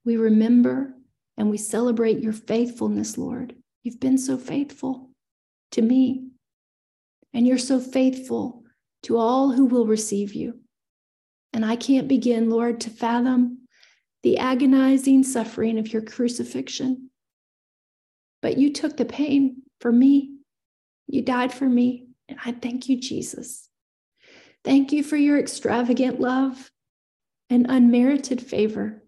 we 0.04 0.16
remember 0.16 0.94
and 1.36 1.50
we 1.50 1.56
celebrate 1.56 2.20
your 2.20 2.32
faithfulness, 2.32 3.18
Lord. 3.18 3.54
You've 3.82 4.00
been 4.00 4.18
so 4.18 4.38
faithful 4.38 5.10
to 5.72 5.82
me, 5.82 6.28
and 7.32 7.46
you're 7.46 7.58
so 7.58 7.80
faithful 7.80 8.62
to 9.02 9.18
all 9.18 9.52
who 9.52 9.66
will 9.66 9.86
receive 9.86 10.34
you. 10.34 10.60
And 11.52 11.64
I 11.64 11.76
can't 11.76 12.08
begin, 12.08 12.48
Lord, 12.48 12.80
to 12.82 12.90
fathom 12.90 13.63
the 14.24 14.38
agonizing 14.38 15.22
suffering 15.22 15.78
of 15.78 15.92
your 15.92 16.00
crucifixion. 16.00 17.10
But 18.40 18.56
you 18.56 18.72
took 18.72 18.96
the 18.96 19.04
pain 19.04 19.62
for 19.80 19.92
me. 19.92 20.32
You 21.06 21.20
died 21.20 21.52
for 21.52 21.68
me. 21.68 22.08
And 22.26 22.38
I 22.42 22.52
thank 22.52 22.88
you, 22.88 22.98
Jesus. 22.98 23.68
Thank 24.64 24.92
you 24.92 25.04
for 25.04 25.16
your 25.16 25.38
extravagant 25.38 26.20
love 26.20 26.70
and 27.50 27.66
unmerited 27.68 28.40
favor. 28.40 29.04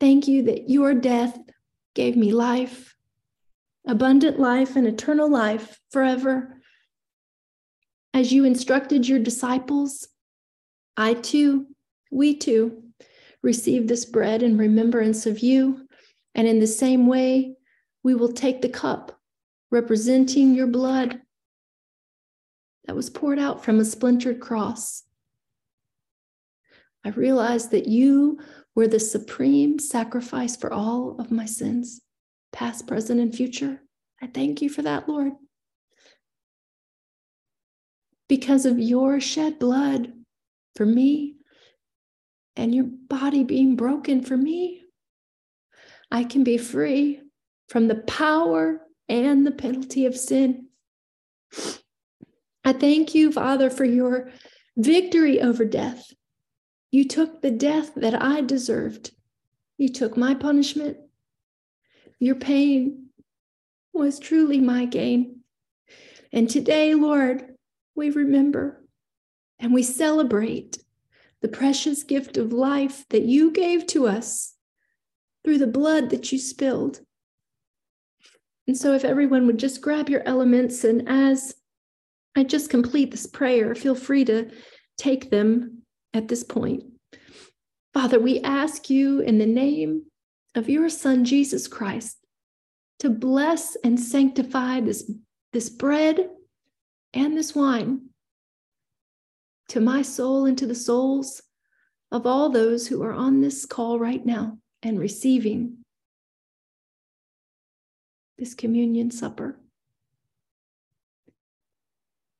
Thank 0.00 0.26
you 0.26 0.42
that 0.42 0.68
your 0.68 0.94
death 0.94 1.38
gave 1.94 2.16
me 2.16 2.32
life 2.32 2.94
abundant 3.86 4.38
life 4.38 4.76
and 4.76 4.86
eternal 4.86 5.30
life 5.30 5.78
forever. 5.90 6.60
As 8.14 8.32
you 8.32 8.44
instructed 8.44 9.08
your 9.08 9.18
disciples, 9.18 10.08
I 10.96 11.14
too, 11.14 11.66
we 12.10 12.36
too, 12.36 12.82
receive 13.42 13.88
this 13.88 14.04
bread 14.04 14.42
in 14.42 14.56
remembrance 14.56 15.26
of 15.26 15.40
you. 15.40 15.86
And 16.34 16.46
in 16.46 16.60
the 16.60 16.66
same 16.66 17.06
way, 17.06 17.54
we 18.02 18.14
will 18.14 18.32
take 18.32 18.62
the 18.62 18.68
cup 18.68 19.18
representing 19.70 20.54
your 20.54 20.66
blood 20.66 21.20
that 22.84 22.96
was 22.96 23.10
poured 23.10 23.38
out 23.38 23.64
from 23.64 23.80
a 23.80 23.84
splintered 23.84 24.40
cross. 24.40 25.04
I 27.04 27.10
realize 27.10 27.68
that 27.68 27.86
you 27.86 28.38
were 28.74 28.88
the 28.88 29.00
supreme 29.00 29.78
sacrifice 29.78 30.56
for 30.56 30.72
all 30.72 31.16
of 31.18 31.30
my 31.30 31.46
sins, 31.46 32.00
past, 32.52 32.86
present, 32.86 33.20
and 33.20 33.34
future. 33.34 33.82
I 34.20 34.28
thank 34.28 34.62
you 34.62 34.68
for 34.68 34.82
that, 34.82 35.08
Lord. 35.08 35.32
Because 38.28 38.66
of 38.66 38.78
your 38.78 39.20
shed 39.20 39.58
blood 39.58 40.12
for 40.74 40.86
me 40.86 41.36
and 42.56 42.74
your 42.74 42.84
body 42.84 43.44
being 43.44 43.76
broken 43.76 44.22
for 44.22 44.36
me, 44.36 44.82
I 46.10 46.24
can 46.24 46.44
be 46.44 46.58
free 46.58 47.20
from 47.68 47.88
the 47.88 47.96
power 47.96 48.82
and 49.08 49.46
the 49.46 49.52
penalty 49.52 50.06
of 50.06 50.16
sin. 50.16 50.66
I 52.64 52.72
thank 52.72 53.14
you, 53.14 53.32
Father, 53.32 53.70
for 53.70 53.84
your 53.84 54.30
victory 54.76 55.40
over 55.40 55.64
death. 55.64 56.12
You 56.90 57.08
took 57.08 57.40
the 57.40 57.50
death 57.50 57.92
that 57.96 58.20
I 58.20 58.42
deserved. 58.42 59.12
You 59.78 59.88
took 59.88 60.16
my 60.16 60.34
punishment. 60.34 60.98
Your 62.18 62.34
pain 62.34 63.06
was 63.92 64.18
truly 64.18 64.60
my 64.60 64.84
gain. 64.84 65.40
And 66.32 66.48
today, 66.48 66.94
Lord, 66.94 67.44
we 67.94 68.10
remember 68.10 68.84
and 69.58 69.72
we 69.72 69.82
celebrate 69.82 70.81
the 71.42 71.48
precious 71.48 72.04
gift 72.04 72.36
of 72.36 72.52
life 72.52 73.04
that 73.10 73.22
you 73.22 73.50
gave 73.50 73.86
to 73.88 74.06
us 74.06 74.54
through 75.44 75.58
the 75.58 75.66
blood 75.66 76.10
that 76.10 76.30
you 76.32 76.38
spilled. 76.38 77.00
And 78.68 78.78
so, 78.78 78.94
if 78.94 79.04
everyone 79.04 79.46
would 79.46 79.58
just 79.58 79.82
grab 79.82 80.08
your 80.08 80.22
elements, 80.24 80.84
and 80.84 81.08
as 81.08 81.54
I 82.36 82.44
just 82.44 82.70
complete 82.70 83.10
this 83.10 83.26
prayer, 83.26 83.74
feel 83.74 83.96
free 83.96 84.24
to 84.26 84.50
take 84.96 85.30
them 85.30 85.82
at 86.14 86.28
this 86.28 86.44
point. 86.44 86.84
Father, 87.92 88.20
we 88.20 88.40
ask 88.40 88.88
you 88.88 89.20
in 89.20 89.38
the 89.38 89.46
name 89.46 90.04
of 90.54 90.68
your 90.68 90.88
Son, 90.88 91.24
Jesus 91.24 91.66
Christ, 91.66 92.16
to 93.00 93.10
bless 93.10 93.76
and 93.82 93.98
sanctify 93.98 94.80
this, 94.80 95.10
this 95.52 95.68
bread 95.68 96.30
and 97.12 97.36
this 97.36 97.54
wine 97.54 98.11
to 99.68 99.80
my 99.80 100.02
soul 100.02 100.46
and 100.46 100.58
to 100.58 100.66
the 100.66 100.74
souls 100.74 101.42
of 102.10 102.26
all 102.26 102.50
those 102.50 102.86
who 102.86 103.02
are 103.02 103.12
on 103.12 103.40
this 103.40 103.64
call 103.64 103.98
right 103.98 104.24
now 104.24 104.58
and 104.82 104.98
receiving 104.98 105.78
this 108.38 108.54
communion 108.54 109.10
supper. 109.10 109.58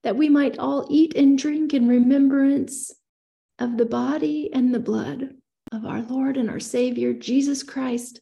That 0.03 0.16
we 0.16 0.29
might 0.29 0.59
all 0.59 0.87
eat 0.91 1.14
and 1.14 1.39
drink 1.39 1.73
in 1.75 1.89
remembrance 1.89 2.93
of 3.59 3.77
the 3.77 3.87
body 3.87 4.51
and 4.53 4.75
the 4.75 4.81
blood 4.81 5.31
of 5.70 5.87
our 5.87 6.03
Lord 6.03 6.37
and 6.37 6.51
our 6.51 6.61
Savior, 6.61 7.12
Jesus 7.12 7.62
Christ. 7.62 8.20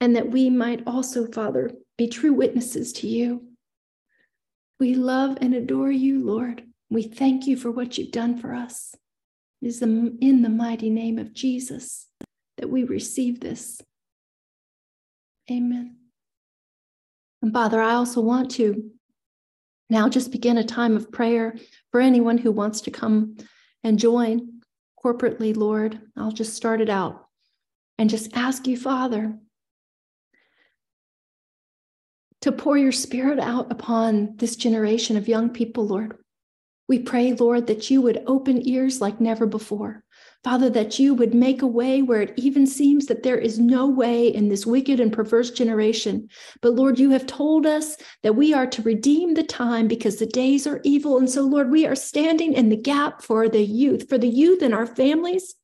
And 0.00 0.16
that 0.16 0.30
we 0.30 0.50
might 0.50 0.86
also, 0.86 1.26
Father, 1.26 1.72
be 1.98 2.08
true 2.08 2.32
witnesses 2.32 2.92
to 2.94 3.08
you. 3.08 3.42
We 4.78 4.94
love 4.94 5.38
and 5.40 5.54
adore 5.54 5.90
you, 5.90 6.24
Lord. 6.24 6.62
We 6.90 7.02
thank 7.02 7.46
you 7.46 7.56
for 7.56 7.70
what 7.70 7.98
you've 7.98 8.12
done 8.12 8.36
for 8.36 8.54
us. 8.54 8.94
It 9.62 9.68
is 9.68 9.82
in 9.82 10.42
the 10.42 10.48
mighty 10.48 10.90
name 10.90 11.18
of 11.18 11.32
Jesus 11.32 12.06
that 12.58 12.70
we 12.70 12.84
receive 12.84 13.40
this. 13.40 13.80
Amen. 15.50 15.96
And 17.42 17.52
Father, 17.52 17.80
I 17.80 17.94
also 17.94 18.20
want 18.20 18.50
to 18.52 18.90
now 19.90 20.08
just 20.08 20.32
begin 20.32 20.58
a 20.58 20.64
time 20.64 20.96
of 20.96 21.12
prayer 21.12 21.56
for 21.90 22.00
anyone 22.00 22.38
who 22.38 22.52
wants 22.52 22.82
to 22.82 22.90
come 22.90 23.36
and 23.82 23.98
join 23.98 24.60
corporately, 25.02 25.56
Lord. 25.56 26.00
I'll 26.16 26.32
just 26.32 26.54
start 26.54 26.80
it 26.80 26.88
out 26.88 27.26
and 27.98 28.08
just 28.08 28.36
ask 28.36 28.66
you, 28.66 28.76
Father, 28.76 29.36
to 32.40 32.52
pour 32.52 32.78
your 32.78 32.92
spirit 32.92 33.38
out 33.38 33.70
upon 33.70 34.36
this 34.36 34.56
generation 34.56 35.16
of 35.16 35.28
young 35.28 35.50
people, 35.50 35.86
Lord. 35.86 36.16
We 36.86 36.98
pray, 36.98 37.32
Lord, 37.32 37.66
that 37.68 37.90
you 37.90 38.02
would 38.02 38.22
open 38.26 38.66
ears 38.68 39.00
like 39.00 39.20
never 39.20 39.46
before. 39.46 40.04
Father, 40.42 40.68
that 40.68 40.98
you 40.98 41.14
would 41.14 41.34
make 41.34 41.62
a 41.62 41.66
way 41.66 42.02
where 42.02 42.20
it 42.20 42.34
even 42.36 42.66
seems 42.66 43.06
that 43.06 43.22
there 43.22 43.38
is 43.38 43.58
no 43.58 43.88
way 43.88 44.28
in 44.28 44.50
this 44.50 44.66
wicked 44.66 45.00
and 45.00 45.10
perverse 45.10 45.50
generation. 45.50 46.28
But 46.60 46.74
Lord, 46.74 46.98
you 46.98 47.10
have 47.10 47.26
told 47.26 47.64
us 47.64 47.96
that 48.22 48.36
we 48.36 48.52
are 48.52 48.66
to 48.66 48.82
redeem 48.82 49.32
the 49.32 49.42
time 49.42 49.88
because 49.88 50.16
the 50.16 50.26
days 50.26 50.66
are 50.66 50.82
evil. 50.84 51.16
And 51.16 51.30
so, 51.30 51.42
Lord, 51.42 51.70
we 51.70 51.86
are 51.86 51.94
standing 51.94 52.52
in 52.52 52.68
the 52.68 52.76
gap 52.76 53.22
for 53.22 53.48
the 53.48 53.64
youth, 53.64 54.06
for 54.10 54.18
the 54.18 54.28
youth 54.28 54.62
in 54.62 54.74
our 54.74 54.86
families, 54.86 55.54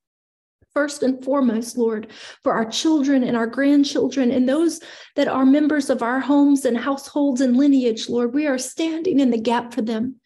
first 0.73 1.03
and 1.03 1.23
foremost, 1.23 1.77
Lord, 1.77 2.07
for 2.43 2.55
our 2.55 2.65
children 2.65 3.23
and 3.23 3.37
our 3.37 3.47
grandchildren 3.47 4.31
and 4.31 4.49
those 4.49 4.81
that 5.17 5.29
are 5.29 5.45
members 5.45 5.91
of 5.91 6.03
our 6.03 6.21
homes 6.21 6.65
and 6.65 6.79
households 6.79 7.43
and 7.43 7.57
lineage, 7.57 8.09
Lord. 8.09 8.33
We 8.33 8.47
are 8.47 8.57
standing 8.57 9.21
in 9.21 9.31
the 9.31 9.41
gap 9.41 9.75
for 9.75 9.83
them. 9.83 10.20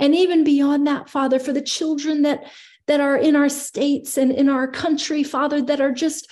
And 0.00 0.14
even 0.14 0.42
beyond 0.42 0.86
that, 0.86 1.08
Father, 1.08 1.38
for 1.38 1.52
the 1.52 1.62
children 1.62 2.22
that 2.22 2.50
that 2.86 2.98
are 3.00 3.16
in 3.16 3.36
our 3.36 3.48
states 3.48 4.16
and 4.18 4.32
in 4.32 4.48
our 4.48 4.66
country, 4.66 5.22
Father, 5.22 5.62
that 5.62 5.80
are 5.80 5.92
just 5.92 6.28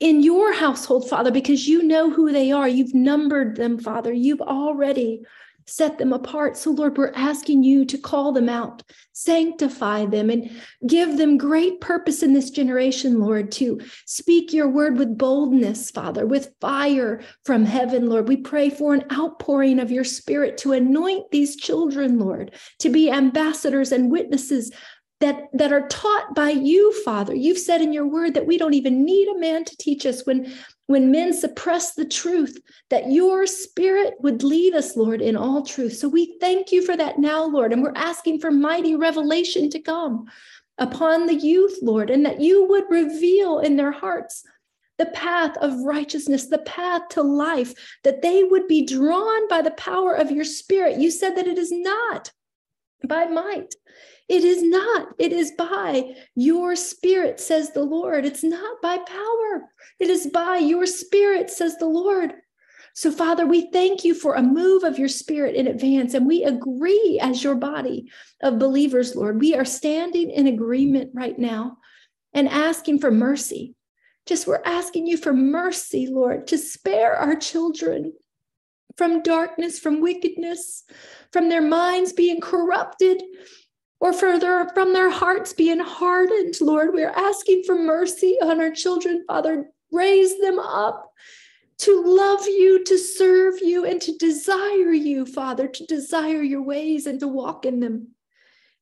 in 0.00 0.22
your 0.22 0.54
household, 0.54 1.08
Father, 1.08 1.30
because 1.30 1.68
you 1.68 1.82
know 1.82 2.10
who 2.10 2.32
they 2.32 2.52
are. 2.52 2.68
You've 2.68 2.94
numbered 2.94 3.56
them, 3.56 3.78
Father. 3.78 4.12
You've 4.12 4.40
already 4.40 5.22
set 5.66 5.98
them 5.98 6.12
apart. 6.12 6.56
So, 6.56 6.70
Lord, 6.70 6.96
we're 6.96 7.12
asking 7.14 7.64
you 7.64 7.84
to 7.86 7.98
call 7.98 8.32
them 8.32 8.48
out, 8.48 8.82
sanctify 9.12 10.06
them, 10.06 10.30
and 10.30 10.50
give 10.86 11.18
them 11.18 11.36
great 11.36 11.80
purpose 11.80 12.22
in 12.22 12.32
this 12.32 12.50
generation, 12.50 13.20
Lord, 13.20 13.50
to 13.52 13.80
speak 14.06 14.52
your 14.52 14.68
word 14.68 14.98
with 14.98 15.18
boldness, 15.18 15.90
Father, 15.90 16.26
with 16.26 16.54
fire 16.60 17.20
from 17.44 17.64
heaven, 17.64 18.08
Lord. 18.08 18.28
We 18.28 18.36
pray 18.36 18.70
for 18.70 18.94
an 18.94 19.04
outpouring 19.12 19.80
of 19.80 19.90
your 19.90 20.04
spirit 20.04 20.56
to 20.58 20.72
anoint 20.72 21.30
these 21.30 21.56
children, 21.56 22.18
Lord, 22.18 22.54
to 22.80 22.88
be 22.88 23.10
ambassadors 23.10 23.92
and 23.92 24.10
witnesses 24.10 24.70
that 25.20 25.44
that 25.54 25.72
are 25.72 25.88
taught 25.88 26.34
by 26.34 26.50
you 26.50 26.92
father 27.02 27.34
you've 27.34 27.58
said 27.58 27.80
in 27.80 27.90
your 27.90 28.06
word 28.06 28.34
that 28.34 28.46
we 28.46 28.58
don't 28.58 28.74
even 28.74 29.02
need 29.02 29.28
a 29.28 29.38
man 29.38 29.64
to 29.64 29.74
teach 29.78 30.04
us 30.04 30.26
when 30.26 30.52
when 30.86 31.10
men 31.10 31.32
suppress 31.32 31.94
the 31.94 32.04
truth 32.04 32.58
that 32.90 33.10
your 33.10 33.46
spirit 33.46 34.14
would 34.20 34.42
lead 34.42 34.74
us 34.74 34.96
lord 34.96 35.20
in 35.20 35.36
all 35.36 35.64
truth 35.64 35.96
so 35.96 36.08
we 36.08 36.36
thank 36.40 36.72
you 36.72 36.84
for 36.84 36.96
that 36.96 37.18
now 37.18 37.44
lord 37.44 37.72
and 37.72 37.82
we're 37.82 37.92
asking 37.96 38.38
for 38.38 38.50
mighty 38.50 38.94
revelation 38.94 39.68
to 39.70 39.80
come 39.80 40.26
upon 40.78 41.26
the 41.26 41.34
youth 41.34 41.78
lord 41.82 42.10
and 42.10 42.24
that 42.24 42.40
you 42.40 42.66
would 42.66 42.84
reveal 42.90 43.58
in 43.60 43.76
their 43.76 43.92
hearts 43.92 44.44
the 44.98 45.06
path 45.06 45.56
of 45.58 45.84
righteousness, 45.84 46.46
the 46.46 46.58
path 46.58 47.08
to 47.10 47.22
life, 47.22 47.98
that 48.02 48.22
they 48.22 48.44
would 48.44 48.66
be 48.66 48.86
drawn 48.86 49.48
by 49.48 49.62
the 49.62 49.72
power 49.72 50.14
of 50.14 50.30
your 50.30 50.44
spirit. 50.44 50.98
You 50.98 51.10
said 51.10 51.36
that 51.36 51.46
it 51.46 51.58
is 51.58 51.70
not 51.70 52.32
by 53.06 53.26
might, 53.26 53.74
it 54.28 54.44
is 54.44 54.62
not. 54.62 55.08
It 55.18 55.32
is 55.32 55.52
by 55.52 56.14
your 56.34 56.74
spirit, 56.74 57.38
says 57.38 57.72
the 57.72 57.84
Lord. 57.84 58.24
It's 58.24 58.42
not 58.42 58.82
by 58.82 58.98
power. 58.98 59.70
It 60.00 60.10
is 60.10 60.26
by 60.26 60.56
your 60.56 60.86
spirit, 60.86 61.50
says 61.50 61.76
the 61.76 61.86
Lord. 61.86 62.32
So, 62.94 63.12
Father, 63.12 63.46
we 63.46 63.70
thank 63.70 64.04
you 64.04 64.14
for 64.14 64.34
a 64.34 64.42
move 64.42 64.82
of 64.82 64.98
your 64.98 65.08
spirit 65.08 65.54
in 65.54 65.66
advance, 65.66 66.14
and 66.14 66.26
we 66.26 66.44
agree 66.44 67.20
as 67.22 67.44
your 67.44 67.54
body 67.54 68.10
of 68.42 68.58
believers, 68.58 69.14
Lord. 69.14 69.38
We 69.38 69.54
are 69.54 69.66
standing 69.66 70.30
in 70.30 70.46
agreement 70.46 71.10
right 71.14 71.38
now 71.38 71.76
and 72.32 72.48
asking 72.48 73.00
for 73.00 73.10
mercy. 73.10 73.74
Just 74.24 74.46
we're 74.46 74.62
asking 74.64 75.06
you 75.06 75.18
for 75.18 75.32
mercy, 75.32 76.06
Lord, 76.06 76.48
to 76.48 76.58
spare 76.58 77.14
our 77.14 77.36
children 77.36 78.14
from 78.96 79.22
darkness, 79.22 79.78
from 79.78 80.00
wickedness, 80.00 80.82
from 81.32 81.48
their 81.48 81.62
minds 81.62 82.12
being 82.12 82.40
corrupted, 82.40 83.22
or 84.00 84.12
further 84.12 84.68
from 84.74 84.92
their 84.92 85.10
hearts 85.10 85.52
being 85.52 85.80
hardened, 85.80 86.54
Lord. 86.60 86.94
We 86.94 87.02
are 87.04 87.16
asking 87.16 87.62
for 87.64 87.74
mercy 87.74 88.36
on 88.42 88.60
our 88.60 88.70
children, 88.70 89.24
Father. 89.26 89.66
Raise 89.92 90.38
them 90.40 90.58
up 90.58 91.12
to 91.78 92.02
love 92.04 92.46
you, 92.46 92.82
to 92.84 92.98
serve 92.98 93.54
you, 93.60 93.84
and 93.84 94.00
to 94.02 94.16
desire 94.16 94.92
you, 94.92 95.26
Father, 95.26 95.68
to 95.68 95.86
desire 95.86 96.42
your 96.42 96.62
ways 96.62 97.06
and 97.06 97.20
to 97.20 97.28
walk 97.28 97.64
in 97.66 97.80
them. 97.80 98.08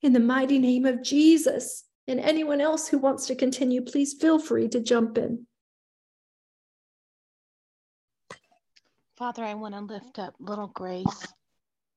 In 0.02 0.12
the 0.12 0.20
mighty 0.20 0.58
name 0.58 0.84
of 0.84 1.02
Jesus. 1.02 1.84
And 2.06 2.20
anyone 2.20 2.60
else 2.60 2.86
who 2.86 2.98
wants 2.98 3.26
to 3.26 3.34
continue, 3.34 3.80
please 3.80 4.12
feel 4.12 4.38
free 4.38 4.68
to 4.68 4.80
jump 4.80 5.16
in. 5.16 5.46
Father, 9.16 9.42
I 9.44 9.54
want 9.54 9.74
to 9.74 9.80
lift 9.80 10.18
up 10.18 10.34
little 10.38 10.66
Grace. 10.66 11.32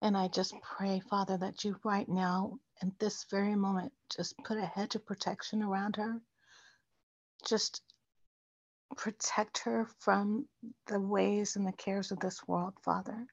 And 0.02 0.16
I 0.16 0.30
just 0.30 0.54
pray, 0.62 1.02
Father, 1.10 1.38
that 1.38 1.64
you 1.66 1.76
right 1.84 2.08
now 2.08 2.60
in 2.82 2.94
this 3.00 3.26
very 3.30 3.56
moment, 3.56 3.92
just 4.16 4.36
put 4.44 4.58
a 4.58 4.66
hedge 4.66 4.96
of 4.96 5.06
protection 5.06 5.64
around 5.64 5.96
her. 5.96 6.22
Just 7.46 7.82
protect 8.96 9.60
her 9.60 9.88
from 10.00 10.48
the 10.88 11.00
ways 11.00 11.56
and 11.56 11.66
the 11.68 11.74
cares 11.74 12.12
of 12.12 12.20
this 12.20 12.48
world, 12.48 12.74
Father. 12.84 13.26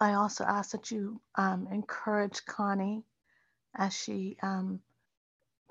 I 0.00 0.14
also 0.14 0.44
ask 0.44 0.70
that 0.70 0.90
you 0.90 1.20
um, 1.34 1.68
encourage 1.70 2.44
Connie 2.46 3.04
as 3.76 3.94
she 3.94 4.36
um, 4.42 4.80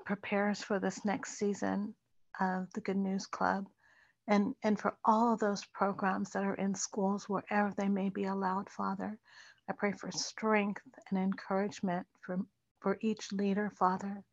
prepares 0.04 0.62
for 0.62 0.78
this 0.78 1.04
next 1.04 1.38
season 1.38 1.94
of 2.40 2.72
the 2.72 2.80
Good 2.80 2.96
News 2.96 3.26
Club 3.26 3.66
and, 4.30 4.54
and 4.62 4.78
for 4.78 4.96
all 5.04 5.32
of 5.32 5.40
those 5.40 5.64
programs 5.74 6.30
that 6.30 6.44
are 6.44 6.54
in 6.54 6.74
schools, 6.74 7.28
wherever 7.28 7.72
they 7.76 7.88
may 7.88 8.10
be 8.10 8.24
allowed, 8.24 8.70
Father. 8.70 9.18
I 9.70 9.72
pray 9.72 9.92
for 9.92 10.10
strength 10.10 10.82
and 11.10 11.18
encouragement 11.18 12.04
for, 12.26 12.40
for 12.80 12.98
each 13.02 13.30
leader, 13.30 13.70
Father. 13.78 14.24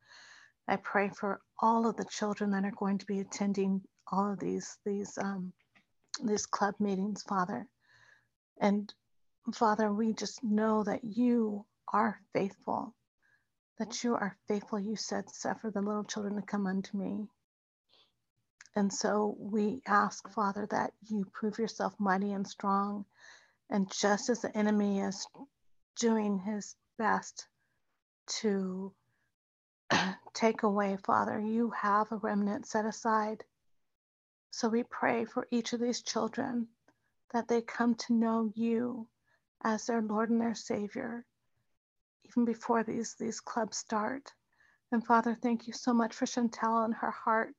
I 0.68 0.78
pray 0.78 1.10
for 1.10 1.42
all 1.60 1.88
of 1.88 1.96
the 1.96 2.06
children 2.10 2.50
that 2.52 2.66
are 2.66 2.74
going 2.76 2.98
to 2.98 3.06
be 3.06 3.20
attending 3.20 3.84
all 4.12 4.34
of 4.34 4.40
these 4.40 4.80
these 4.84 5.16
um, 5.20 5.54
these 6.24 6.48
club 6.48 6.74
meetings, 6.80 7.22
Father. 7.22 7.68
And 8.60 8.92
Father, 9.54 9.94
we 9.94 10.14
just 10.14 10.44
know 10.44 10.84
that 10.84 11.04
you 11.04 11.68
are 11.94 12.20
faithful, 12.34 12.96
that 13.78 14.04
you 14.04 14.16
are 14.16 14.36
faithful. 14.48 14.80
You 14.80 14.96
said, 14.96 15.30
suffer 15.30 15.70
the 15.70 15.82
little 15.82 16.04
children 16.04 16.36
to 16.38 16.42
come 16.42 16.66
unto 16.66 16.98
me. 16.98 17.28
And 18.76 18.92
so 18.92 19.36
we 19.38 19.84
ask, 19.86 20.28
Father, 20.32 20.68
that 20.72 20.94
you 21.04 21.28
prove 21.32 21.60
yourself 21.60 21.94
mighty 22.00 22.32
and 22.32 22.48
strong. 22.48 23.06
And 23.70 23.92
just 23.92 24.30
as 24.30 24.42
the 24.42 24.56
enemy 24.58 25.02
is 25.02 25.28
doing 25.98 26.40
his 26.40 26.76
best 26.98 27.48
to 28.42 28.94
take 30.34 30.64
away, 30.64 30.98
Father, 30.98 31.40
you 31.40 31.72
have 31.72 32.12
a 32.12 32.18
remnant 32.18 32.66
set 32.66 32.86
aside. 32.86 33.44
So 34.52 34.70
we 34.70 34.84
pray 34.84 35.26
for 35.26 35.48
each 35.52 35.74
of 35.74 35.80
these 35.80 36.02
children 36.02 36.68
that 37.34 37.48
they 37.48 37.62
come 37.62 37.96
to 37.96 38.14
know 38.14 38.52
you 38.56 39.08
as 39.64 39.86
their 39.86 40.02
Lord 40.02 40.30
and 40.30 40.40
their 40.40 40.56
Savior, 40.56 41.26
even 42.24 42.46
before 42.46 42.84
these, 42.84 43.16
these 43.16 43.42
clubs 43.42 43.78
start. 43.78 44.34
And 44.92 45.06
Father, 45.06 45.36
thank 45.36 45.68
you 45.68 45.74
so 45.74 45.94
much 45.94 46.16
for 46.16 46.26
Chantel 46.26 46.86
and 46.86 46.94
her 46.96 47.12
heart 47.12 47.56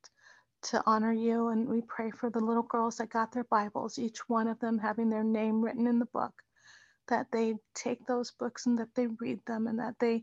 to 0.62 0.82
honor 0.86 1.12
you. 1.12 1.48
And 1.48 1.68
we 1.68 1.82
pray 1.82 2.10
for 2.10 2.30
the 2.30 2.40
little 2.40 2.62
girls 2.62 2.96
that 2.96 3.10
got 3.10 3.32
their 3.32 3.44
Bibles, 3.44 3.98
each 3.98 4.28
one 4.28 4.48
of 4.48 4.58
them 4.60 4.78
having 4.78 5.08
their 5.08 5.24
name 5.24 5.62
written 5.62 5.86
in 5.86 5.98
the 5.98 6.06
book, 6.06 6.32
that 7.08 7.26
they 7.32 7.54
take 7.74 8.06
those 8.06 8.30
books 8.32 8.66
and 8.66 8.78
that 8.78 8.94
they 8.94 9.06
read 9.06 9.40
them 9.46 9.66
and 9.66 9.78
that 9.78 9.98
they 9.98 10.22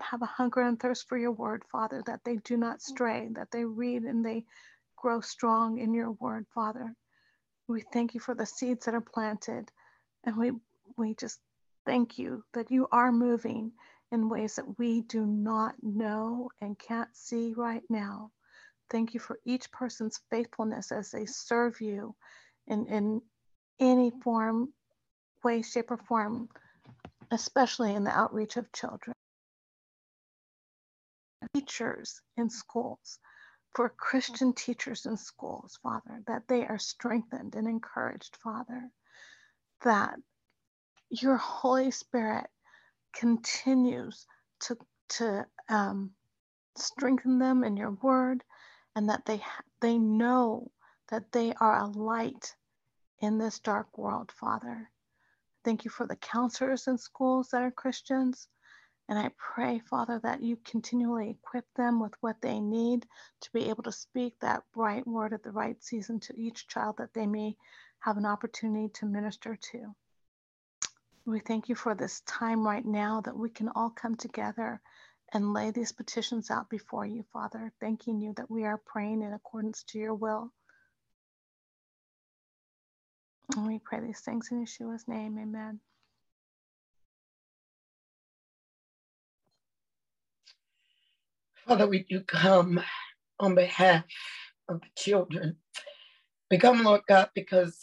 have 0.00 0.22
a 0.22 0.26
hunger 0.26 0.60
and 0.60 0.80
thirst 0.80 1.08
for 1.08 1.16
your 1.16 1.32
word, 1.32 1.62
Father, 1.70 2.02
that 2.06 2.20
they 2.24 2.36
do 2.36 2.56
not 2.56 2.78
mm. 2.78 2.82
stray, 2.82 3.28
that 3.32 3.50
they 3.50 3.64
read 3.64 4.02
and 4.02 4.24
they 4.24 4.44
grow 4.96 5.20
strong 5.20 5.78
in 5.78 5.94
your 5.94 6.12
word, 6.12 6.46
Father. 6.54 6.94
We 7.68 7.82
thank 7.92 8.14
you 8.14 8.20
for 8.20 8.34
the 8.34 8.46
seeds 8.46 8.86
that 8.86 8.94
are 8.94 9.00
planted. 9.00 9.70
And 10.24 10.36
we 10.36 10.52
we 10.96 11.14
just 11.14 11.40
thank 11.86 12.18
you 12.18 12.44
that 12.52 12.70
you 12.70 12.88
are 12.92 13.12
moving 13.12 13.72
in 14.12 14.28
ways 14.28 14.56
that 14.56 14.78
we 14.78 15.02
do 15.02 15.26
not 15.26 15.74
know 15.82 16.50
and 16.60 16.78
can't 16.78 17.14
see 17.14 17.52
right 17.56 17.82
now. 17.88 18.30
Thank 18.90 19.14
you 19.14 19.20
for 19.20 19.38
each 19.44 19.70
person's 19.72 20.20
faithfulness 20.30 20.92
as 20.92 21.10
they 21.10 21.26
serve 21.26 21.80
you 21.80 22.14
in, 22.66 22.86
in 22.86 23.22
any 23.80 24.12
form, 24.22 24.72
way, 25.42 25.62
shape, 25.62 25.90
or 25.90 25.96
form, 25.96 26.48
especially 27.30 27.94
in 27.94 28.04
the 28.04 28.10
outreach 28.10 28.56
of 28.56 28.70
children. 28.72 29.14
Teachers 31.54 32.20
in 32.36 32.50
schools, 32.50 33.18
for 33.74 33.88
Christian 33.88 34.52
teachers 34.52 35.06
in 35.06 35.16
schools, 35.16 35.78
Father, 35.82 36.22
that 36.26 36.46
they 36.48 36.66
are 36.66 36.78
strengthened 36.78 37.54
and 37.54 37.66
encouraged, 37.66 38.36
Father, 38.42 38.90
that 39.82 40.14
your 41.10 41.36
Holy 41.36 41.90
Spirit 41.90 42.46
continues 43.12 44.26
to, 44.60 44.76
to 45.08 45.46
um, 45.68 46.12
strengthen 46.76 47.38
them 47.38 47.64
in 47.64 47.76
your 47.76 47.92
word 47.92 48.42
and 48.96 49.08
that 49.08 49.24
they, 49.26 49.42
they 49.80 49.98
know 49.98 50.70
that 51.08 51.32
they 51.32 51.52
are 51.54 51.78
a 51.78 51.86
light 51.86 52.54
in 53.20 53.38
this 53.38 53.58
dark 53.58 53.96
world, 53.98 54.32
Father. 54.32 54.90
Thank 55.64 55.84
you 55.84 55.90
for 55.90 56.06
the 56.06 56.16
counselors 56.16 56.86
in 56.86 56.98
schools 56.98 57.48
that 57.50 57.62
are 57.62 57.70
Christians. 57.70 58.48
And 59.08 59.18
I 59.18 59.30
pray, 59.36 59.80
Father, 59.80 60.18
that 60.22 60.42
you 60.42 60.56
continually 60.64 61.30
equip 61.30 61.66
them 61.74 62.00
with 62.00 62.14
what 62.20 62.40
they 62.40 62.58
need 62.58 63.06
to 63.42 63.52
be 63.52 63.68
able 63.68 63.82
to 63.82 63.92
speak 63.92 64.38
that 64.40 64.62
right 64.74 65.06
word 65.06 65.34
at 65.34 65.42
the 65.42 65.52
right 65.52 65.82
season 65.82 66.20
to 66.20 66.38
each 66.38 66.68
child 66.68 66.96
that 66.98 67.12
they 67.12 67.26
may 67.26 67.56
have 68.00 68.16
an 68.16 68.26
opportunity 68.26 68.88
to 68.94 69.06
minister 69.06 69.56
to. 69.56 69.94
We 71.26 71.40
thank 71.40 71.68
you 71.68 71.74
for 71.74 71.94
this 71.94 72.20
time 72.22 72.66
right 72.66 72.84
now 72.84 73.22
that 73.22 73.36
we 73.36 73.50
can 73.50 73.68
all 73.70 73.90
come 73.90 74.14
together 74.14 74.80
and 75.34 75.52
lay 75.52 75.70
these 75.72 75.92
petitions 75.92 76.50
out 76.50 76.70
before 76.70 77.04
you, 77.04 77.24
Father, 77.32 77.72
thanking 77.80 78.20
you 78.20 78.32
that 78.36 78.50
we 78.50 78.64
are 78.64 78.80
praying 78.86 79.22
in 79.22 79.32
accordance 79.32 79.82
to 79.88 79.98
your 79.98 80.14
will. 80.14 80.52
And 83.56 83.66
we 83.66 83.78
pray 83.78 84.00
these 84.00 84.20
things 84.20 84.48
in 84.50 84.64
Yeshua's 84.64 85.06
name. 85.08 85.38
Amen. 85.38 85.80
Father, 91.66 91.86
we 91.86 92.04
do 92.04 92.20
come 92.20 92.80
on 93.40 93.54
behalf 93.54 94.04
of 94.68 94.80
the 94.80 94.86
children. 94.96 95.56
We 96.50 96.58
come, 96.58 96.84
Lord 96.84 97.02
God, 97.08 97.30
because 97.34 97.78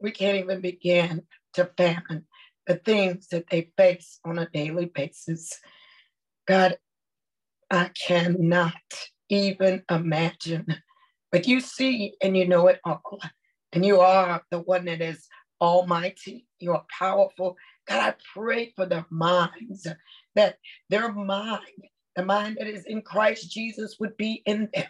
we 0.00 0.12
can't 0.12 0.38
even 0.38 0.60
begin 0.60 1.22
to 1.54 1.70
fathom 1.76 2.26
the 2.66 2.76
things 2.76 3.28
that 3.28 3.48
they 3.50 3.70
face 3.76 4.18
on 4.24 4.38
a 4.38 4.48
daily 4.48 4.86
basis. 4.86 5.52
God, 6.46 6.78
I 7.70 7.90
cannot 8.06 8.74
even 9.28 9.82
imagine, 9.90 10.66
but 11.32 11.48
you 11.48 11.60
see 11.60 12.14
and 12.22 12.36
you 12.36 12.46
know 12.46 12.68
it 12.68 12.80
all. 12.84 13.20
And 13.72 13.84
you 13.84 14.00
are 14.00 14.42
the 14.50 14.60
one 14.60 14.84
that 14.84 15.00
is 15.00 15.26
almighty. 15.60 16.46
You 16.60 16.72
are 16.72 16.84
powerful. 16.96 17.56
God, 17.88 18.00
I 18.00 18.14
pray 18.34 18.72
for 18.76 18.86
their 18.86 19.06
minds, 19.10 19.86
that 20.34 20.58
their 20.88 21.12
mind, 21.12 21.60
the 22.14 22.24
mind 22.24 22.56
that 22.58 22.68
is 22.68 22.84
in 22.86 23.02
Christ 23.02 23.50
Jesus, 23.50 23.96
would 23.98 24.16
be 24.16 24.42
in 24.46 24.68
them. 24.72 24.86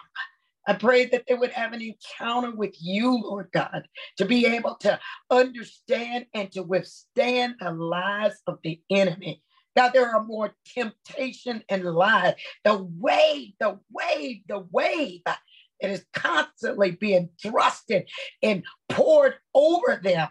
I 0.68 0.74
pray 0.74 1.06
that 1.06 1.24
they 1.28 1.34
would 1.34 1.52
have 1.52 1.72
an 1.72 1.80
encounter 1.80 2.54
with 2.54 2.74
you, 2.80 3.22
Lord 3.22 3.48
God, 3.52 3.86
to 4.18 4.24
be 4.24 4.46
able 4.46 4.74
to 4.80 4.98
understand 5.30 6.26
and 6.34 6.50
to 6.52 6.62
withstand 6.62 7.54
the 7.60 7.70
lies 7.70 8.34
of 8.46 8.58
the 8.64 8.80
enemy. 8.90 9.42
God, 9.76 9.92
there 9.94 10.10
are 10.14 10.24
more 10.24 10.54
temptation 10.74 11.62
and 11.68 11.84
lies. 11.84 12.34
The 12.64 12.76
wave, 12.98 13.52
the 13.60 13.80
wave, 13.92 14.42
the 14.48 14.66
wave 14.72 15.22
that 15.26 15.40
is 15.80 16.04
constantly 16.14 16.92
being 16.92 17.30
thrusted 17.44 18.06
and 18.42 18.64
poured 18.88 19.34
over 19.54 20.00
them. 20.02 20.28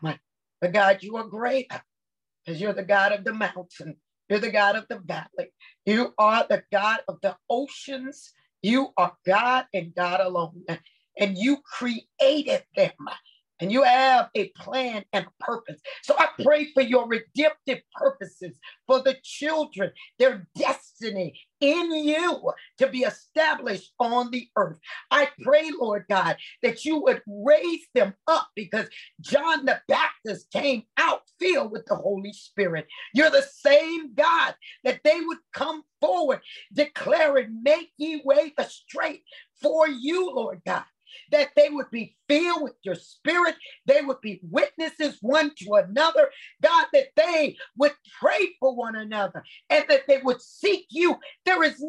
But 0.62 0.74
God, 0.74 1.00
you 1.02 1.18
are 1.18 1.26
greater 1.28 1.82
because 2.46 2.62
you're 2.62 2.74
the 2.74 2.84
God 2.84 3.14
of 3.14 3.26
the 3.26 3.34
mountain. 3.34 3.98
You're 4.30 4.40
the 4.40 4.52
God 4.52 4.78
of 4.78 4.88
the 4.90 5.00
valley. 5.00 5.52
You 5.86 6.14
are 6.18 6.46
the 6.50 6.64
God 6.72 7.00
of 7.08 7.20
the 7.22 7.38
oceans 7.50 8.34
you 8.64 8.90
are 8.98 9.14
God 9.26 9.68
and 9.74 9.96
God 9.96 10.22
alone. 10.22 10.66
And 11.20 11.38
you 11.38 11.60
created 11.80 12.64
them. 12.76 12.92
And 13.62 13.72
you 13.72 13.84
have 13.84 14.30
a 14.36 14.50
plan 14.50 15.06
and 15.14 15.26
a 15.26 15.44
purpose. 15.44 15.80
So 16.04 16.16
I 16.18 16.28
mm. 16.28 16.44
pray 16.44 16.66
for 16.74 16.84
your 16.84 17.08
redemptive 17.08 17.80
purposes 17.94 18.58
for 18.86 19.02
the 19.02 19.16
children, 19.24 19.92
their 20.20 20.48
destiny 20.58 21.40
in 21.62 21.90
you 21.92 22.52
to 22.78 22.88
be 22.88 23.00
established 23.00 23.94
on 24.00 24.30
the 24.32 24.48
earth. 24.58 24.78
I 25.10 25.26
mm. 25.26 25.44
pray, 25.44 25.72
Lord 25.80 26.04
God, 26.10 26.36
that 26.64 26.84
you 26.84 27.02
would 27.02 27.22
raise 27.28 27.88
them 27.94 28.14
up 28.28 28.50
because 28.56 28.88
John 29.22 29.66
the 29.66 29.80
Baptist 29.88 30.52
came 30.52 30.84
out 30.98 31.22
filled 31.40 31.72
with 31.72 31.86
the 31.86 31.96
Holy 31.96 32.34
Spirit. 32.34 32.88
You're 33.14 33.30
the 33.30 33.42
same 33.42 34.14
God 34.16 34.56
that 34.84 35.00
they 35.06 35.22
would 35.22 35.40
come 35.54 35.84
forward 36.02 36.42
declaring, 36.74 37.62
Make 37.64 37.92
ye 37.98 38.22
way 38.26 38.54
the 38.58 38.66
straight 38.66 39.24
for 39.62 39.88
you, 39.88 40.30
Lord 40.32 40.62
God 40.66 40.84
that 41.32 41.50
they 41.56 41.70
would 41.70 41.90
be 41.92 42.16
filled 42.28 42.64
with 42.64 42.76
your 42.84 42.96
spirit. 42.96 43.56
They 43.86 44.02
would 44.02 44.22
be 44.22 44.40
witnesses 44.44 45.18
one 45.22 45.52
to 45.58 45.74
another. 45.76 46.30
God, 46.62 46.86
that 46.94 47.08
they 47.16 47.58
would 47.78 47.94
pray 48.20 48.50
for 48.60 48.76
one 48.76 48.96
another 48.96 49.44
and 49.70 49.86
that 49.90 50.04
they 50.08 50.20
would 50.24 50.42
seek 50.42 50.86
you. 50.90 51.18
There 51.46 51.64
is 51.64 51.84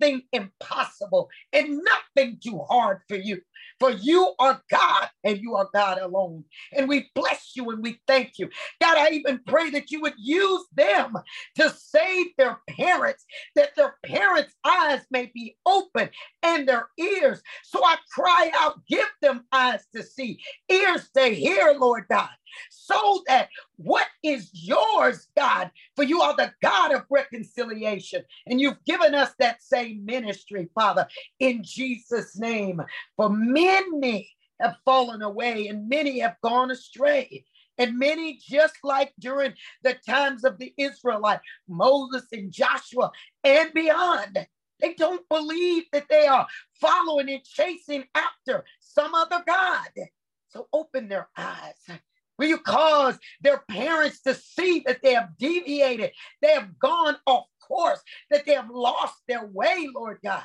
nothing 0.00 0.22
impossible 0.32 1.28
and 1.52 1.80
nothing 2.16 2.38
too 2.42 2.60
hard 2.68 3.00
for 3.08 3.16
you. 3.16 3.40
For 3.80 3.90
you 3.90 4.34
are 4.38 4.62
God 4.70 5.08
and 5.24 5.38
you 5.38 5.56
are 5.56 5.68
God 5.74 5.98
alone. 5.98 6.44
And 6.72 6.88
we 6.88 7.10
bless 7.14 7.52
you 7.56 7.70
and 7.70 7.82
we 7.82 8.00
thank 8.06 8.38
you. 8.38 8.48
God, 8.80 8.96
I 8.96 9.10
even 9.10 9.40
pray 9.46 9.70
that 9.70 9.90
you 9.90 10.00
would 10.02 10.14
use 10.16 10.64
them 10.74 11.14
to 11.56 11.70
save 11.70 12.26
their 12.38 12.60
parents, 12.68 13.24
that 13.56 13.74
their 13.76 13.96
parents' 14.04 14.54
eyes 14.64 15.00
may 15.10 15.30
be 15.34 15.56
open 15.66 16.10
and 16.42 16.68
their 16.68 16.88
ears. 16.98 17.42
So 17.64 17.84
I 17.84 17.96
cry 18.12 18.50
out, 18.54 18.86
give 18.88 19.08
them 19.20 19.44
eyes 19.52 19.73
to 19.94 20.02
see, 20.02 20.40
ears 20.68 21.10
to 21.16 21.26
hear, 21.26 21.76
Lord 21.78 22.04
God 22.08 22.30
so 22.70 23.22
that 23.26 23.48
what 23.76 24.06
is 24.22 24.50
yours, 24.52 25.28
God, 25.36 25.70
for 25.96 26.04
you 26.04 26.20
are 26.22 26.36
the 26.36 26.52
God 26.62 26.92
of 26.92 27.04
reconciliation, 27.10 28.22
and 28.46 28.60
you've 28.60 28.82
given 28.84 29.14
us 29.14 29.32
that 29.38 29.62
same 29.62 30.04
ministry, 30.04 30.68
Father, 30.74 31.06
in 31.40 31.62
Jesus' 31.62 32.38
name. 32.38 32.80
For 33.16 33.28
many 33.30 34.30
have 34.60 34.76
fallen 34.84 35.22
away, 35.22 35.68
and 35.68 35.88
many 35.88 36.20
have 36.20 36.36
gone 36.42 36.70
astray. 36.70 37.44
And 37.76 37.98
many, 37.98 38.38
just 38.40 38.76
like 38.84 39.12
during 39.18 39.52
the 39.82 39.96
times 40.08 40.44
of 40.44 40.58
the 40.58 40.72
Israelite, 40.78 41.40
Moses 41.68 42.24
and 42.32 42.52
Joshua 42.52 43.10
and 43.42 43.74
beyond, 43.74 44.46
they 44.80 44.94
don't 44.94 45.28
believe 45.28 45.84
that 45.92 46.06
they 46.08 46.26
are 46.26 46.46
following 46.80 47.30
and 47.30 47.42
chasing 47.42 48.04
after 48.14 48.64
some 48.94 49.14
other 49.14 49.42
God. 49.46 49.88
So 50.48 50.68
open 50.72 51.08
their 51.08 51.28
eyes 51.36 51.98
Will 52.38 52.48
you 52.48 52.58
cause 52.58 53.18
their 53.40 53.62
parents 53.70 54.20
to 54.22 54.34
see 54.34 54.82
that 54.86 55.02
they 55.02 55.14
have 55.14 55.36
deviated, 55.38 56.12
they 56.42 56.52
have 56.52 56.78
gone 56.78 57.16
off 57.26 57.46
course, 57.66 58.00
that 58.30 58.44
they 58.44 58.54
have 58.54 58.70
lost 58.70 59.14
their 59.28 59.46
way, 59.46 59.88
Lord 59.94 60.18
God? 60.22 60.44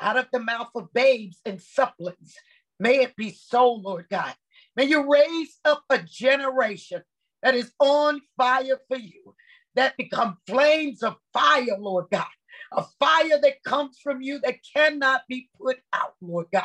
Out 0.00 0.16
of 0.16 0.26
the 0.32 0.40
mouth 0.40 0.70
of 0.74 0.92
babes 0.92 1.40
and 1.44 1.60
supplings, 1.60 2.34
may 2.80 3.02
it 3.02 3.14
be 3.16 3.30
so, 3.30 3.72
Lord 3.72 4.06
God. 4.10 4.34
May 4.76 4.84
you 4.84 5.10
raise 5.10 5.58
up 5.64 5.84
a 5.90 5.98
generation 5.98 7.02
that 7.42 7.54
is 7.54 7.72
on 7.78 8.20
fire 8.36 8.80
for 8.88 8.96
you, 8.96 9.34
that 9.74 9.96
become 9.96 10.38
flames 10.46 11.02
of 11.02 11.16
fire, 11.32 11.76
Lord 11.78 12.06
God. 12.10 12.26
A 12.72 12.84
fire 12.98 13.38
that 13.42 13.62
comes 13.64 13.98
from 14.02 14.22
you 14.22 14.40
that 14.40 14.56
cannot 14.74 15.22
be 15.28 15.48
put 15.60 15.76
out, 15.92 16.14
Lord 16.20 16.46
God 16.52 16.64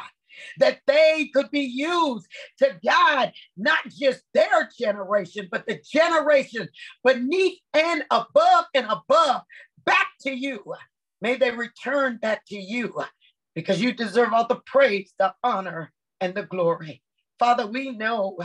that 0.60 0.80
they 0.88 1.30
could 1.34 1.50
be 1.52 1.62
used 1.62 2.28
to 2.60 2.78
guide 2.84 3.34
not 3.58 3.80
just 3.90 4.22
their 4.34 4.70
generation, 4.80 5.48
but 5.52 5.66
the 5.68 5.80
generation 5.92 6.68
beneath 7.04 7.60
and 7.74 8.04
above 8.12 8.66
and 8.74 8.88
above 8.88 9.42
back 9.86 10.08
to 10.22 10.32
you. 10.32 10.64
May 11.22 11.36
they 11.36 11.52
return 11.52 12.20
that 12.22 12.46
to 12.48 12.56
you 12.56 13.04
because 13.56 13.82
you 13.82 13.94
deserve 13.94 14.34
all 14.34 14.48
the 14.48 14.62
praise, 14.66 15.14
the 15.20 15.34
honor, 15.44 15.92
and 16.22 16.34
the 16.34 16.44
glory. 16.44 17.02
Father, 17.38 17.68
we 17.68 17.92
know 17.92 18.38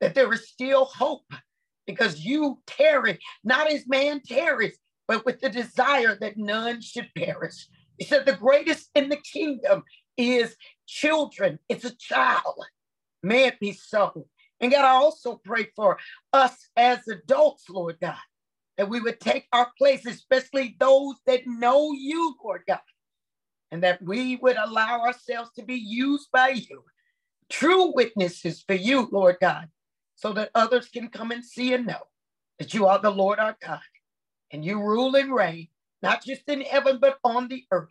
that 0.00 0.14
there 0.14 0.32
is 0.32 0.48
still 0.48 0.86
hope 0.86 1.32
because 1.86 2.20
you 2.20 2.58
tarry, 2.66 3.18
not 3.44 3.70
as 3.70 3.88
man 3.88 4.20
tarries, 4.20 4.78
but 5.08 5.24
with 5.26 5.40
the 5.40 5.48
desire 5.48 6.16
that 6.20 6.36
none 6.36 6.80
should 6.80 7.08
perish. 7.16 7.66
He 7.98 8.04
said, 8.04 8.24
The 8.24 8.36
greatest 8.36 8.90
in 8.94 9.08
the 9.08 9.16
kingdom 9.16 9.82
is 10.16 10.56
children. 10.92 11.58
It's 11.68 11.84
a 11.84 11.96
child. 11.96 12.60
May 13.22 13.46
it 13.46 13.58
be 13.58 13.72
so. 13.72 14.26
And 14.60 14.70
God, 14.70 14.84
I 14.84 14.90
also 14.90 15.40
pray 15.42 15.68
for 15.74 15.98
us 16.32 16.68
as 16.76 17.08
adults, 17.08 17.68
Lord 17.70 17.96
God, 18.00 18.14
that 18.76 18.88
we 18.88 19.00
would 19.00 19.18
take 19.18 19.46
our 19.52 19.70
place, 19.78 20.04
especially 20.06 20.76
those 20.78 21.16
that 21.26 21.46
know 21.46 21.92
you, 21.92 22.36
Lord 22.44 22.62
God, 22.68 22.80
and 23.70 23.82
that 23.82 24.02
we 24.02 24.36
would 24.36 24.56
allow 24.56 25.00
ourselves 25.00 25.50
to 25.56 25.62
be 25.62 25.76
used 25.76 26.28
by 26.32 26.50
you, 26.50 26.84
true 27.48 27.92
witnesses 27.94 28.62
for 28.66 28.74
you, 28.74 29.08
Lord 29.10 29.36
God, 29.40 29.68
so 30.14 30.32
that 30.34 30.50
others 30.54 30.88
can 30.88 31.08
come 31.08 31.30
and 31.30 31.44
see 31.44 31.72
and 31.72 31.86
know 31.86 32.06
that 32.58 32.74
you 32.74 32.86
are 32.86 33.00
the 33.00 33.10
Lord 33.10 33.38
our 33.38 33.56
God 33.64 33.80
and 34.52 34.64
you 34.64 34.78
rule 34.78 35.16
and 35.16 35.34
reign, 35.34 35.68
not 36.02 36.22
just 36.24 36.42
in 36.48 36.60
heaven, 36.60 36.98
but 37.00 37.18
on 37.24 37.48
the 37.48 37.64
earth. 37.72 37.88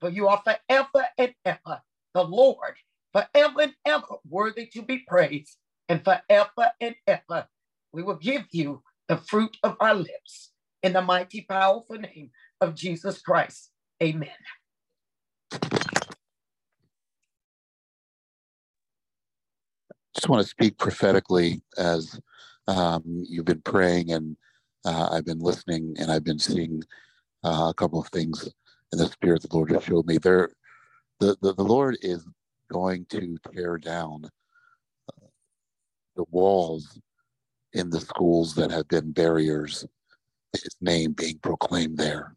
For 0.00 0.10
you 0.10 0.28
are 0.28 0.42
forever 0.44 1.06
and 1.16 1.34
ever 1.46 1.80
the 2.14 2.24
Lord, 2.24 2.76
forever 3.12 3.62
and 3.62 3.74
ever 3.86 4.16
worthy 4.28 4.66
to 4.66 4.82
be 4.82 5.04
praised, 5.08 5.58
and 5.88 6.04
forever 6.04 6.72
and 6.80 6.94
ever 7.06 7.46
we 7.92 8.02
will 8.02 8.16
give 8.16 8.44
you 8.52 8.82
the 9.08 9.16
fruit 9.16 9.56
of 9.62 9.76
our 9.80 9.94
lips. 9.94 10.52
In 10.82 10.92
the 10.94 11.02
mighty, 11.02 11.42
powerful 11.42 11.96
name 11.96 12.30
of 12.60 12.74
Jesus 12.74 13.20
Christ. 13.22 13.70
Amen. 14.02 14.30
Just 20.14 20.28
want 20.28 20.42
to 20.42 20.48
speak 20.48 20.78
prophetically 20.78 21.62
as 21.78 22.20
um, 22.68 23.02
you've 23.06 23.46
been 23.46 23.62
praying 23.62 24.12
and 24.12 24.36
uh, 24.84 25.08
I've 25.12 25.24
been 25.24 25.40
listening 25.40 25.94
and 25.98 26.10
I've 26.10 26.24
been 26.24 26.38
seeing 26.38 26.82
uh, 27.44 27.68
a 27.70 27.74
couple 27.74 28.00
of 28.00 28.08
things 28.08 28.48
in 28.92 28.98
the 28.98 29.06
spirit 29.06 29.42
the 29.42 29.48
Lord 29.56 29.70
has 29.72 29.84
showed 29.84 30.06
me. 30.06 30.18
There, 30.18 30.50
the, 31.20 31.36
the, 31.40 31.54
the 31.54 31.64
Lord 31.64 31.96
is 32.02 32.26
going 32.70 33.06
to 33.06 33.38
tear 33.52 33.78
down 33.78 34.28
uh, 35.08 35.26
the 36.16 36.24
walls 36.30 36.98
in 37.72 37.90
the 37.90 38.00
schools 38.00 38.54
that 38.54 38.70
have 38.70 38.88
been 38.88 39.12
barriers, 39.12 39.84
his 40.52 40.76
name 40.80 41.12
being 41.12 41.38
proclaimed 41.38 41.98
there. 41.98 42.36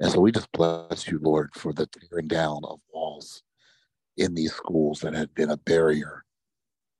And 0.00 0.10
so 0.10 0.20
we 0.20 0.32
just 0.32 0.50
bless 0.52 1.08
you, 1.08 1.18
Lord, 1.22 1.50
for 1.54 1.72
the 1.72 1.86
tearing 1.86 2.28
down 2.28 2.60
of 2.64 2.80
walls 2.92 3.42
in 4.16 4.34
these 4.34 4.52
schools 4.52 5.00
that 5.00 5.14
had 5.14 5.34
been 5.34 5.50
a 5.50 5.56
barrier 5.56 6.24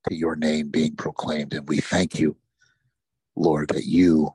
to 0.09 0.15
your 0.15 0.37
name 0.37 0.69
being 0.69 0.97
proclaimed. 0.97 1.55
And 1.55 1.69
we 1.69 1.81
thank 1.81 2.19
you, 2.19 2.37
Lord, 3.37 3.69
that 3.69 3.85
you 3.85 4.35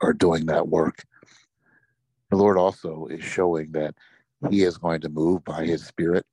are 0.00 0.12
doing 0.12 0.46
that 0.46 0.68
work. 0.68 1.04
The 2.30 2.36
Lord 2.36 2.58
also 2.58 3.06
is 3.10 3.24
showing 3.24 3.72
that 3.72 3.94
he 4.50 4.62
is 4.62 4.78
going 4.78 5.00
to 5.00 5.08
move 5.08 5.44
by 5.44 5.64
his 5.64 5.86
spirit 5.86 6.24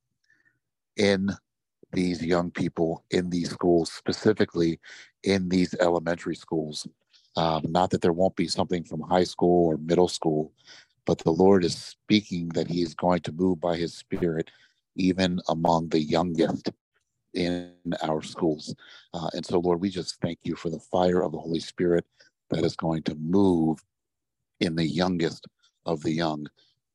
in 0.98 1.30
these 1.92 2.24
young 2.24 2.52
people 2.52 3.04
in 3.12 3.30
these 3.30 3.50
schools, 3.50 3.92
specifically 3.92 4.80
in 5.24 5.50
these 5.50 5.74
elementary 5.80 6.36
schools. 6.36 6.88
Um, 7.38 7.64
not 7.70 7.90
that 7.92 8.02
there 8.02 8.14
won't 8.14 8.36
be 8.36 8.48
something 8.48 8.84
from 8.84 9.02
high 9.02 9.24
school 9.24 9.68
or 9.68 9.78
middle 9.78 10.08
school, 10.08 10.54
but 11.06 11.20
the 11.20 11.32
Lord 11.32 11.64
is 11.64 11.76
speaking 11.76 12.50
that 12.50 12.68
He 12.68 12.82
is 12.82 12.94
going 12.94 13.22
to 13.22 13.32
move 13.32 13.60
by 13.60 13.76
His 13.76 13.94
Spirit 13.94 14.52
even 14.96 15.40
among 15.50 15.90
the 15.90 16.02
youngest 16.02 16.70
in 17.34 17.74
our 18.02 18.22
schools. 18.22 18.74
Uh, 19.14 19.30
and 19.34 19.46
so, 19.46 19.60
Lord, 19.60 19.82
we 19.82 19.90
just 19.90 20.22
thank 20.22 20.40
you 20.44 20.56
for 20.56 20.70
the 20.70 20.80
fire 20.80 21.22
of 21.22 21.34
the 21.34 21.40
Holy 21.40 21.60
Spirit 21.60 22.06
that 22.50 22.64
is 22.64 22.76
going 22.76 23.04
to 23.04 23.16
move 23.16 23.84
in 24.60 24.76
the 24.76 24.88
youngest 24.88 25.48
of 25.86 26.02
the 26.04 26.14
young 26.14 26.48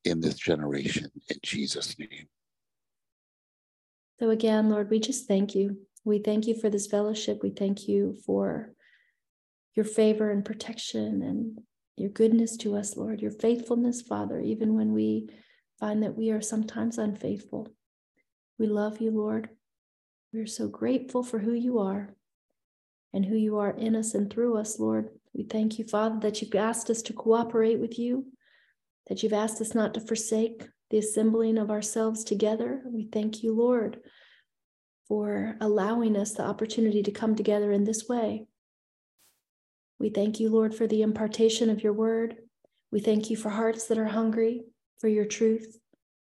in 0.05 0.21
this 0.21 0.37
generation 0.37 1.11
in 1.29 1.37
Jesus' 1.43 1.99
name. 1.99 2.29
So, 4.19 4.31
again, 4.31 4.69
Lord, 4.69 4.91
we 4.91 5.01
just 5.01 5.27
thank 5.27 5.55
you. 5.55 5.79
We 6.05 6.19
thank 6.19 6.47
you 6.47 6.55
for 6.55 6.71
this 6.71 6.87
fellowship. 6.87 7.41
We 7.43 7.51
thank 7.51 7.89
you 7.89 8.17
for 8.25 8.75
your 9.75 9.85
favor 9.85 10.31
and 10.31 10.45
protection 10.45 11.23
and 11.23 11.61
your 11.97 12.11
goodness 12.11 12.57
to 12.59 12.77
us, 12.77 12.97
Lord, 12.97 13.21
your 13.21 13.31
faithfulness, 13.31 14.03
Father, 14.03 14.41
even 14.41 14.75
when 14.75 14.93
we 14.93 15.29
find 15.79 16.03
that 16.03 16.17
we 16.17 16.31
are 16.31 16.41
sometimes 16.41 16.99
unfaithful. 16.99 17.69
We 18.59 18.67
love 18.67 19.01
you, 19.01 19.11
Lord. 19.11 19.51
We 20.33 20.41
are 20.41 20.47
so 20.47 20.69
grateful 20.69 21.23
for 21.23 21.39
who 21.39 21.53
you 21.53 21.79
are 21.79 22.15
and 23.13 23.25
who 23.25 23.37
you 23.37 23.59
are 23.59 23.71
in 23.71 23.97
us 23.97 24.15
and 24.15 24.31
through 24.31 24.57
us, 24.57 24.79
Lord. 24.79 25.11
We 25.33 25.45
thank 25.45 25.79
you, 25.79 25.85
Father, 25.85 26.19
that 26.21 26.41
you've 26.41 26.55
asked 26.55 26.91
us 26.91 27.03
to 27.03 27.13
cooperate 27.13 27.81
with 27.81 27.99
you 27.99 28.27
that 29.09 29.23
you've 29.23 29.33
asked 29.33 29.61
us 29.61 29.75
not 29.75 29.95
to 29.95 30.01
forsake 30.01 30.63
the 30.91 30.99
assembling 30.99 31.59
of 31.59 31.71
ourselves 31.71 32.25
together. 32.25 32.83
We 32.87 33.09
thank 33.13 33.43
you, 33.43 33.55
Lord, 33.55 34.01
for 35.09 35.57
allowing 35.61 36.17
us 36.17 36.33
the 36.33 36.45
opportunity 36.45 37.03
to 37.03 37.11
come 37.11 37.35
together 37.35 37.73
in 37.73 37.85
this 37.85 38.09
way. 38.09 38.47
We 39.99 40.11
thank 40.11 40.41
you, 40.41 40.49
Lord, 40.49 40.75
for 40.75 40.87
the 40.87 41.03
impartation 41.03 41.71
of 41.71 41.83
your 41.83 41.93
word. 41.93 42.37
We 42.91 43.01
thank 43.01 43.31
you 43.31 43.37
for 43.37 43.51
hearts 43.51 43.87
that 43.87 43.99
are 43.99 44.07
hungry 44.07 44.63
for 44.99 45.09
your 45.09 45.25
truth, 45.25 45.79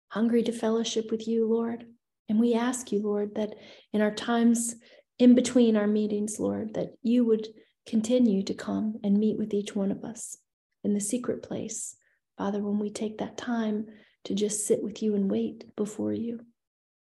hungry 0.10 0.44
to 0.44 0.52
fellowship 0.52 1.11
with 1.11 1.27
you, 1.27 1.48
Lord. 1.48 1.85
And 2.30 2.40
we 2.40 2.53
ask 2.53 2.91
you, 2.91 3.02
Lord, 3.02 3.35
that 3.35 3.56
in 3.91 4.02
our 4.02 4.14
times 4.14 4.76
in 5.19 5.35
between 5.35 5.77
our 5.77 5.88
meetings, 5.88 6.40
Lord, 6.40 6.73
that 6.73 6.94
you 7.02 7.26
would 7.26 7.48
continue 7.85 8.44
to 8.44 8.53
come 8.53 8.99
and 9.03 9.18
meet 9.18 9.38
with 9.38 9.53
each 9.53 9.76
one 9.76 9.91
of 9.91 10.03
us 10.03 10.38
in 10.84 10.94
the 10.94 11.02
secret 11.02 11.44
place 11.44 11.95
Father, 12.38 12.61
when 12.61 12.80
we 12.80 12.89
take 12.89 13.19
that 13.19 13.38
time 13.38 13.88
to 14.26 14.34
just 14.34 14.65
sit 14.65 14.81
with 14.81 15.03
you 15.03 15.15
and 15.15 15.30
wait 15.30 15.76
before 15.76 16.14
you. 16.14 16.39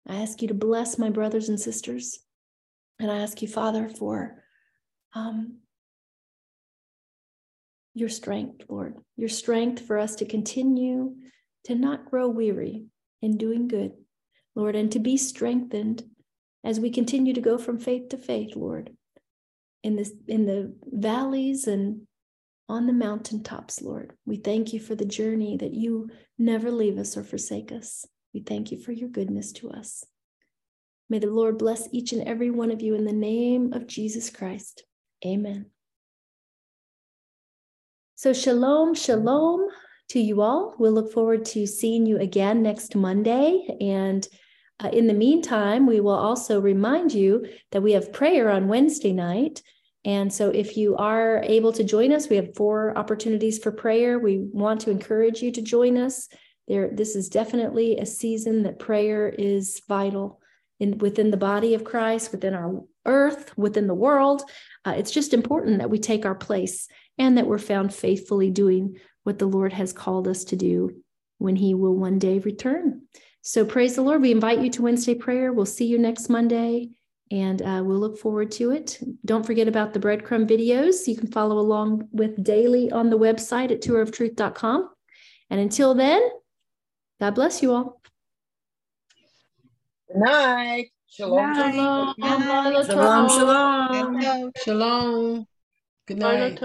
I 0.07 0.23
ask 0.23 0.41
you 0.43 0.49
to 0.49 0.55
bless 0.55 0.99
my 0.99 1.11
brothers 1.11 1.49
and 1.49 1.61
sisters. 1.61 2.21
And 2.99 3.11
I 3.11 3.19
ask 3.19 3.43
you, 3.43 3.49
Father, 3.49 3.89
for 3.89 4.43
um, 5.15 5.59
your 7.95 8.09
strength, 8.09 8.65
Lord, 8.69 8.97
your 9.17 9.29
strength 9.29 9.87
for 9.87 9.99
us 9.99 10.17
to 10.17 10.25
continue 10.25 11.15
to 11.65 11.75
not 11.75 12.11
grow 12.11 12.29
weary 12.29 12.87
in 13.23 13.37
doing 13.37 13.69
good, 13.69 13.93
Lord, 14.55 14.77
and 14.77 14.91
to 14.93 14.99
be 14.99 15.17
strengthened 15.17 16.05
as 16.65 16.79
we 16.79 16.91
continue 16.91 17.33
to 17.35 17.41
go 17.41 17.59
from 17.59 17.79
faith 17.79 18.11
to 18.11 18.19
faith, 18.19 18.55
Lord, 18.55 18.91
in 19.83 19.97
this 19.97 20.13
in 20.29 20.47
the 20.47 20.75
valleys 20.85 21.67
and 21.67 22.07
on 22.71 22.87
the 22.87 22.93
mountaintops, 22.93 23.83
Lord. 23.83 24.13
We 24.25 24.37
thank 24.37 24.73
you 24.73 24.79
for 24.79 24.95
the 24.95 25.05
journey 25.05 25.57
that 25.57 25.75
you 25.75 26.09
never 26.39 26.71
leave 26.71 26.99
us 26.99 27.17
or 27.17 27.25
forsake 27.25 27.73
us. 27.73 28.07
We 28.33 28.41
thank 28.41 28.71
you 28.71 28.79
for 28.79 28.93
your 28.93 29.09
goodness 29.09 29.51
to 29.55 29.71
us. 29.71 30.05
May 31.09 31.19
the 31.19 31.27
Lord 31.27 31.59
bless 31.59 31.89
each 31.91 32.13
and 32.13 32.27
every 32.27 32.51
one 32.51 32.71
of 32.71 32.81
you 32.81 32.95
in 32.95 33.05
the 33.05 33.13
name 33.13 33.73
of 33.73 33.89
Jesus 33.89 34.31
Christ. 34.31 34.85
Amen. 35.27 35.67
So, 38.15 38.33
shalom, 38.33 38.95
shalom 38.95 39.67
to 40.11 40.21
you 40.21 40.41
all. 40.41 40.77
We'll 40.79 40.93
look 40.93 41.13
forward 41.13 41.45
to 41.47 41.67
seeing 41.67 42.07
you 42.07 42.19
again 42.19 42.63
next 42.63 42.95
Monday. 42.95 43.67
And 43.81 44.27
uh, 44.79 44.91
in 44.93 45.09
the 45.09 45.15
meantime, 45.15 45.87
we 45.87 45.99
will 45.99 46.15
also 46.15 46.61
remind 46.61 47.13
you 47.13 47.47
that 47.73 47.83
we 47.83 47.93
have 47.93 48.13
prayer 48.13 48.49
on 48.49 48.69
Wednesday 48.69 49.13
night. 49.13 49.61
And 50.05 50.33
so, 50.33 50.49
if 50.51 50.77
you 50.77 50.97
are 50.97 51.43
able 51.43 51.73
to 51.73 51.85
join 51.85 52.13
us, 52.13 52.29
we 52.29 52.37
have 52.37 52.55
four 52.57 52.97
opportunities 52.97 53.59
for 53.59 53.71
prayer. 53.71 54.19
We 54.19 54.39
want 54.39 54.81
to 54.83 54.91
encourage 54.91 55.43
you 55.43 55.53
to 55.53 55.63
join 55.63 55.99
us. 55.99 56.29
There, 56.69 56.89
this 56.91 57.17
is 57.17 57.29
definitely 57.29 57.99
a 57.99 58.07
season 58.07 58.63
that 58.63 58.79
prayer 58.79 59.29
is 59.29 59.83
vital 59.89 60.41
in 60.79 60.97
within 60.99 61.31
the 61.31 61.37
body 61.37 61.75
of 61.75 61.85
Christ, 61.85 62.33
within 62.33 62.55
our 62.55 62.83
earth, 63.05 63.57
within 63.59 63.87
the 63.87 63.95
world. 63.95 64.43
Uh, 64.87 64.95
it's 64.97 65.11
just 65.11 65.35
important 65.35 65.79
that 65.79 65.91
we 65.91 65.99
take 65.99 66.25
our 66.25 66.35
place 66.35 66.89
and 67.19 67.37
that 67.37 67.47
we're 67.47 67.59
found 67.59 67.93
faithfully 67.95 68.51
doing 68.51 68.97
what 69.25 69.39
the 69.39 69.47
Lord 69.47 69.73
has 69.75 69.93
called 69.93 70.27
us 70.27 70.45
to 70.45 70.57
do 70.57 71.03
when 71.37 71.57
He 71.57 71.75
will 71.75 71.95
one 71.95 72.19
day 72.19 72.39
return. 72.39 73.03
So 73.43 73.67
praise 73.67 73.97
the 73.97 74.03
Lord. 74.03 74.23
We 74.23 74.33
invite 74.33 74.61
you 74.61 74.71
to 74.71 74.83
Wednesday 74.83 75.15
prayer. 75.15 75.53
We'll 75.53 75.67
see 75.67 75.87
you 75.87 75.99
next 75.99 76.31
Monday 76.31 76.91
and 77.31 77.63
uh, 77.63 77.83
we'll 77.85 77.99
look 77.99 78.19
forward 78.19 78.51
to 78.53 78.73
it. 78.73 78.99
Don't 79.25 79.47
forget 79.47 79.69
about 79.69 79.93
the 79.93 80.01
breadcrumb 80.01 80.49
videos. 80.49 81.07
You 81.07 81.17
can 81.17 81.31
follow 81.31 81.59
along 81.59 82.09
with 82.13 82.43
daily 82.43 82.91
on 82.91 83.11
the 83.11 83.19
website 83.19 83.71
at 83.71 83.83
tourofTruth.com. 83.83 84.91
And 85.51 85.61
until 85.61 85.95
then, 85.95 86.29
God 87.21 87.35
bless 87.35 87.63
you 87.63 87.73
all. 87.73 88.01
Good 90.09 90.21
night. 90.21 90.91
Shalom. 91.07 91.55
Shalom. 91.55 92.15
Shalom. 92.19 92.85
Shalom. 92.87 93.29
Shalom. 93.29 94.53
Shalom. 94.65 95.47
Good 96.07 96.19
night. 96.19 96.61